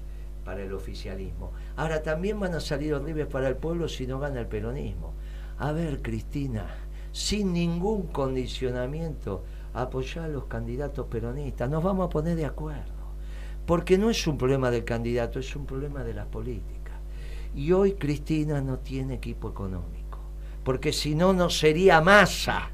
para 0.44 0.62
el 0.62 0.72
oficialismo. 0.72 1.52
Ahora 1.76 2.02
también 2.02 2.38
van 2.40 2.54
a 2.54 2.60
salir 2.60 2.94
horribles 2.94 3.26
para 3.26 3.48
el 3.48 3.56
pueblo 3.56 3.88
si 3.88 4.06
no 4.06 4.18
gana 4.18 4.40
el 4.40 4.46
peronismo. 4.46 5.14
A 5.58 5.72
ver, 5.72 6.00
Cristina, 6.02 6.66
sin 7.12 7.52
ningún 7.52 8.06
condicionamiento, 8.08 9.44
apoyar 9.74 10.24
a 10.24 10.28
los 10.28 10.44
candidatos 10.44 11.06
peronistas. 11.06 11.68
Nos 11.68 11.82
vamos 11.82 12.06
a 12.06 12.10
poner 12.10 12.36
de 12.36 12.46
acuerdo. 12.46 13.00
Porque 13.66 13.98
no 13.98 14.10
es 14.10 14.26
un 14.26 14.38
problema 14.38 14.70
del 14.70 14.84
candidato, 14.84 15.38
es 15.38 15.54
un 15.54 15.66
problema 15.66 16.02
de 16.02 16.14
la 16.14 16.24
política. 16.24 16.92
Y 17.54 17.72
hoy 17.72 17.92
Cristina 17.92 18.60
no 18.60 18.78
tiene 18.78 19.14
equipo 19.14 19.50
económico. 19.50 20.18
Porque 20.64 20.92
si 20.92 21.14
no, 21.14 21.32
no 21.32 21.50
sería 21.50 22.00
Massa 22.00 22.70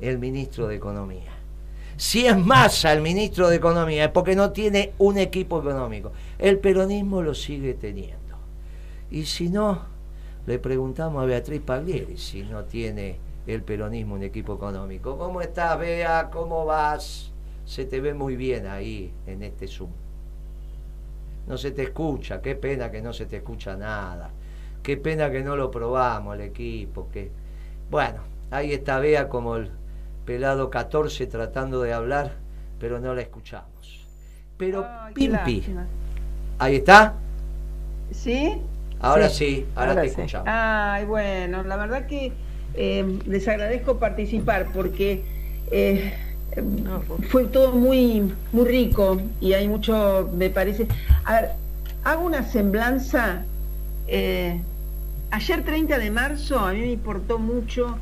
el 0.00 0.18
ministro 0.18 0.68
de 0.68 0.76
Economía. 0.76 1.35
Si 1.96 2.26
es 2.26 2.36
Massa 2.36 2.92
el 2.92 3.00
ministro 3.00 3.48
de 3.48 3.56
Economía 3.56 4.04
es 4.04 4.10
porque 4.10 4.36
no 4.36 4.52
tiene 4.52 4.92
un 4.98 5.16
equipo 5.16 5.60
económico. 5.60 6.12
El 6.38 6.58
peronismo 6.58 7.22
lo 7.22 7.34
sigue 7.34 7.74
teniendo. 7.74 8.36
Y 9.10 9.24
si 9.24 9.48
no, 9.48 9.80
le 10.46 10.58
preguntamos 10.58 11.22
a 11.22 11.26
Beatriz 11.26 11.62
Paglieri 11.62 12.18
si 12.18 12.42
no 12.42 12.64
tiene 12.64 13.18
el 13.46 13.62
peronismo 13.62 14.14
un 14.14 14.24
equipo 14.24 14.54
económico. 14.54 15.16
¿Cómo 15.16 15.40
estás, 15.40 15.78
Bea? 15.78 16.28
¿Cómo 16.30 16.66
vas? 16.66 17.32
Se 17.64 17.86
te 17.86 18.00
ve 18.00 18.12
muy 18.12 18.36
bien 18.36 18.66
ahí 18.66 19.12
en 19.26 19.42
este 19.42 19.66
Zoom. 19.66 19.90
No 21.46 21.56
se 21.56 21.70
te 21.70 21.84
escucha, 21.84 22.42
qué 22.42 22.56
pena 22.56 22.90
que 22.90 23.00
no 23.00 23.12
se 23.12 23.24
te 23.24 23.36
escucha 23.36 23.76
nada. 23.76 24.30
Qué 24.82 24.96
pena 24.96 25.30
que 25.30 25.42
no 25.42 25.56
lo 25.56 25.70
probamos 25.70 26.34
el 26.34 26.42
equipo. 26.42 27.08
Que... 27.10 27.30
Bueno, 27.90 28.20
ahí 28.50 28.72
está 28.72 28.98
Bea 28.98 29.28
como 29.28 29.56
el 29.56 29.70
pelado 30.26 30.68
14 30.68 31.26
tratando 31.28 31.80
de 31.80 31.94
hablar, 31.94 32.32
pero 32.78 33.00
no 33.00 33.14
la 33.14 33.22
escuchamos. 33.22 34.06
Pero 34.58 34.86
Pimpi, 35.14 35.64
ahí 36.58 36.76
está. 36.76 37.14
¿Sí? 38.10 38.60
Ahora 39.00 39.28
sí, 39.28 39.66
ahora, 39.74 40.00
te 40.00 40.08
escuchamos. 40.08 40.48
Ay, 40.50 41.04
bueno, 41.04 41.62
la 41.62 41.76
verdad 41.76 42.06
que 42.06 42.32
eh, 42.74 43.18
les 43.26 43.46
agradezco 43.48 43.98
participar 43.98 44.66
porque 44.74 45.22
eh, 45.70 46.12
fue 47.30 47.44
todo 47.44 47.72
muy, 47.72 48.32
muy 48.52 48.64
rico 48.66 49.20
y 49.40 49.52
hay 49.52 49.68
mucho, 49.68 50.28
me 50.34 50.50
parece. 50.50 50.88
A 51.24 51.40
ver, 51.40 51.50
hago 52.04 52.26
una 52.26 52.42
semblanza. 52.42 53.44
Eh, 54.08 54.60
ayer 55.30 55.64
30 55.64 55.98
de 55.98 56.10
marzo 56.10 56.58
a 56.60 56.72
mí 56.72 56.80
me 56.80 56.92
importó 56.92 57.38
mucho 57.38 57.98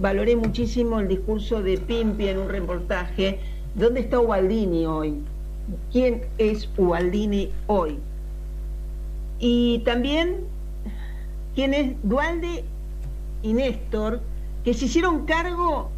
valoré 0.00 0.36
muchísimo 0.36 1.00
el 1.00 1.08
discurso 1.08 1.62
de 1.62 1.78
Pimpi 1.78 2.28
en 2.28 2.38
un 2.38 2.48
reportaje. 2.48 3.40
¿Dónde 3.74 4.00
está 4.00 4.20
Ubaldini 4.20 4.86
hoy? 4.86 5.20
¿Quién 5.92 6.22
es 6.38 6.68
Ubaldini 6.76 7.50
hoy? 7.66 7.98
Y 9.38 9.80
también 9.80 10.44
quién 11.54 11.74
es 11.74 11.94
Dualde 12.02 12.64
y 13.42 13.52
Néstor, 13.52 14.20
que 14.64 14.74
se 14.74 14.86
hicieron 14.86 15.26
cargo 15.26 15.90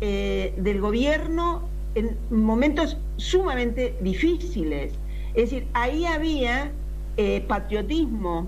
eh, 0.00 0.54
del 0.56 0.80
gobierno 0.80 1.62
en 1.94 2.16
momentos 2.30 2.96
sumamente 3.16 3.96
difíciles. 4.00 4.92
Es 5.34 5.50
decir, 5.50 5.66
ahí 5.72 6.04
había 6.04 6.70
eh, 7.16 7.42
patriotismo. 7.46 8.46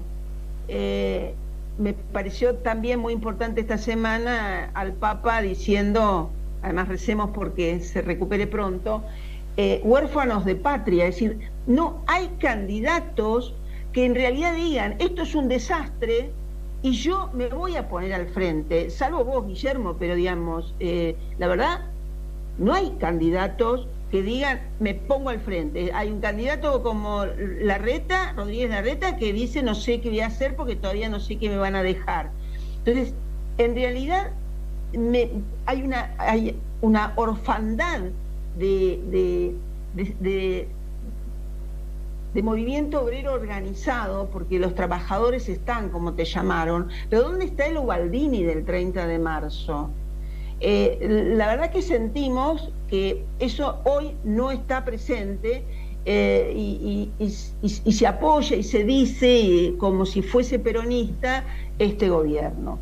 Eh, 0.68 1.34
me 1.78 1.94
pareció 1.94 2.56
también 2.56 3.00
muy 3.00 3.12
importante 3.12 3.60
esta 3.60 3.78
semana 3.78 4.70
al 4.74 4.92
Papa 4.92 5.40
diciendo, 5.40 6.30
además 6.62 6.88
recemos 6.88 7.30
porque 7.32 7.80
se 7.80 8.02
recupere 8.02 8.46
pronto, 8.46 9.02
eh, 9.56 9.80
huérfanos 9.84 10.44
de 10.44 10.56
patria, 10.56 11.06
es 11.06 11.14
decir, 11.14 11.38
no 11.66 12.02
hay 12.06 12.28
candidatos 12.40 13.54
que 13.92 14.04
en 14.04 14.14
realidad 14.14 14.54
digan, 14.54 14.96
esto 14.98 15.22
es 15.22 15.34
un 15.34 15.48
desastre 15.48 16.30
y 16.82 16.92
yo 16.92 17.30
me 17.32 17.48
voy 17.48 17.76
a 17.76 17.88
poner 17.88 18.12
al 18.12 18.28
frente, 18.28 18.90
salvo 18.90 19.24
vos, 19.24 19.46
Guillermo, 19.46 19.96
pero 19.98 20.14
digamos, 20.14 20.74
la 21.38 21.48
verdad, 21.48 21.80
no 22.58 22.74
hay 22.74 22.90
candidatos 23.00 23.88
que 24.10 24.22
digan, 24.22 24.60
me 24.80 24.94
pongo 24.94 25.28
al 25.28 25.40
frente. 25.40 25.92
Hay 25.92 26.10
un 26.10 26.20
candidato 26.20 26.82
como 26.82 27.26
Larreta, 27.26 28.32
Rodríguez 28.36 28.70
Larreta, 28.70 29.16
que 29.16 29.32
dice, 29.32 29.62
no 29.62 29.74
sé 29.74 30.00
qué 30.00 30.08
voy 30.08 30.20
a 30.20 30.26
hacer 30.26 30.56
porque 30.56 30.76
todavía 30.76 31.08
no 31.08 31.20
sé 31.20 31.36
qué 31.36 31.50
me 31.50 31.58
van 31.58 31.76
a 31.76 31.82
dejar. 31.82 32.30
Entonces, 32.84 33.14
en 33.58 33.74
realidad 33.74 34.30
me, 34.92 35.30
hay, 35.66 35.82
una, 35.82 36.14
hay 36.18 36.58
una 36.80 37.12
orfandad 37.16 38.00
de, 38.56 39.54
de, 39.94 40.08
de, 40.20 40.68
movimiento 42.42 43.02
obrero 43.02 43.32
organizado, 43.32 44.30
porque 44.30 44.60
los 44.60 44.74
trabajadores 44.74 45.48
están, 45.48 45.90
como 45.90 46.14
te 46.14 46.24
llamaron, 46.24 46.88
pero 47.10 47.22
¿dónde 47.22 47.46
está 47.46 47.66
el 47.66 47.78
Ubaldini 47.78 48.44
del 48.44 48.64
30 48.64 49.08
de 49.08 49.18
marzo? 49.18 49.90
Eh, 50.60 51.34
la 51.36 51.46
verdad 51.46 51.70
que 51.70 51.82
sentimos 51.82 52.70
que 52.88 53.24
eso 53.38 53.80
hoy 53.84 54.12
no 54.24 54.50
está 54.50 54.84
presente 54.84 55.62
eh, 56.04 56.52
y, 56.56 57.10
se 57.30 58.06
apoya 58.06 58.56
y 58.56 58.62
se 58.62 58.82
dice 58.84 59.74
como 59.78 60.06
si 60.06 60.22
fuese 60.22 60.58
peronista 60.58 61.44
este 61.78 62.08
gobierno. 62.08 62.78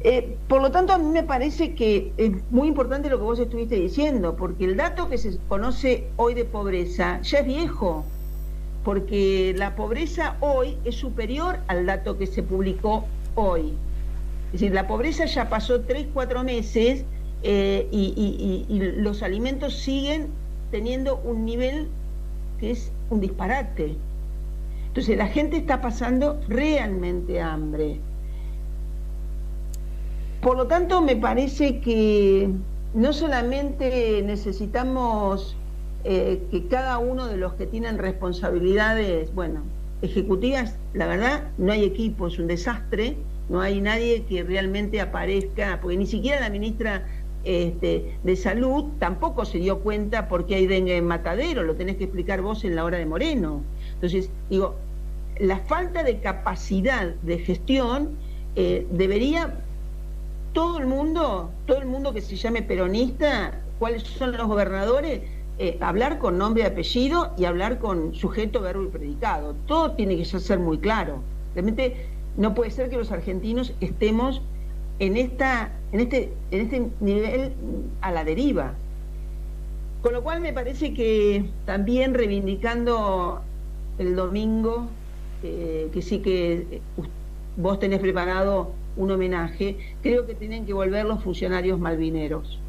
Eh, 0.00 0.36
por 0.48 0.60
lo 0.62 0.70
tanto, 0.70 0.92
a 0.92 0.98
mí 0.98 1.06
me 1.06 1.22
parece 1.22 1.74
que 1.74 2.12
es 2.16 2.30
muy 2.50 2.68
importante 2.68 3.08
lo 3.08 3.18
que 3.18 3.24
vos 3.24 3.38
estuviste 3.38 3.76
diciendo, 3.76 4.36
porque 4.36 4.64
el 4.64 4.76
dato 4.76 5.08
que 5.08 5.18
se 5.18 5.38
conoce 5.48 6.08
hoy 6.16 6.34
de 6.34 6.44
pobreza 6.44 7.20
ya 7.22 7.38
es 7.38 7.46
viejo, 7.46 8.04
porque 8.84 9.54
la 9.56 9.74
pobreza 9.74 10.36
hoy 10.40 10.78
es 10.84 10.94
superior 10.94 11.58
al 11.66 11.86
dato 11.86 12.16
que 12.18 12.26
se 12.26 12.42
publicó 12.42 13.04
hoy. 13.34 13.74
Es 14.48 14.52
decir, 14.52 14.72
la 14.72 14.86
pobreza 14.86 15.26
ya 15.26 15.48
pasó 15.50 15.82
tres, 15.82 16.06
cuatro 16.14 16.42
meses 16.42 17.04
eh, 17.42 17.86
y, 17.92 18.66
los 18.96 19.22
alimentos 19.22 19.74
siguen 19.74 20.28
teniendo 20.70 21.18
un 21.18 21.44
nivel 21.44 21.88
que 22.58 22.70
es 22.70 22.90
un 23.10 23.20
disparate. 23.20 23.96
Entonces 24.88 25.18
la 25.18 25.28
gente 25.28 25.58
está 25.58 25.80
pasando 25.82 26.40
realmente 26.48 27.40
hambre. 27.40 28.00
Por 30.40 30.56
lo 30.56 30.66
tanto, 30.66 31.02
me 31.02 31.14
parece 31.14 31.80
que 31.80 32.48
no 32.94 33.12
solamente 33.12 34.22
necesitamos 34.24 35.56
eh, 36.04 36.42
que 36.50 36.66
cada 36.68 36.96
uno 36.98 37.26
de 37.26 37.36
los 37.36 37.52
que 37.54 37.66
tienen 37.66 37.98
responsabilidades, 37.98 39.34
bueno, 39.34 39.60
ejecutivas, 40.00 40.76
la 40.94 41.06
verdad, 41.06 41.48
no 41.58 41.72
hay 41.72 41.84
equipo, 41.84 42.28
es 42.28 42.38
un 42.38 42.46
desastre, 42.46 43.16
no 43.48 43.60
hay 43.60 43.80
nadie 43.80 44.24
que 44.24 44.42
realmente 44.42 45.00
aparezca, 45.00 45.78
porque 45.80 45.96
ni 45.96 46.06
siquiera 46.06 46.40
la 46.40 46.50
ministra 46.50 47.06
este, 47.44 48.18
de 48.22 48.36
salud 48.36 48.84
tampoco 48.98 49.44
se 49.44 49.58
dio 49.58 49.78
cuenta 49.80 50.28
porque 50.28 50.56
hay 50.56 50.66
dengue 50.66 50.96
en 50.96 51.06
matadero, 51.06 51.62
lo 51.62 51.76
tenés 51.76 51.96
que 51.96 52.04
explicar 52.04 52.42
vos 52.42 52.64
en 52.64 52.76
la 52.76 52.84
hora 52.84 52.98
de 52.98 53.06
Moreno. 53.06 53.62
Entonces, 53.94 54.30
digo, 54.50 54.74
la 55.38 55.58
falta 55.60 56.02
de 56.02 56.18
capacidad 56.20 57.14
de 57.22 57.38
gestión 57.38 58.10
eh, 58.56 58.86
debería 58.90 59.54
todo 60.52 60.78
el 60.78 60.86
mundo, 60.86 61.50
todo 61.66 61.78
el 61.78 61.86
mundo 61.86 62.12
que 62.12 62.20
se 62.20 62.36
llame 62.36 62.62
peronista, 62.62 63.60
cuáles 63.78 64.02
son 64.02 64.32
los 64.32 64.46
gobernadores, 64.46 65.20
eh, 65.58 65.78
hablar 65.80 66.18
con 66.18 66.38
nombre 66.38 66.64
y 66.64 66.66
apellido 66.66 67.32
y 67.38 67.44
hablar 67.44 67.78
con 67.78 68.14
sujeto, 68.14 68.60
verbo 68.60 68.84
y 68.84 68.88
predicado. 68.88 69.54
Todo 69.66 69.92
tiene 69.92 70.16
que 70.16 70.24
ser 70.24 70.58
muy 70.58 70.78
claro. 70.78 71.20
Realmente 71.54 71.96
no 72.38 72.54
puede 72.54 72.70
ser 72.70 72.88
que 72.88 72.96
los 72.96 73.10
argentinos 73.10 73.74
estemos 73.80 74.40
en, 75.00 75.16
esta, 75.16 75.72
en, 75.92 76.00
este, 76.00 76.32
en 76.52 76.60
este 76.60 76.88
nivel 77.00 77.52
a 78.00 78.12
la 78.12 78.24
deriva. 78.24 78.74
Con 80.02 80.12
lo 80.12 80.22
cual 80.22 80.40
me 80.40 80.52
parece 80.52 80.94
que 80.94 81.44
también 81.66 82.14
reivindicando 82.14 83.42
el 83.98 84.14
domingo, 84.14 84.86
eh, 85.42 85.90
que 85.92 86.00
sí 86.00 86.20
que 86.20 86.66
eh, 86.70 86.80
vos 87.56 87.80
tenés 87.80 87.98
preparado 87.98 88.70
un 88.96 89.10
homenaje, 89.10 89.76
creo 90.02 90.24
que 90.24 90.34
tienen 90.34 90.64
que 90.64 90.72
volver 90.72 91.06
los 91.06 91.22
funcionarios 91.24 91.80
malvineros. 91.80 92.60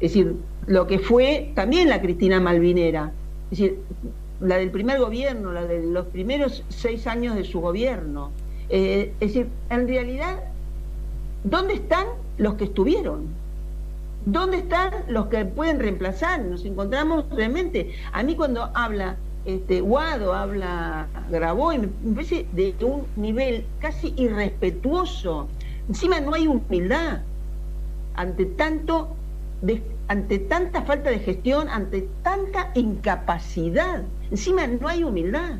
Es 0.00 0.12
decir, 0.12 0.34
lo 0.66 0.88
que 0.88 0.98
fue 0.98 1.52
también 1.54 1.88
la 1.88 2.00
Cristina 2.00 2.40
Malvinera, 2.40 3.12
es 3.52 3.58
decir, 3.58 3.78
la 4.40 4.56
del 4.56 4.72
primer 4.72 4.98
gobierno, 4.98 5.52
la 5.52 5.64
de 5.64 5.86
los 5.86 6.06
primeros 6.06 6.64
seis 6.68 7.06
años 7.06 7.36
de 7.36 7.44
su 7.44 7.60
gobierno. 7.60 8.32
Eh, 8.68 9.12
es 9.20 9.28
decir, 9.28 9.48
en 9.70 9.88
realidad, 9.88 10.40
¿dónde 11.44 11.74
están 11.74 12.06
los 12.38 12.54
que 12.54 12.64
estuvieron? 12.64 13.28
¿Dónde 14.26 14.58
están 14.58 14.90
los 15.08 15.26
que 15.26 15.44
pueden 15.44 15.78
reemplazar? 15.78 16.40
Nos 16.40 16.64
encontramos 16.64 17.26
realmente. 17.30 17.92
A 18.12 18.22
mí 18.22 18.34
cuando 18.34 18.70
habla 18.74 19.16
este, 19.44 19.82
Guado, 19.82 20.32
habla 20.32 21.06
Graboy, 21.30 21.78
me 21.78 22.14
parece 22.14 22.46
de 22.52 22.74
un 22.82 23.04
nivel 23.16 23.66
casi 23.80 24.14
irrespetuoso. 24.16 25.48
Encima 25.88 26.20
no 26.20 26.34
hay 26.34 26.46
humildad 26.46 27.20
ante 28.14 28.46
tanto 28.46 29.16
ante 30.08 30.38
tanta 30.38 30.82
falta 30.82 31.10
de 31.10 31.18
gestión, 31.18 31.68
ante 31.68 32.08
tanta 32.22 32.70
incapacidad. 32.74 34.02
Encima 34.30 34.66
no 34.66 34.88
hay 34.88 35.04
humildad. 35.04 35.58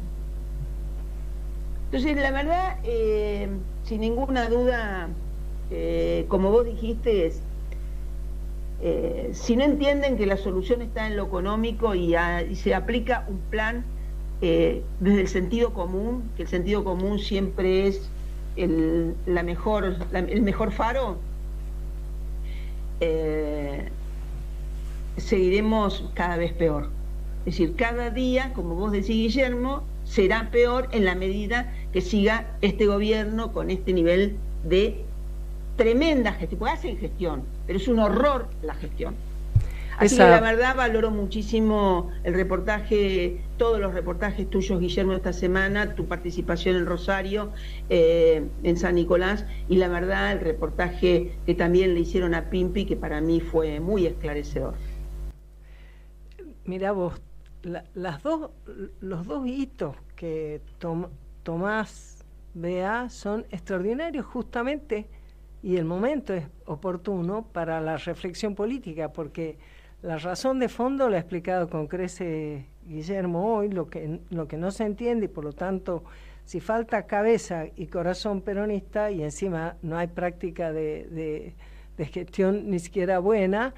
Entonces, 1.95 2.20
la 2.20 2.32
verdad, 2.32 2.78
eh, 2.82 3.49
sin 3.84 4.01
ninguna 4.01 4.49
duda, 4.49 5.11
eh, 5.70 6.24
como 6.26 6.51
vos 6.51 6.66
dijiste, 6.66 7.32
eh, 8.82 9.30
si 9.32 9.55
no 9.55 9.62
entienden 9.62 10.16
que 10.16 10.26
la 10.26 10.36
solución 10.36 10.82
está 10.82 11.07
en 11.07 11.16
lo 11.16 11.26
económico 11.26 11.95
y, 11.95 12.16
se 12.57 12.74
aplica 12.74 13.24
un 13.28 13.38
plan 13.49 13.84
desde 14.40 15.20
el 15.20 15.28
sentido 15.28 15.72
común, 15.72 16.28
que 16.36 16.42
el 16.42 16.49
sentido 16.49 16.82
común 16.82 17.20
siempre 17.20 17.86
es 17.86 18.11
la 18.57 19.45
mejor, 19.45 19.95
el 20.12 20.42
mejor 20.42 20.72
faro, 20.72 21.18
seguiremos 25.16 26.11
cada 26.14 26.38
vez 26.38 26.53
peor. 26.55 26.90
Es 27.47 27.57
decir, 27.57 27.76
cada 27.76 28.11
día, 28.11 28.53
como 28.53 28.74
vos 28.74 28.90
decís, 28.90 29.11
Guillermo, 29.11 29.84
será 30.05 30.50
peor 30.50 30.88
en 30.92 31.05
la 31.05 31.14
medida 31.14 31.72
que 31.92 32.00
siga 32.00 32.46
este 32.61 32.86
gobierno 32.86 33.52
con 33.52 33.70
este 33.70 33.92
nivel 33.92 34.36
de 34.64 35.05
tremenda 35.76 36.32
gestión. 36.32 36.59
Puede 36.59 36.72
hacer 36.74 36.98
gestión, 36.98 37.42
pero 37.66 37.78
es 37.78 37.88
un 37.88 37.98
horror 37.98 38.48
la 38.62 38.74
gestión. 38.74 39.14
Así 39.96 40.16
que 40.16 40.24
la 40.24 40.40
verdad 40.40 40.74
valoro 40.74 41.11
muchísimo 41.11 42.11
el 42.24 42.34
reportaje, 42.34 43.40
todos 43.59 43.78
los 43.78 43.94
reportajes 43.94 44.50
tuyos, 44.50 44.80
Guillermo, 44.80 45.12
esta 45.12 45.32
semana, 45.32 45.94
tu 45.94 46.07
participación 46.07 46.76
en 46.76 46.86
Rosario, 46.86 47.50
eh, 47.88 48.44
en 48.64 48.76
San 48.76 48.96
Nicolás, 48.96 49.44
y 49.68 49.76
la 49.76 49.86
verdad 49.88 50.32
el 50.32 50.40
reportaje 50.40 51.32
que 51.46 51.55
también 51.55 51.94
le 51.94 52.00
hicieron 52.00 52.34
a 52.34 52.50
Pimpi, 52.50 52.86
que 52.86 52.96
para 52.96 53.20
mí 53.20 53.40
fue 53.40 53.78
muy 53.78 54.07
esclarecedor. 54.07 54.74
Mira 56.64 56.92
vos, 56.92 57.14
las 57.65 58.23
dos, 58.23 58.51
los 59.01 59.27
dos 59.27 59.47
hitos 59.47 59.97
que 60.17 60.61
Tomás 61.43 62.25
vea 62.55 63.09
son 63.09 63.47
extraordinarios 63.51 64.27
justamente 64.27 65.07
y 65.62 65.77
el 65.77 65.85
momento 65.85 66.35
es 66.35 66.47
oportuno 66.67 67.47
para 67.53 67.81
la 67.81 67.97
reflexión 67.97 68.55
política 68.55 69.12
porque 69.12 69.59
la 70.03 70.19
razón 70.19 70.59
de 70.59 70.69
fondo 70.69 71.09
la 71.09 71.17
ha 71.17 71.21
explicado 71.21 71.69
con 71.69 71.87
crece 71.87 72.67
Guillermo 72.87 73.57
hoy, 73.57 73.71
lo 73.71 73.89
que, 73.89 74.21
lo 74.31 74.47
que 74.47 74.59
no 74.59 74.71
se 74.71 74.85
entiende 74.85 75.27
y 75.27 75.29
por 75.29 75.45
lo 75.45 75.53
tanto 75.53 76.05
si 76.45 76.61
falta 76.61 77.07
cabeza 77.07 77.67
y 77.75 77.87
corazón 77.87 78.43
peronista 78.43 79.11
y 79.11 79.23
encima 79.23 79.77
no 79.83 79.97
hay 79.97 80.09
práctica 80.09 80.73
de, 80.73 81.55
gestión 81.97 82.71
ni 82.71 82.79
siquiera 82.79 83.19
buena, 83.19 83.75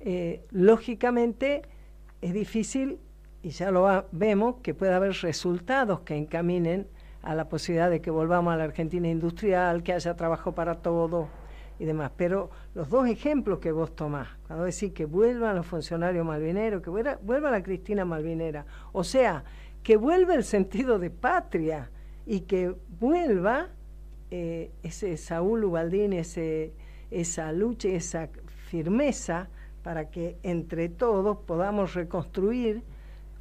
eh, 0.00 0.44
lógicamente 0.50 1.62
es 2.20 2.34
difícil 2.34 2.98
y 3.42 3.50
ya 3.50 3.70
lo 3.70 4.06
vemos, 4.12 4.56
que 4.62 4.74
puede 4.74 4.92
haber 4.92 5.12
resultados 5.22 6.00
que 6.00 6.16
encaminen 6.16 6.86
a 7.22 7.34
la 7.34 7.48
posibilidad 7.48 7.90
de 7.90 8.00
que 8.00 8.10
volvamos 8.10 8.52
a 8.52 8.56
la 8.56 8.64
Argentina 8.64 9.08
industrial, 9.08 9.82
que 9.82 9.92
haya 9.92 10.14
trabajo 10.14 10.52
para 10.52 10.76
todos, 10.76 11.28
y 11.80 11.86
demás. 11.86 12.12
Pero 12.16 12.50
los 12.74 12.88
dos 12.90 13.08
ejemplos 13.08 13.58
que 13.58 13.72
vos 13.72 13.96
tomás, 13.96 14.28
cuando 14.46 14.66
decís 14.66 14.92
que 14.92 15.06
vuelvan 15.06 15.56
los 15.56 15.66
funcionarios 15.66 16.24
malvineros, 16.24 16.82
que 16.82 16.90
vuelva, 16.90 17.18
vuelva 17.22 17.50
la 17.50 17.62
Cristina 17.62 18.04
Malvinera, 18.04 18.66
o 18.92 19.02
sea, 19.02 19.42
que 19.82 19.96
vuelva 19.96 20.34
el 20.34 20.44
sentido 20.44 20.98
de 20.98 21.10
patria 21.10 21.90
y 22.26 22.40
que 22.40 22.74
vuelva 23.00 23.68
eh, 24.30 24.70
ese 24.82 25.16
Saúl 25.16 25.64
Ubaldín, 25.64 26.12
ese, 26.12 26.74
esa 27.10 27.50
lucha, 27.50 27.88
esa 27.88 28.28
firmeza 28.68 29.48
para 29.82 30.10
que 30.10 30.36
entre 30.42 30.90
todos 30.90 31.38
podamos 31.38 31.94
reconstruir 31.94 32.82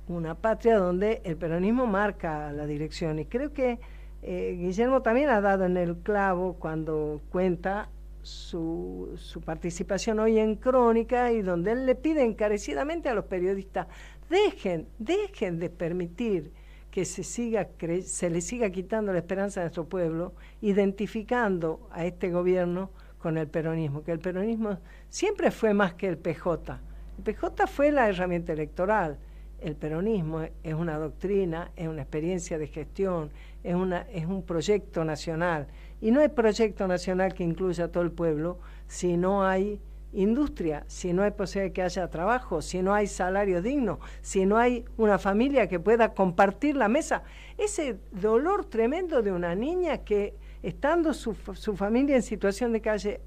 una 0.09 0.35
patria 0.35 0.77
donde 0.77 1.21
el 1.23 1.37
peronismo 1.37 1.85
marca 1.85 2.51
la 2.51 2.65
dirección. 2.65 3.19
Y 3.19 3.25
creo 3.25 3.53
que 3.53 3.79
eh, 4.21 4.55
Guillermo 4.59 5.01
también 5.01 5.29
ha 5.29 5.39
dado 5.39 5.65
en 5.65 5.77
el 5.77 5.97
clavo 5.97 6.55
cuando 6.59 7.21
cuenta 7.31 7.89
su, 8.21 9.13
su, 9.15 9.41
participación 9.41 10.19
hoy 10.19 10.39
en 10.39 10.55
Crónica 10.55 11.31
y 11.31 11.41
donde 11.41 11.71
él 11.71 11.85
le 11.85 11.95
pide 11.95 12.23
encarecidamente 12.23 13.07
a 13.07 13.13
los 13.13 13.25
periodistas, 13.25 13.87
dejen, 14.29 14.87
dejen 14.97 15.57
de 15.57 15.69
permitir 15.69 16.51
que 16.91 17.05
se, 17.05 17.23
siga 17.23 17.69
se 18.03 18.29
le 18.29 18.41
siga 18.41 18.69
quitando 18.71 19.13
la 19.13 19.19
esperanza 19.19 19.61
a 19.61 19.63
nuestro 19.63 19.87
pueblo, 19.87 20.33
identificando 20.61 21.87
a 21.91 22.05
este 22.05 22.29
gobierno 22.29 22.89
con 23.19 23.37
el 23.37 23.47
peronismo, 23.47 24.03
que 24.03 24.11
el 24.11 24.19
peronismo 24.19 24.79
siempre 25.09 25.51
fue 25.51 25.73
más 25.73 25.93
que 25.93 26.07
el 26.07 26.17
PJ. 26.17 26.79
El 27.17 27.23
PJ 27.23 27.67
fue 27.67 27.91
la 27.91 28.09
herramienta 28.09 28.53
electoral, 28.53 29.19
el 29.61 29.75
peronismo 29.75 30.41
es 30.63 30.73
una 30.73 30.97
doctrina, 30.97 31.71
es 31.75 31.87
una 31.87 32.01
experiencia 32.01 32.57
de 32.57 32.67
gestión, 32.67 33.31
es, 33.63 33.75
una, 33.75 34.01
es 34.11 34.25
un 34.25 34.43
proyecto 34.43 35.03
nacional. 35.03 35.67
Y 36.01 36.11
no 36.11 36.21
hay 36.21 36.29
proyecto 36.29 36.87
nacional 36.87 37.33
que 37.33 37.43
incluya 37.43 37.85
a 37.85 37.87
todo 37.89 38.03
el 38.03 38.11
pueblo 38.11 38.59
si 38.87 39.17
no 39.17 39.45
hay 39.45 39.81
industria, 40.13 40.83
si 40.87 41.13
no 41.13 41.23
hay 41.23 41.31
posibilidad 41.31 41.69
de 41.69 41.73
que 41.73 41.81
haya 41.83 42.09
trabajo, 42.09 42.61
si 42.61 42.81
no 42.81 42.93
hay 42.93 43.07
salario 43.07 43.61
digno, 43.61 43.99
si 44.21 44.45
no 44.45 44.57
hay 44.57 44.85
una 44.97 45.19
familia 45.19 45.67
que 45.67 45.79
pueda 45.79 46.13
compartir 46.13 46.75
la 46.75 46.87
mesa. 46.87 47.23
Ese 47.57 47.99
dolor 48.11 48.65
tremendo 48.65 49.21
de 49.21 49.31
una 49.31 49.55
niña 49.55 49.99
que 49.99 50.35
estando 50.63 51.13
su, 51.13 51.35
su 51.53 51.75
familia 51.75 52.15
en 52.15 52.23
situación 52.23 52.73
de 52.73 52.81
calle, 52.81 53.21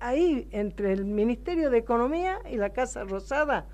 ahí 0.00 0.46
entre 0.50 0.92
el 0.92 1.04
Ministerio 1.04 1.70
de 1.70 1.78
Economía 1.78 2.38
y 2.50 2.56
la 2.56 2.70
Casa 2.70 3.04
Rosada, 3.04 3.66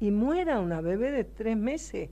y 0.00 0.10
muera 0.10 0.60
una 0.60 0.80
bebé 0.80 1.10
de 1.10 1.24
tres 1.24 1.56
meses, 1.56 2.10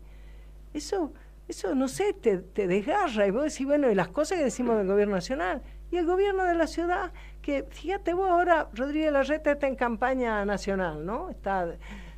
eso, 0.72 1.12
eso 1.48 1.74
no 1.74 1.88
sé, 1.88 2.12
te, 2.12 2.38
te 2.38 2.66
desgarra 2.66 3.26
y 3.26 3.30
vos 3.30 3.44
decís, 3.44 3.66
bueno, 3.66 3.90
y 3.90 3.94
las 3.94 4.08
cosas 4.08 4.38
que 4.38 4.44
decimos 4.44 4.76
del 4.76 4.86
gobierno 4.86 5.14
nacional 5.14 5.62
y 5.90 5.96
el 5.96 6.06
gobierno 6.06 6.44
de 6.44 6.54
la 6.54 6.66
ciudad, 6.66 7.12
que 7.42 7.64
fíjate 7.68 8.14
vos 8.14 8.28
ahora, 8.28 8.68
Rodríguez 8.74 9.12
Larreta 9.12 9.52
está 9.52 9.68
en 9.68 9.76
campaña 9.76 10.44
nacional, 10.44 11.04
¿no? 11.04 11.30
Está, 11.30 11.76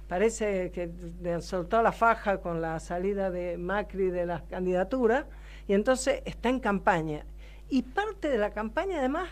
parece 0.09 0.71
que 0.71 0.91
soltado 1.41 1.83
la 1.83 1.93
faja 1.93 2.39
con 2.41 2.61
la 2.61 2.79
salida 2.81 3.31
de 3.31 3.59
Macri 3.59 4.11
de 4.11 4.25
las 4.25 4.43
candidaturas, 4.43 5.27
y 5.69 5.75
entonces 5.75 6.23
está 6.25 6.49
en 6.49 6.61
campaña. 6.61 7.27
Y 7.69 7.83
parte 7.83 8.29
de 8.29 8.39
la 8.39 8.53
campaña 8.53 8.99
además 9.01 9.29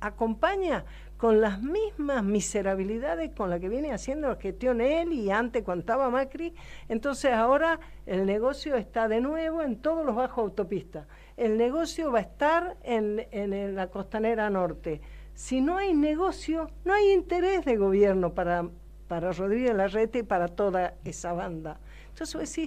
acompaña 0.00 0.84
con 1.20 1.42
las 1.42 1.60
mismas 1.60 2.24
miserabilidades 2.24 3.32
con 3.36 3.50
las 3.50 3.60
que 3.60 3.68
viene 3.68 3.92
haciendo 3.92 4.28
la 4.28 4.36
gestión 4.36 4.80
él 4.80 5.12
y 5.12 5.30
antes 5.30 5.62
contaba 5.62 6.08
Macri. 6.08 6.54
Entonces 6.88 7.34
ahora 7.34 7.78
el 8.06 8.24
negocio 8.24 8.74
está 8.76 9.06
de 9.06 9.20
nuevo 9.20 9.60
en 9.60 9.76
todos 9.76 10.06
los 10.06 10.16
bajos 10.16 10.38
autopistas. 10.38 11.06
El 11.36 11.58
negocio 11.58 12.10
va 12.10 12.20
a 12.20 12.22
estar 12.22 12.78
en, 12.82 13.26
en 13.32 13.74
la 13.74 13.88
costanera 13.88 14.48
norte. 14.48 15.02
Si 15.34 15.60
no 15.60 15.76
hay 15.76 15.92
negocio, 15.92 16.70
no 16.86 16.94
hay 16.94 17.12
interés 17.12 17.66
de 17.66 17.76
gobierno 17.76 18.32
para, 18.32 18.70
para 19.06 19.32
Rodríguez 19.32 19.74
Larrete 19.74 20.20
y 20.20 20.22
para 20.22 20.48
toda 20.48 20.94
esa 21.04 21.34
banda. 21.34 21.80
Entonces, 22.08 22.58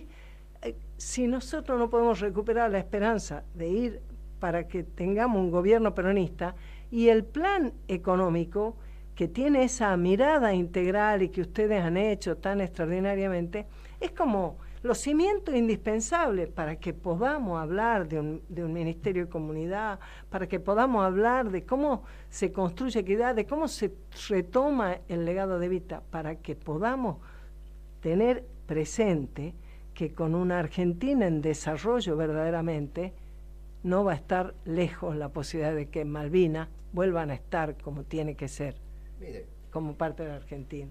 eh, 0.62 0.76
si 0.98 1.26
nosotros 1.26 1.80
no 1.80 1.90
podemos 1.90 2.20
recuperar 2.20 2.70
la 2.70 2.78
esperanza 2.78 3.44
de 3.56 3.68
ir 3.68 4.02
para 4.40 4.68
que 4.68 4.84
tengamos 4.84 5.40
un 5.40 5.50
gobierno 5.50 5.96
peronista, 5.96 6.54
y 6.94 7.10
el 7.10 7.26
plan 7.26 7.74
económico, 7.88 8.76
que 9.16 9.28
tiene 9.28 9.64
esa 9.64 9.98
mirada 9.98 10.54
integral 10.54 11.24
y 11.24 11.30
que 11.30 11.42
ustedes 11.42 11.82
han 11.82 11.98
hecho 11.98 12.38
tan 12.38 12.62
extraordinariamente, 12.62 13.66
es 14.00 14.12
como 14.12 14.58
los 14.84 15.00
cimientos 15.00 15.56
indispensables 15.56 16.50
para 16.50 16.76
que 16.76 16.94
podamos 16.94 17.60
hablar 17.60 18.08
de 18.08 18.20
un, 18.20 18.44
de 18.48 18.64
un, 18.64 18.74
ministerio 18.74 19.26
de 19.26 19.32
comunidad, 19.32 20.00
para 20.30 20.46
que 20.46 20.60
podamos 20.60 21.04
hablar 21.04 21.50
de 21.50 21.66
cómo 21.66 22.04
se 22.30 22.52
construye 22.52 23.00
equidad, 23.00 23.34
de 23.34 23.48
cómo 23.48 23.68
se 23.68 23.92
retoma 24.30 25.00
el 25.08 25.26
legado 25.26 25.58
de 25.58 25.70
Vita, 25.70 26.04
para 26.12 26.36
que 26.36 26.56
podamos 26.56 27.18
tener 28.02 28.46
presente 28.68 29.56
que 29.96 30.14
con 30.14 30.36
una 30.36 30.60
Argentina 30.60 31.26
en 31.26 31.42
desarrollo 31.42 32.16
verdaderamente, 32.16 33.14
no 33.82 34.04
va 34.04 34.12
a 34.12 34.16
estar 34.16 34.54
lejos 34.64 35.16
la 35.16 35.30
posibilidad 35.30 35.74
de 35.74 35.88
que 35.88 36.06
Malvina 36.06 36.70
vuelvan 36.94 37.32
a 37.32 37.34
estar 37.34 37.76
como 37.78 38.04
tiene 38.04 38.36
que 38.36 38.48
ser, 38.48 38.76
como 39.72 39.98
parte 39.98 40.24
de 40.24 40.30
la 40.30 40.36
Argentina. 40.36 40.90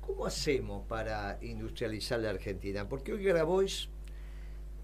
¿Cómo 0.00 0.24
hacemos 0.24 0.86
para 0.86 1.38
industrializar 1.42 2.20
la 2.20 2.30
Argentina? 2.30 2.88
Porque 2.88 3.12
hoy 3.12 3.24
Grabois 3.24 3.90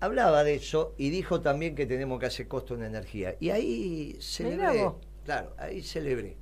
hablaba 0.00 0.44
de 0.44 0.56
eso 0.56 0.94
y 0.98 1.08
dijo 1.08 1.40
también 1.40 1.74
que 1.74 1.86
tenemos 1.86 2.20
que 2.20 2.26
hacer 2.26 2.46
costo 2.46 2.74
en 2.74 2.82
energía. 2.82 3.36
Y 3.40 3.48
ahí 3.48 4.18
celebré. 4.20 4.90
Claro, 5.24 5.54
ahí 5.56 5.82
celebré. 5.82 6.36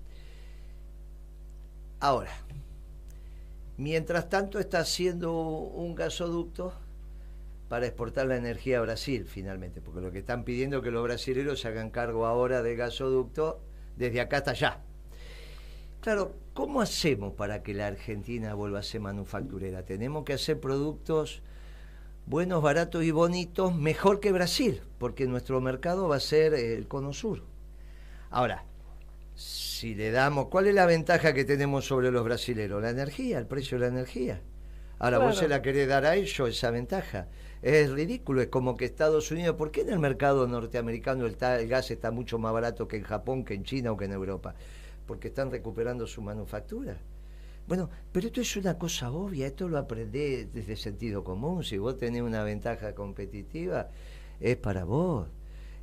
Ahora, 2.01 2.33
mientras 3.77 4.29
tanto 4.29 4.59
está 4.59 4.81
haciendo 4.81 5.33
un 5.41 5.95
gasoducto 5.95 6.73
para 7.69 7.87
exportar 7.87 8.27
la 8.27 8.37
energía 8.37 8.79
a 8.79 8.83
Brasil 8.83 9.27
finalmente, 9.27 9.81
porque 9.81 10.01
lo 10.01 10.11
que 10.11 10.19
están 10.19 10.43
pidiendo 10.43 10.79
es 10.79 10.83
que 10.83 10.91
los 10.91 11.05
brasileños 11.05 11.61
se 11.61 11.69
hagan 11.69 11.91
cargo 11.91 12.27
ahora 12.27 12.63
de 12.63 12.75
gasoducto 12.75 13.61
desde 13.97 14.21
acá 14.21 14.39
hasta 14.39 14.51
allá. 14.53 14.81
Claro, 16.01 16.35
¿cómo 16.53 16.81
hacemos 16.81 17.33
para 17.35 17.63
que 17.63 17.75
la 17.75 17.87
Argentina 17.87 18.55
vuelva 18.55 18.81
a 18.81 18.83
ser 18.83 19.01
manufacturera? 19.01 19.85
Tenemos 19.85 20.25
que 20.25 20.33
hacer 20.33 20.59
productos 20.59 21.43
buenos, 22.27 22.63
baratos 22.63 23.05
y 23.05 23.11
bonitos, 23.11 23.75
mejor 23.75 24.21
que 24.21 24.33
Brasil, 24.33 24.81
porque 24.99 25.27
nuestro 25.27 25.61
mercado 25.61 26.09
va 26.09 26.17
a 26.17 26.21
ser 26.21 26.55
el 26.55 26.89
cono 26.89 27.13
sur. 27.13 27.43
Ahora, 28.31 28.65
si 29.35 29.95
le 29.95 30.11
damos, 30.11 30.49
¿cuál 30.49 30.67
es 30.67 30.75
la 30.75 30.87
ventaja 30.87 31.33
que 31.35 31.45
tenemos 31.45 31.87
sobre 31.87 32.11
los 32.11 32.25
brasileros? 32.25 32.83
La 32.83 32.91
energía, 32.91 33.39
el 33.39 33.47
precio 33.47 33.79
de 33.79 33.83
la 33.83 33.93
energía. 33.93 34.41
Ahora 34.99 35.19
vos 35.19 35.37
se 35.37 35.49
la 35.49 35.63
querés 35.63 35.89
dar 35.89 36.05
a 36.05 36.15
ellos 36.15 36.49
esa 36.49 36.71
ventaja. 36.71 37.27
Es 37.63 37.93
ridículo, 37.93 38.43
es 38.43 38.49
como 38.49 38.77
que 38.77 38.85
Estados 38.85 39.31
Unidos, 39.31 39.55
¿por 39.55 39.71
qué 39.71 39.83
en 39.83 39.91
el 39.91 40.01
mercado 40.01 40.49
norteamericano 40.49 41.27
el, 41.27 41.37
el, 41.41 41.69
gas 41.69 41.93
está 41.93 42.11
mucho 42.11 42.37
más 42.37 42.53
barato 42.53 42.89
que 42.89 42.97
en 42.97 43.05
Japón, 43.05 43.45
que 43.45 43.55
en 43.55 43.63
China 43.63 43.93
o 43.93 43.97
que 43.97 44.07
en 44.07 44.13
Europa? 44.13 44.57
Porque 45.07 45.29
están 45.29 45.53
recuperando 45.53 46.09
su 46.09 46.23
manufactura. 46.23 46.99
Bueno, 47.69 47.89
pero 48.11 48.27
esto 48.27 48.41
es 48.41 48.57
una 48.57 48.77
cosa 48.77 49.13
obvia, 49.13 49.47
esto 49.47 49.69
lo 49.69 49.79
aprendés 49.79 50.53
desde 50.53 50.75
sentido 50.75 51.23
común. 51.23 51.63
Si 51.63 51.79
vos 51.79 51.97
tenés 51.97 52.23
una 52.23 52.43
ventaja 52.43 52.97
competitiva, 52.97 53.91
es 54.41 54.57
para 54.57 54.85
vos, 54.85 55.29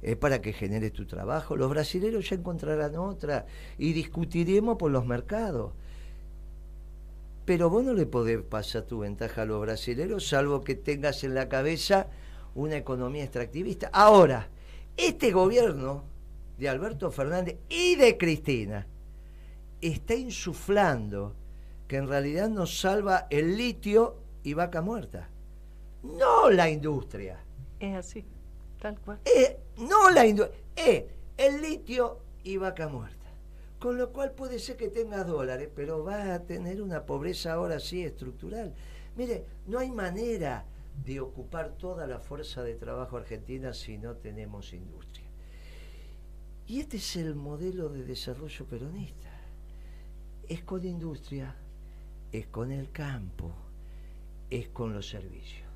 es 0.01 0.17
para 0.17 0.41
que 0.41 0.51
generes 0.51 0.91
tu 0.91 1.05
trabajo. 1.05 1.55
Los 1.55 1.69
brasileños 1.69 2.29
ya 2.29 2.35
encontrarán 2.35 2.97
otra 2.97 3.45
y 3.77 3.93
discutiremos 3.93 4.77
por 4.77 4.91
los 4.91 5.05
mercados. 5.05 5.71
Pero 7.49 7.71
vos 7.71 7.83
no 7.83 7.95
le 7.95 8.05
podés 8.05 8.43
pasar 8.43 8.83
tu 8.83 8.99
ventaja 8.99 9.41
a 9.41 9.45
los 9.45 9.59
brasileños, 9.59 10.27
salvo 10.27 10.61
que 10.61 10.75
tengas 10.75 11.23
en 11.23 11.33
la 11.33 11.49
cabeza 11.49 12.05
una 12.53 12.77
economía 12.77 13.23
extractivista. 13.23 13.89
Ahora, 13.91 14.49
este 14.95 15.31
gobierno 15.31 16.03
de 16.59 16.69
Alberto 16.69 17.09
Fernández 17.09 17.57
y 17.67 17.95
de 17.95 18.19
Cristina 18.19 18.85
está 19.81 20.13
insuflando 20.13 21.33
que 21.87 21.95
en 21.95 22.07
realidad 22.07 22.49
nos 22.49 22.81
salva 22.81 23.25
el 23.31 23.57
litio 23.57 24.17
y 24.43 24.53
vaca 24.53 24.83
muerta. 24.83 25.27
No 26.03 26.51
la 26.51 26.69
industria. 26.69 27.43
Es 27.79 27.95
así, 27.95 28.25
tal 28.79 28.99
cual. 28.99 29.21
Eh, 29.25 29.57
no 29.77 30.11
la 30.11 30.27
industria. 30.27 30.61
Es 30.75 31.03
el 31.35 31.63
litio 31.63 32.19
y 32.43 32.57
vaca 32.57 32.87
muerta. 32.87 33.18
Con 33.79 33.97
lo 33.97 34.11
cual 34.11 34.31
puede 34.31 34.59
ser 34.59 34.75
que 34.75 34.89
tenga 34.89 35.23
dólares, 35.23 35.69
pero 35.73 36.03
va 36.03 36.33
a 36.33 36.43
tener 36.43 36.81
una 36.81 37.05
pobreza 37.05 37.53
ahora 37.53 37.79
sí 37.79 38.03
estructural. 38.03 38.75
Mire, 39.15 39.45
no 39.67 39.79
hay 39.79 39.89
manera 39.89 40.65
de 41.05 41.21
ocupar 41.21 41.77
toda 41.77 42.05
la 42.05 42.19
fuerza 42.19 42.61
de 42.61 42.75
trabajo 42.75 43.15
argentina 43.15 43.73
si 43.73 43.97
no 43.97 44.15
tenemos 44.15 44.73
industria. 44.73 45.27
Y 46.67 46.81
este 46.81 46.97
es 46.97 47.15
el 47.15 47.35
modelo 47.35 47.89
de 47.89 48.03
desarrollo 48.03 48.65
peronista. 48.65 49.29
Es 50.47 50.61
con 50.63 50.85
industria, 50.85 51.55
es 52.31 52.47
con 52.47 52.71
el 52.71 52.91
campo, 52.91 53.51
es 54.49 54.67
con 54.69 54.93
los 54.93 55.07
servicios. 55.09 55.67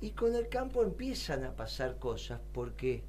Y 0.00 0.12
con 0.12 0.34
el 0.34 0.48
campo 0.48 0.82
empiezan 0.82 1.44
a 1.44 1.56
pasar 1.56 1.98
cosas 1.98 2.40
porque 2.52 3.02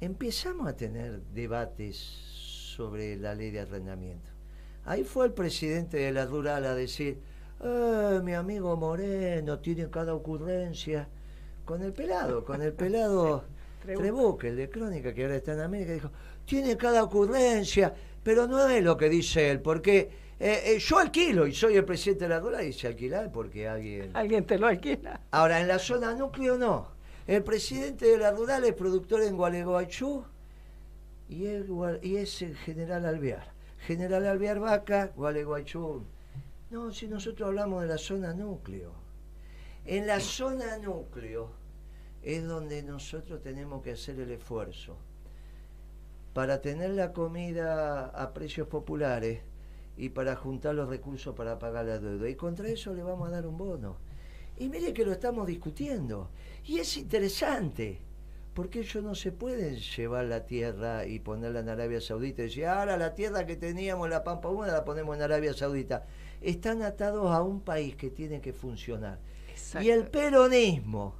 empezamos 0.00 0.68
a 0.68 0.76
tener 0.76 1.20
debates 1.34 2.43
sobre 2.74 3.16
la 3.16 3.34
ley 3.34 3.50
de 3.50 3.60
arrendamiento. 3.60 4.30
Ahí 4.84 5.04
fue 5.04 5.26
el 5.26 5.32
presidente 5.32 5.98
de 5.98 6.12
la 6.12 6.26
Rural 6.26 6.64
a 6.66 6.74
decir, 6.74 7.20
eh, 7.62 8.20
mi 8.22 8.34
amigo 8.34 8.76
Moreno 8.76 9.58
tiene 9.60 9.88
cada 9.88 10.14
ocurrencia. 10.14 11.08
Con 11.64 11.82
el 11.82 11.92
pelado, 11.92 12.44
con 12.44 12.60
el 12.60 12.74
pelado 12.74 13.44
Trebuque, 13.86 14.48
el 14.48 14.56
de 14.56 14.68
Crónica, 14.68 15.14
que 15.14 15.22
ahora 15.22 15.36
está 15.36 15.54
en 15.54 15.60
América, 15.60 15.92
dijo, 15.92 16.10
tiene 16.44 16.76
cada 16.76 17.02
ocurrencia, 17.04 17.94
pero 18.22 18.46
no 18.46 18.68
es 18.68 18.82
lo 18.82 18.96
que 18.96 19.08
dice 19.08 19.50
él, 19.50 19.60
porque 19.60 20.10
eh, 20.38 20.62
eh, 20.66 20.78
yo 20.78 20.98
alquilo 20.98 21.46
y 21.46 21.54
soy 21.54 21.76
el 21.76 21.84
presidente 21.84 22.24
de 22.24 22.30
la 22.30 22.40
Rural 22.40 22.66
y 22.66 22.72
se 22.72 22.88
alquila 22.88 23.30
porque 23.32 23.68
alguien... 23.68 24.10
Alguien 24.14 24.44
te 24.44 24.58
lo 24.58 24.66
alquila. 24.66 25.20
Ahora, 25.30 25.60
en 25.60 25.68
la 25.68 25.78
zona 25.78 26.14
núcleo 26.14 26.58
no. 26.58 26.88
El 27.26 27.42
presidente 27.42 28.06
de 28.06 28.18
la 28.18 28.32
Rural 28.32 28.64
es 28.64 28.74
productor 28.74 29.22
en 29.22 29.36
Gualeguaychú 29.36 30.24
y, 31.34 32.16
es 32.16 32.42
el 32.42 32.56
general 32.56 33.06
Alvear. 33.06 33.52
General 33.86 34.24
Alvear 34.26 34.60
Vaca, 34.60 35.12
Gualeguaychú. 35.16 36.04
No, 36.70 36.92
si 36.92 37.08
nosotros 37.08 37.48
hablamos 37.48 37.82
de 37.82 37.88
la 37.88 37.98
zona 37.98 38.32
núcleo. 38.32 38.92
En 39.84 40.06
la 40.06 40.20
zona 40.20 40.78
núcleo 40.78 41.50
es 42.22 42.46
donde 42.46 42.82
nosotros 42.82 43.42
tenemos 43.42 43.82
que 43.82 43.92
hacer 43.92 44.18
el 44.20 44.30
esfuerzo 44.30 44.96
para 46.32 46.60
tener 46.60 46.90
la 46.90 47.12
comida 47.12 48.06
a 48.06 48.32
precios 48.32 48.66
populares 48.66 49.40
y 49.96 50.08
para 50.08 50.34
juntar 50.34 50.74
los 50.74 50.88
recursos 50.88 51.34
para 51.34 51.58
pagar 51.58 51.84
la 51.84 51.98
deuda. 51.98 52.28
Y 52.28 52.34
contra 52.34 52.68
eso 52.68 52.94
le 52.94 53.02
vamos 53.02 53.28
a 53.28 53.32
dar 53.32 53.46
un 53.46 53.56
bono. 53.56 53.98
Y 54.56 54.68
mire 54.68 54.92
que 54.92 55.04
lo 55.04 55.12
estamos 55.12 55.46
discutiendo. 55.46 56.30
Y 56.64 56.78
es 56.78 56.96
interesante, 56.96 58.00
porque 58.54 58.80
ellos 58.80 59.02
no 59.02 59.14
se 59.16 59.32
pueden 59.32 59.76
llevar 59.76 60.26
la 60.26 60.46
tierra 60.46 61.06
y 61.06 61.18
ponerla 61.18 61.60
en 61.60 61.68
Arabia 61.68 62.00
Saudita 62.00 62.42
y 62.42 62.46
decir, 62.46 62.66
ahora 62.66 62.96
la 62.96 63.14
tierra 63.14 63.46
que 63.46 63.56
teníamos 63.56 64.06
en 64.06 64.12
la 64.12 64.22
Pampa 64.22 64.48
Húmeda 64.48 64.72
la 64.72 64.84
ponemos 64.84 65.16
en 65.16 65.22
Arabia 65.22 65.52
Saudita. 65.52 66.06
Están 66.40 66.82
atados 66.82 67.32
a 67.32 67.42
un 67.42 67.60
país 67.60 67.96
que 67.96 68.10
tiene 68.10 68.40
que 68.40 68.52
funcionar. 68.52 69.18
Y 69.80 69.90
el 69.90 70.06
peronismo 70.06 71.16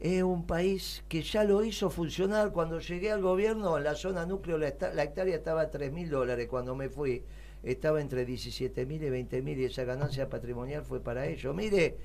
es 0.00 0.22
un 0.24 0.46
país 0.46 1.04
que 1.08 1.22
ya 1.22 1.44
lo 1.44 1.62
hizo 1.62 1.90
funcionar. 1.90 2.50
Cuando 2.50 2.80
llegué 2.80 3.12
al 3.12 3.22
gobierno, 3.22 3.78
en 3.78 3.84
la 3.84 3.94
zona 3.94 4.26
núcleo, 4.26 4.58
la, 4.58 4.68
hectárea 4.68 5.36
estaba 5.36 5.62
a 5.62 5.70
3 5.70 5.92
mil 5.92 6.10
dólares. 6.10 6.48
Cuando 6.48 6.74
me 6.74 6.88
fui, 6.88 7.22
estaba 7.62 8.00
entre 8.00 8.24
17 8.24 8.84
mil 8.84 9.02
y 9.02 9.10
20 9.10 9.42
mil 9.42 9.60
y 9.60 9.64
esa 9.66 9.84
ganancia 9.84 10.28
patrimonial 10.28 10.82
fue 10.82 11.00
para 11.00 11.26
ellos. 11.26 11.54
Mire, 11.54 11.96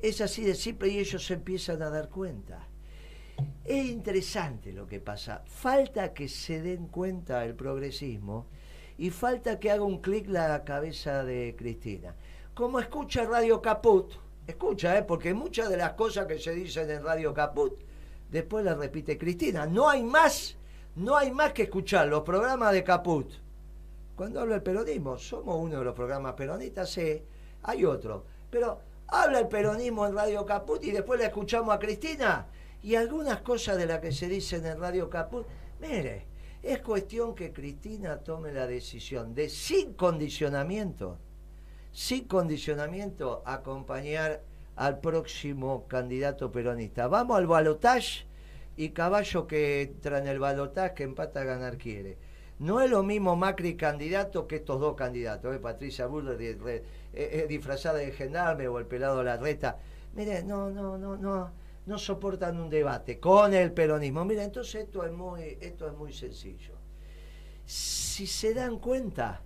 es 0.00 0.20
así 0.20 0.42
de 0.42 0.54
simple 0.54 0.88
y 0.88 0.98
ellos 0.98 1.24
se 1.24 1.34
empiezan 1.34 1.82
a 1.82 1.90
dar 1.90 2.08
cuenta. 2.08 2.66
Es 3.64 3.84
interesante 3.86 4.72
lo 4.72 4.86
que 4.86 5.00
pasa. 5.00 5.42
Falta 5.46 6.12
que 6.12 6.28
se 6.28 6.60
den 6.60 6.88
cuenta 6.88 7.44
el 7.44 7.54
progresismo 7.54 8.46
y 8.98 9.10
falta 9.10 9.58
que 9.58 9.70
haga 9.70 9.84
un 9.84 10.00
clic 10.00 10.28
la 10.28 10.64
cabeza 10.64 11.24
de 11.24 11.54
Cristina. 11.56 12.14
Como 12.54 12.80
escucha 12.80 13.24
Radio 13.24 13.62
Caput, 13.62 14.12
escucha, 14.46 14.98
¿eh? 14.98 15.04
porque 15.04 15.32
muchas 15.32 15.70
de 15.70 15.76
las 15.76 15.92
cosas 15.92 16.26
que 16.26 16.38
se 16.38 16.54
dicen 16.54 16.90
en 16.90 17.02
Radio 17.02 17.32
Caput, 17.32 17.80
después 18.30 18.64
las 18.64 18.76
repite 18.76 19.16
Cristina. 19.16 19.66
No 19.66 19.88
hay 19.88 20.02
más, 20.02 20.56
no 20.96 21.16
hay 21.16 21.30
más 21.30 21.52
que 21.52 21.62
escuchar 21.62 22.08
los 22.08 22.22
programas 22.22 22.72
de 22.72 22.84
Caput. 22.84 23.32
Cuando 24.16 24.40
habla 24.40 24.56
el 24.56 24.62
peronismo, 24.62 25.16
somos 25.16 25.56
uno 25.58 25.78
de 25.78 25.84
los 25.84 25.94
programas 25.94 26.34
peronistas, 26.34 26.90
sí, 26.90 27.22
hay 27.62 27.84
otro. 27.84 28.26
Pero 28.50 28.80
habla 29.06 29.38
el 29.38 29.48
peronismo 29.48 30.06
en 30.06 30.14
Radio 30.14 30.44
Caput 30.44 30.84
y 30.84 30.90
después 30.90 31.18
la 31.18 31.26
escuchamos 31.26 31.74
a 31.74 31.78
Cristina. 31.78 32.46
Y 32.82 32.94
algunas 32.94 33.42
cosas 33.42 33.76
de 33.76 33.86
las 33.86 34.00
que 34.00 34.12
se 34.12 34.28
dicen 34.28 34.64
en 34.64 34.80
Radio 34.80 35.10
Caput, 35.10 35.46
mire, 35.80 36.26
es 36.62 36.80
cuestión 36.80 37.34
que 37.34 37.52
Cristina 37.52 38.18
tome 38.18 38.52
la 38.52 38.66
decisión 38.66 39.34
de 39.34 39.48
sin 39.48 39.94
condicionamiento, 39.94 41.18
sin 41.92 42.24
condicionamiento, 42.24 43.42
acompañar 43.44 44.42
al 44.76 45.00
próximo 45.00 45.86
candidato 45.88 46.50
peronista. 46.50 47.06
Vamos 47.06 47.36
al 47.36 47.46
balotaje 47.46 48.26
y 48.76 48.90
caballo 48.90 49.46
que 49.46 49.82
entra 49.82 50.18
en 50.18 50.26
el 50.26 50.38
balotaje 50.38 50.94
que 50.94 51.02
empata 51.02 51.42
a 51.42 51.44
ganar 51.44 51.76
quiere. 51.76 52.16
No 52.60 52.80
es 52.80 52.90
lo 52.90 53.02
mismo 53.02 53.36
Macri 53.36 53.74
candidato 53.74 54.46
que 54.46 54.56
estos 54.56 54.80
dos 54.80 54.94
candidatos, 54.94 55.54
¿eh? 55.54 55.58
Patricia 55.58 56.06
Buller 56.06 56.38
eh, 57.12 57.46
disfrazada 57.48 57.98
de 57.98 58.12
gendarme 58.12 58.68
o 58.68 58.78
el 58.78 58.86
pelado 58.86 59.22
Larreta. 59.22 59.78
Mire, 60.14 60.42
no, 60.42 60.70
no, 60.70 60.98
no, 60.98 61.16
no, 61.16 61.50
no 61.90 61.98
soportan 61.98 62.60
un 62.60 62.70
debate 62.70 63.18
con 63.18 63.52
el 63.52 63.72
peronismo. 63.72 64.24
Mire, 64.24 64.44
entonces 64.44 64.84
esto 64.84 65.04
es 65.04 65.10
muy, 65.10 65.58
esto 65.60 65.88
es 65.88 65.92
muy 65.92 66.12
sencillo. 66.12 66.74
Si 67.66 68.28
se 68.28 68.54
dan 68.54 68.78
cuenta, 68.78 69.42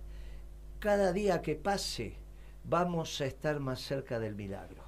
cada 0.77 1.11
día 1.11 1.41
que 1.41 1.55
pase 1.55 2.17
vamos 2.63 3.19
a 3.19 3.25
estar 3.25 3.59
más 3.59 3.81
cerca 3.81 4.19
del 4.19 4.35
milagro. 4.35 4.83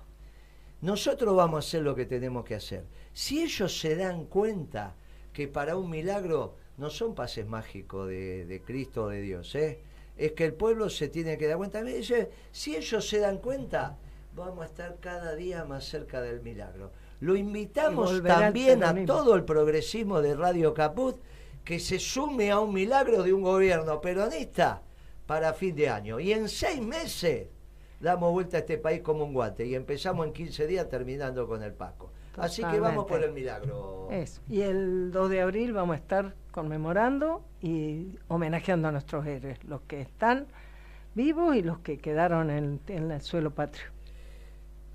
Nosotros 0.82 1.36
vamos 1.36 1.66
a 1.66 1.68
hacer 1.68 1.82
lo 1.82 1.96
que 1.96 2.06
tenemos 2.06 2.46
que 2.46 2.54
hacer. 2.54 2.86
Si 3.12 3.42
ellos 3.42 3.80
se 3.80 3.96
dan 3.96 4.26
cuenta 4.26 4.96
que 5.34 5.48
para 5.48 5.78
un 5.78 5.90
milagro 5.90 6.58
no 6.78 6.92
son 6.92 7.16
pases 7.16 7.48
mágicos 7.48 8.08
de, 8.08 8.46
de 8.46 8.62
Cristo 8.62 9.06
o 9.06 9.10
de 9.10 9.22
Dios, 9.22 9.56
¿eh? 9.56 9.80
es 10.16 10.34
que 10.34 10.46
el 10.46 10.54
pueblo 10.54 10.92
se 10.92 11.10
tiene 11.10 11.40
que 11.40 11.48
dar 11.48 11.58
cuenta. 11.58 11.84
Si 12.52 12.76
ellos 12.76 13.10
se 13.10 13.18
dan 13.18 13.40
cuenta, 13.40 13.98
vamos 14.36 14.62
a 14.62 14.68
estar 14.68 15.00
cada 15.00 15.34
día 15.34 15.66
más 15.66 15.86
cerca 15.86 16.22
del 16.22 16.42
milagro. 16.42 16.92
Lo 17.20 17.36
invitamos 17.36 18.22
también 18.24 18.84
a 18.84 19.06
todo 19.06 19.36
el 19.36 19.44
progresismo 19.44 20.22
de 20.22 20.36
Radio 20.36 20.74
Caput 20.74 21.18
que 21.64 21.80
se 21.80 22.00
sume 22.00 22.52
a 22.52 22.60
un 22.60 22.74
milagro 22.74 23.24
de 23.24 23.34
un 23.34 23.42
gobierno 23.42 24.00
peronista 24.00 24.82
para 25.26 25.54
fin 25.54 25.76
de 25.76 25.90
año. 25.90 26.20
Y 26.20 26.32
en 26.32 26.48
seis 26.48 26.82
meses 26.82 27.50
damos 28.00 28.32
vuelta 28.32 28.58
a 28.58 28.60
este 28.62 28.78
país 28.78 29.02
como 29.02 29.26
un 29.26 29.34
guante 29.34 29.66
y 29.66 29.76
empezamos 29.76 30.26
en 30.28 30.34
15 30.34 30.68
días 30.68 30.88
terminando 30.90 31.48
con 31.48 31.64
el 31.64 31.74
Paco. 31.74 32.12
Así 32.38 32.64
que 32.64 32.80
vamos 32.80 33.06
por 33.06 33.24
el 33.24 33.32
milagro. 33.32 34.10
Y 34.48 34.62
el 34.62 35.12
2 35.12 35.30
de 35.30 35.42
abril 35.42 35.74
vamos 35.74 35.96
a 35.96 35.98
estar 35.98 36.36
conmemorando 36.52 37.44
y 37.62 38.18
homenajeando 38.28 38.88
a 38.88 38.92
nuestros 38.92 39.26
héroes, 39.26 39.64
los 39.64 39.82
que 39.82 40.02
están 40.02 40.48
vivos 41.16 41.56
y 41.56 41.64
los 41.64 41.80
que 41.80 41.98
quedaron 41.98 42.50
en, 42.52 42.80
el 42.88 43.22
suelo 43.22 43.52
patrio. 43.52 43.86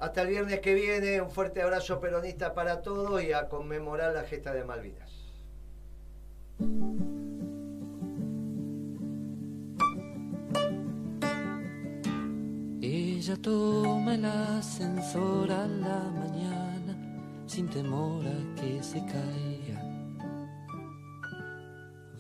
Hasta 0.03 0.23
el 0.23 0.31
viernes 0.31 0.59
que 0.59 0.75
viene, 0.75 1.21
un 1.21 1.31
fuerte 1.31 1.63
abrazo 1.63 2.01
peronista 2.01 2.55
para 2.55 2.83
todos 2.83 3.23
y 3.23 3.33
a 3.33 3.49
conmemorar 3.49 4.13
la 4.13 4.25
gesta 4.25 4.53
de 4.53 4.65
Malvinas. 4.65 5.13
Ella 12.81 13.37
toma 13.41 14.17
el 14.17 14.25
ascensor 14.25 15.53
a 15.53 15.69
la 15.69 16.01
mañana 16.11 16.97
sin 17.47 17.71
temor 17.71 18.27
a 18.27 18.61
que 18.61 18.83
se 18.83 18.99
caiga. 19.07 19.85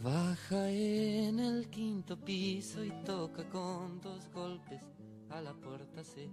Baja 0.00 0.68
en 0.70 1.40
el 1.40 1.68
quinto 1.68 2.16
piso 2.16 2.84
y 2.84 2.92
toca 3.04 3.42
con 3.48 4.00
dos 4.00 4.30
golpes 4.32 4.80
a 5.30 5.40
la 5.40 5.52
puerta. 5.52 6.04
Se 6.04 6.28